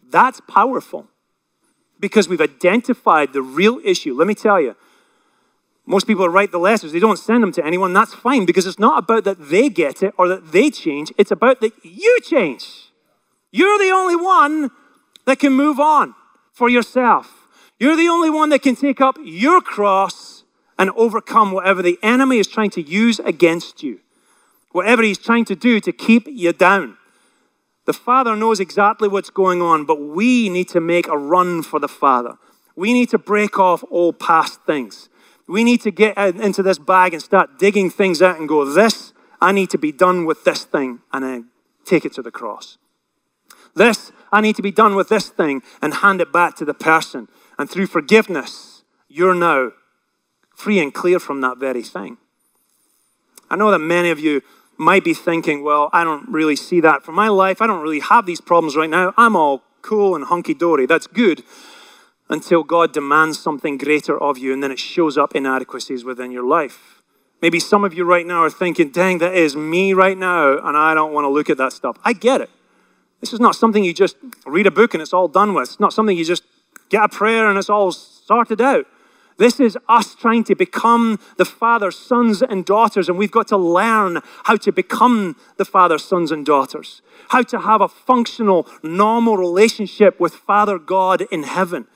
That's 0.08 0.40
powerful 0.40 1.08
because 2.00 2.28
we've 2.28 2.40
identified 2.40 3.32
the 3.32 3.42
real 3.42 3.80
issue. 3.84 4.14
Let 4.14 4.26
me 4.26 4.34
tell 4.34 4.60
you, 4.60 4.76
most 5.84 6.06
people 6.06 6.28
write 6.28 6.52
the 6.52 6.58
letters, 6.58 6.92
they 6.92 7.00
don't 7.00 7.18
send 7.18 7.42
them 7.42 7.52
to 7.52 7.64
anyone. 7.64 7.92
That's 7.92 8.14
fine 8.14 8.46
because 8.46 8.66
it's 8.66 8.78
not 8.78 9.02
about 9.02 9.24
that 9.24 9.48
they 9.48 9.68
get 9.68 10.02
it 10.02 10.14
or 10.16 10.28
that 10.28 10.52
they 10.52 10.70
change, 10.70 11.12
it's 11.18 11.30
about 11.30 11.60
that 11.60 11.72
you 11.82 12.18
change. 12.24 12.90
You're 13.50 13.78
the 13.78 13.90
only 13.90 14.16
one 14.16 14.70
that 15.26 15.38
can 15.38 15.52
move 15.52 15.80
on 15.80 16.14
for 16.52 16.68
yourself. 16.68 17.46
You're 17.78 17.96
the 17.96 18.08
only 18.08 18.30
one 18.30 18.50
that 18.50 18.62
can 18.62 18.76
take 18.76 19.00
up 19.00 19.16
your 19.22 19.60
cross 19.60 20.44
and 20.78 20.90
overcome 20.90 21.52
whatever 21.52 21.82
the 21.82 21.98
enemy 22.02 22.38
is 22.38 22.46
trying 22.46 22.70
to 22.70 22.82
use 22.82 23.18
against 23.20 23.82
you, 23.82 24.00
whatever 24.70 25.02
he's 25.02 25.18
trying 25.18 25.44
to 25.46 25.56
do 25.56 25.80
to 25.80 25.92
keep 25.92 26.26
you 26.28 26.52
down. 26.52 26.96
The 27.84 27.92
Father 27.92 28.36
knows 28.36 28.60
exactly 28.60 29.08
what's 29.08 29.30
going 29.30 29.60
on, 29.60 29.84
but 29.84 30.00
we 30.00 30.48
need 30.48 30.68
to 30.68 30.80
make 30.80 31.08
a 31.08 31.18
run 31.18 31.62
for 31.62 31.80
the 31.80 31.88
Father. 31.88 32.36
We 32.76 32.92
need 32.92 33.10
to 33.10 33.18
break 33.18 33.58
off 33.58 33.82
all 33.90 34.12
past 34.12 34.60
things. 34.62 35.08
We 35.48 35.64
need 35.64 35.80
to 35.82 35.90
get 35.90 36.16
into 36.16 36.62
this 36.62 36.78
bag 36.78 37.14
and 37.14 37.22
start 37.22 37.58
digging 37.58 37.90
things 37.90 38.22
out 38.22 38.38
and 38.38 38.48
go, 38.48 38.64
This, 38.64 39.12
I 39.40 39.52
need 39.52 39.70
to 39.70 39.78
be 39.78 39.92
done 39.92 40.24
with 40.24 40.44
this 40.44 40.64
thing, 40.64 41.00
and 41.12 41.24
then 41.24 41.48
take 41.84 42.04
it 42.04 42.12
to 42.14 42.22
the 42.22 42.30
cross. 42.30 42.78
This, 43.74 44.12
I 44.30 44.40
need 44.40 44.56
to 44.56 44.62
be 44.62 44.70
done 44.70 44.94
with 44.94 45.08
this 45.08 45.28
thing 45.28 45.62
and 45.80 45.94
hand 45.94 46.20
it 46.20 46.32
back 46.32 46.56
to 46.56 46.64
the 46.64 46.74
person. 46.74 47.28
And 47.58 47.70
through 47.70 47.86
forgiveness, 47.86 48.82
you're 49.08 49.34
now 49.34 49.72
free 50.54 50.78
and 50.78 50.92
clear 50.92 51.18
from 51.18 51.40
that 51.40 51.58
very 51.58 51.82
thing. 51.82 52.18
I 53.50 53.56
know 53.56 53.70
that 53.70 53.78
many 53.78 54.10
of 54.10 54.20
you 54.20 54.42
might 54.78 55.04
be 55.04 55.14
thinking, 55.14 55.62
well, 55.62 55.90
I 55.92 56.04
don't 56.04 56.28
really 56.28 56.56
see 56.56 56.80
that 56.80 57.02
for 57.02 57.12
my 57.12 57.28
life. 57.28 57.60
I 57.60 57.66
don't 57.66 57.82
really 57.82 58.00
have 58.00 58.26
these 58.26 58.40
problems 58.40 58.76
right 58.76 58.90
now. 58.90 59.12
I'm 59.16 59.36
all 59.36 59.62
cool 59.82 60.14
and 60.14 60.24
hunky 60.24 60.54
dory. 60.54 60.86
That's 60.86 61.06
good 61.06 61.42
until 62.32 62.64
God 62.64 62.94
demands 62.94 63.38
something 63.38 63.76
greater 63.76 64.18
of 64.18 64.38
you 64.38 64.54
and 64.54 64.62
then 64.62 64.72
it 64.72 64.78
shows 64.78 65.18
up 65.18 65.36
inadequacies 65.36 66.02
within 66.02 66.32
your 66.32 66.44
life. 66.44 67.02
Maybe 67.42 67.60
some 67.60 67.84
of 67.84 67.92
you 67.92 68.04
right 68.04 68.26
now 68.26 68.42
are 68.42 68.50
thinking, 68.50 68.88
dang, 68.88 69.18
that 69.18 69.34
is 69.34 69.54
me 69.54 69.92
right 69.92 70.16
now, 70.16 70.56
and 70.56 70.74
I 70.74 70.94
don't 70.94 71.12
want 71.12 71.24
to 71.24 71.28
look 71.28 71.50
at 71.50 71.58
that 71.58 71.74
stuff. 71.74 71.98
I 72.04 72.14
get 72.14 72.40
it. 72.40 72.48
This 73.20 73.34
is 73.34 73.40
not 73.40 73.54
something 73.54 73.84
you 73.84 73.92
just 73.92 74.16
read 74.46 74.66
a 74.66 74.70
book 74.70 74.94
and 74.94 75.02
it's 75.02 75.12
all 75.12 75.28
done 75.28 75.52
with. 75.52 75.68
It's 75.68 75.80
not 75.80 75.92
something 75.92 76.16
you 76.16 76.24
just 76.24 76.44
get 76.88 77.04
a 77.04 77.08
prayer 77.08 77.50
and 77.50 77.58
it's 77.58 77.68
all 77.68 77.92
sorted 77.92 78.62
out. 78.62 78.86
This 79.36 79.60
is 79.60 79.76
us 79.88 80.14
trying 80.14 80.44
to 80.44 80.54
become 80.54 81.18
the 81.36 81.44
Father's 81.44 81.98
sons 81.98 82.42
and 82.42 82.64
daughters, 82.64 83.08
and 83.08 83.18
we've 83.18 83.30
got 83.30 83.48
to 83.48 83.58
learn 83.58 84.20
how 84.44 84.56
to 84.56 84.72
become 84.72 85.36
the 85.58 85.64
Father's 85.66 86.04
sons 86.04 86.32
and 86.32 86.46
daughters, 86.46 87.02
how 87.28 87.42
to 87.42 87.60
have 87.60 87.80
a 87.82 87.88
functional, 87.88 88.66
normal 88.82 89.36
relationship 89.36 90.18
with 90.18 90.34
Father 90.34 90.78
God 90.78 91.22
in 91.30 91.42
heaven. 91.42 91.88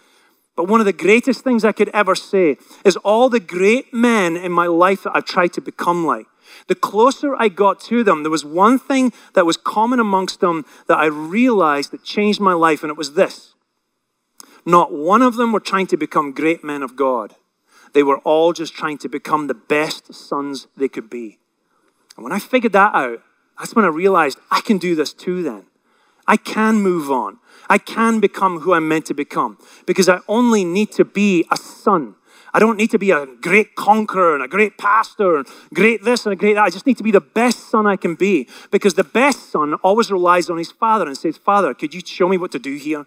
But 0.56 0.68
one 0.68 0.80
of 0.80 0.86
the 0.86 0.92
greatest 0.92 1.44
things 1.44 1.64
I 1.64 1.72
could 1.72 1.90
ever 1.90 2.14
say 2.14 2.56
is 2.84 2.96
all 2.98 3.28
the 3.28 3.40
great 3.40 3.92
men 3.92 4.36
in 4.36 4.50
my 4.50 4.66
life 4.66 5.02
that 5.02 5.12
I've 5.14 5.26
tried 5.26 5.52
to 5.54 5.60
become 5.60 6.06
like. 6.06 6.26
The 6.68 6.74
closer 6.74 7.36
I 7.36 7.48
got 7.48 7.78
to 7.80 8.02
them, 8.02 8.22
there 8.22 8.30
was 8.30 8.44
one 8.44 8.78
thing 8.78 9.12
that 9.34 9.46
was 9.46 9.56
common 9.56 10.00
amongst 10.00 10.40
them 10.40 10.64
that 10.88 10.98
I 10.98 11.06
realized 11.06 11.90
that 11.90 12.02
changed 12.02 12.40
my 12.40 12.54
life, 12.54 12.82
and 12.82 12.90
it 12.90 12.96
was 12.96 13.12
this. 13.12 13.54
Not 14.64 14.92
one 14.92 15.22
of 15.22 15.36
them 15.36 15.52
were 15.52 15.60
trying 15.60 15.86
to 15.88 15.96
become 15.96 16.32
great 16.32 16.64
men 16.64 16.82
of 16.82 16.96
God. 16.96 17.34
They 17.92 18.02
were 18.02 18.18
all 18.18 18.52
just 18.52 18.74
trying 18.74 18.98
to 18.98 19.08
become 19.08 19.46
the 19.46 19.54
best 19.54 20.12
sons 20.14 20.66
they 20.76 20.88
could 20.88 21.10
be. 21.10 21.38
And 22.16 22.24
when 22.24 22.32
I 22.32 22.38
figured 22.38 22.72
that 22.72 22.94
out, 22.94 23.22
that's 23.58 23.74
when 23.74 23.84
I 23.84 23.88
realized 23.88 24.38
I 24.50 24.60
can 24.60 24.78
do 24.78 24.94
this 24.94 25.12
too 25.12 25.42
then. 25.42 25.66
I 26.26 26.36
can 26.36 26.76
move 26.76 27.10
on. 27.10 27.38
I 27.68 27.78
can 27.78 28.20
become 28.20 28.60
who 28.60 28.74
I'm 28.74 28.88
meant 28.88 29.06
to 29.06 29.14
become 29.14 29.58
because 29.86 30.08
I 30.08 30.20
only 30.28 30.64
need 30.64 30.92
to 30.92 31.04
be 31.04 31.44
a 31.50 31.56
son. 31.56 32.14
I 32.56 32.58
don't 32.58 32.78
need 32.78 32.90
to 32.92 32.98
be 32.98 33.10
a 33.10 33.26
great 33.26 33.74
conqueror 33.74 34.34
and 34.34 34.42
a 34.42 34.48
great 34.48 34.78
pastor 34.78 35.36
and 35.36 35.46
great 35.74 36.02
this 36.04 36.24
and 36.24 36.32
a 36.32 36.36
great 36.36 36.54
that. 36.54 36.62
I 36.62 36.70
just 36.70 36.86
need 36.86 36.96
to 36.96 37.02
be 37.02 37.10
the 37.10 37.20
best 37.20 37.68
son 37.70 37.86
I 37.86 37.96
can 37.96 38.14
be 38.14 38.48
because 38.70 38.94
the 38.94 39.04
best 39.04 39.50
son 39.50 39.74
always 39.74 40.10
relies 40.10 40.48
on 40.48 40.56
his 40.56 40.72
father 40.72 41.06
and 41.06 41.16
says, 41.18 41.36
Father, 41.36 41.74
could 41.74 41.92
you 41.92 42.00
show 42.00 42.28
me 42.28 42.38
what 42.38 42.52
to 42.52 42.58
do 42.58 42.76
here? 42.76 43.04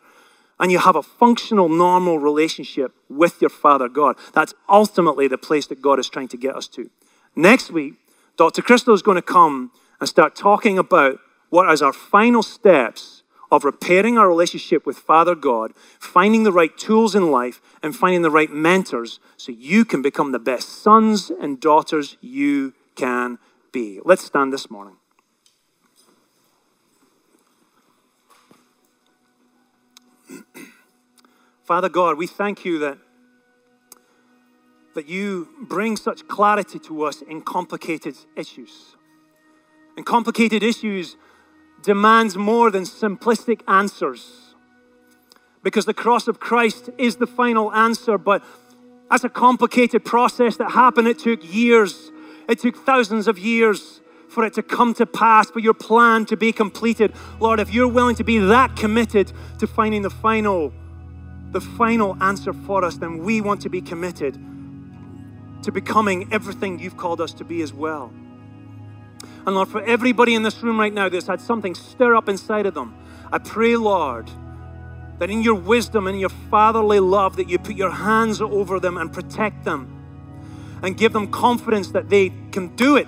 And 0.59 0.71
you 0.71 0.77
have 0.77 0.95
a 0.95 1.01
functional, 1.01 1.67
normal 1.67 2.19
relationship 2.19 2.93
with 3.09 3.41
your 3.41 3.49
Father 3.49 3.87
God. 3.87 4.17
That's 4.33 4.53
ultimately 4.67 5.27
the 5.27 5.37
place 5.37 5.65
that 5.67 5.81
God 5.81 5.97
is 5.97 6.09
trying 6.09 6.27
to 6.27 6.37
get 6.37 6.55
us 6.55 6.67
to. 6.67 6.89
Next 7.35 7.71
week, 7.71 7.95
Dr. 8.37 8.61
Crystal 8.61 8.93
is 8.93 9.01
going 9.01 9.15
to 9.15 9.21
come 9.21 9.71
and 9.99 10.07
start 10.07 10.35
talking 10.35 10.77
about 10.77 11.19
what 11.49 11.71
is 11.71 11.81
our 11.81 11.93
final 11.93 12.43
steps 12.43 13.18
of 13.51 13.63
repairing 13.63 14.17
our 14.17 14.27
relationship 14.27 14.85
with 14.85 14.97
Father 14.97 15.35
God, 15.35 15.73
finding 15.99 16.43
the 16.43 16.51
right 16.51 16.77
tools 16.77 17.15
in 17.15 17.31
life, 17.31 17.61
and 17.81 17.95
finding 17.95 18.21
the 18.21 18.29
right 18.29 18.51
mentors 18.51 19.19
so 19.37 19.51
you 19.51 19.85
can 19.85 20.01
become 20.01 20.31
the 20.31 20.39
best 20.39 20.83
sons 20.83 21.31
and 21.31 21.59
daughters 21.59 22.17
you 22.21 22.73
can 22.95 23.39
be. 23.71 23.99
Let's 24.03 24.23
stand 24.23 24.53
this 24.53 24.69
morning. 24.69 24.97
Father 31.63 31.89
God, 31.89 32.17
we 32.17 32.27
thank 32.27 32.65
you 32.65 32.79
that, 32.79 32.97
that 34.95 35.07
you 35.07 35.47
bring 35.61 35.97
such 35.97 36.27
clarity 36.27 36.79
to 36.79 37.03
us 37.03 37.21
in 37.21 37.41
complicated 37.41 38.15
issues. 38.35 38.95
In 39.97 40.03
complicated 40.03 40.63
issues, 40.63 41.15
demands 41.83 42.37
more 42.37 42.71
than 42.71 42.83
simplistic 42.83 43.61
answers. 43.67 44.55
Because 45.63 45.85
the 45.85 45.93
cross 45.93 46.27
of 46.27 46.39
Christ 46.39 46.89
is 46.97 47.17
the 47.17 47.27
final 47.27 47.71
answer, 47.73 48.17
but 48.17 48.43
that's 49.09 49.23
a 49.23 49.29
complicated 49.29 50.05
process 50.05 50.57
that 50.57 50.71
happened. 50.71 51.07
It 51.07 51.19
took 51.19 51.41
years, 51.53 52.11
it 52.47 52.59
took 52.59 52.75
thousands 52.77 53.27
of 53.27 53.37
years 53.37 54.01
for 54.29 54.45
it 54.45 54.53
to 54.53 54.63
come 54.63 54.93
to 54.93 55.05
pass, 55.05 55.49
for 55.49 55.59
your 55.59 55.73
plan 55.73 56.25
to 56.27 56.37
be 56.37 56.51
completed. 56.51 57.13
Lord, 57.39 57.59
if 57.59 57.73
you're 57.73 57.87
willing 57.87 58.15
to 58.17 58.23
be 58.23 58.37
that 58.37 58.75
committed 58.75 59.33
to 59.57 59.65
finding 59.65 60.03
the 60.03 60.09
final, 60.09 60.71
the 61.51 61.59
final 61.59 62.15
answer 62.21 62.53
for 62.53 62.85
us, 62.85 62.97
then 62.97 63.23
we 63.23 63.41
want 63.41 63.61
to 63.61 63.69
be 63.69 63.81
committed 63.81 64.35
to 65.63 65.71
becoming 65.71 66.31
everything 66.31 66.79
you've 66.79 66.95
called 66.95 67.19
us 67.19 67.33
to 67.33 67.43
be 67.43 67.61
as 67.61 67.73
well. 67.73 68.13
And 69.45 69.55
Lord, 69.55 69.69
for 69.69 69.81
everybody 69.83 70.35
in 70.35 70.43
this 70.43 70.61
room 70.61 70.79
right 70.79 70.93
now 70.93 71.09
that's 71.09 71.27
had 71.27 71.41
something 71.41 71.75
stir 71.75 72.15
up 72.15 72.29
inside 72.29 72.65
of 72.65 72.73
them, 72.73 72.95
I 73.31 73.37
pray, 73.37 73.75
Lord, 73.75 74.29
that 75.19 75.29
in 75.29 75.41
your 75.41 75.55
wisdom 75.55 76.07
and 76.07 76.19
your 76.19 76.29
fatherly 76.29 76.99
love, 76.99 77.35
that 77.35 77.49
you 77.49 77.59
put 77.59 77.75
your 77.75 77.91
hands 77.91 78.41
over 78.41 78.79
them 78.79 78.97
and 78.97 79.11
protect 79.11 79.65
them 79.65 79.95
and 80.81 80.97
give 80.97 81.13
them 81.13 81.29
confidence 81.29 81.91
that 81.91 82.09
they 82.09 82.31
can 82.51 82.75
do 82.75 82.95
it. 82.95 83.07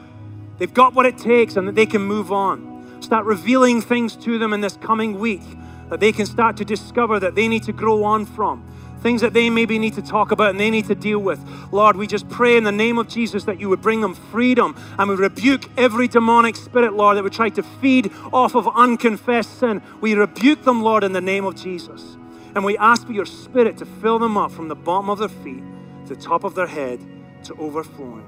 They've 0.57 0.73
got 0.73 0.93
what 0.93 1.05
it 1.05 1.17
takes 1.17 1.55
and 1.55 1.67
that 1.67 1.75
they 1.75 1.85
can 1.85 2.01
move 2.01 2.31
on. 2.31 3.01
Start 3.01 3.25
revealing 3.25 3.81
things 3.81 4.15
to 4.17 4.37
them 4.37 4.53
in 4.53 4.61
this 4.61 4.77
coming 4.77 5.19
week 5.19 5.41
that 5.89 5.99
they 5.99 6.11
can 6.11 6.25
start 6.25 6.57
to 6.57 6.65
discover 6.65 7.19
that 7.19 7.35
they 7.35 7.47
need 7.47 7.63
to 7.63 7.73
grow 7.73 8.03
on 8.03 8.25
from 8.25 8.63
things 9.01 9.21
that 9.21 9.33
they 9.33 9.49
maybe 9.49 9.79
need 9.79 9.93
to 9.95 10.01
talk 10.01 10.31
about 10.31 10.51
and 10.51 10.59
they 10.59 10.69
need 10.69 10.85
to 10.85 10.95
deal 10.95 11.19
with. 11.19 11.39
Lord, 11.71 11.95
we 11.95 12.07
just 12.07 12.29
pray 12.29 12.57
in 12.57 12.63
the 12.63 12.71
name 12.71 12.97
of 12.97 13.07
Jesus 13.07 13.43
that 13.45 13.59
you 13.59 13.69
would 13.69 13.81
bring 13.81 14.01
them 14.01 14.13
freedom 14.13 14.75
and 14.97 15.09
we 15.09 15.15
rebuke 15.15 15.63
every 15.77 16.07
demonic 16.07 16.55
spirit, 16.55 16.93
Lord, 16.93 17.17
that 17.17 17.23
would 17.23 17.33
try 17.33 17.49
to 17.49 17.63
feed 17.63 18.11
off 18.31 18.55
of 18.55 18.67
unconfessed 18.67 19.59
sin. 19.59 19.81
We 19.99 20.13
rebuke 20.13 20.63
them, 20.63 20.81
Lord, 20.83 21.03
in 21.03 21.13
the 21.13 21.21
name 21.21 21.45
of 21.45 21.55
Jesus. 21.55 22.17
And 22.53 22.65
we 22.65 22.77
ask 22.77 23.07
for 23.07 23.13
your 23.13 23.25
spirit 23.25 23.77
to 23.77 23.85
fill 23.85 24.19
them 24.19 24.37
up 24.37 24.51
from 24.51 24.67
the 24.67 24.75
bottom 24.75 25.09
of 25.09 25.19
their 25.19 25.29
feet 25.29 25.63
to 26.07 26.15
the 26.15 26.21
top 26.21 26.43
of 26.43 26.55
their 26.55 26.67
head 26.67 26.99
to 27.45 27.55
overflowing. 27.55 28.25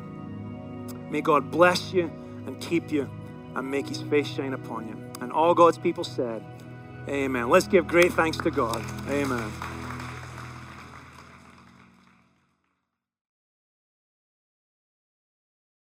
May 1.10 1.22
God 1.22 1.52
bless 1.52 1.94
you 1.94 2.12
and 2.48 2.60
keep 2.60 2.92
you 2.92 3.10
and 3.56 3.70
make 3.70 3.88
his 3.88 4.02
face 4.02 4.28
shine 4.28 4.54
upon 4.54 4.88
you. 4.88 4.98
And 5.22 5.32
all 5.32 5.54
God's 5.54 5.78
people 5.78 6.04
said, 6.04 6.44
Amen. 7.08 7.50
Let's 7.50 7.68
give 7.68 7.88
great 7.88 8.14
thanks 8.14 8.38
to 8.38 8.52
God. 8.52 8.84
Amen. 9.10 9.52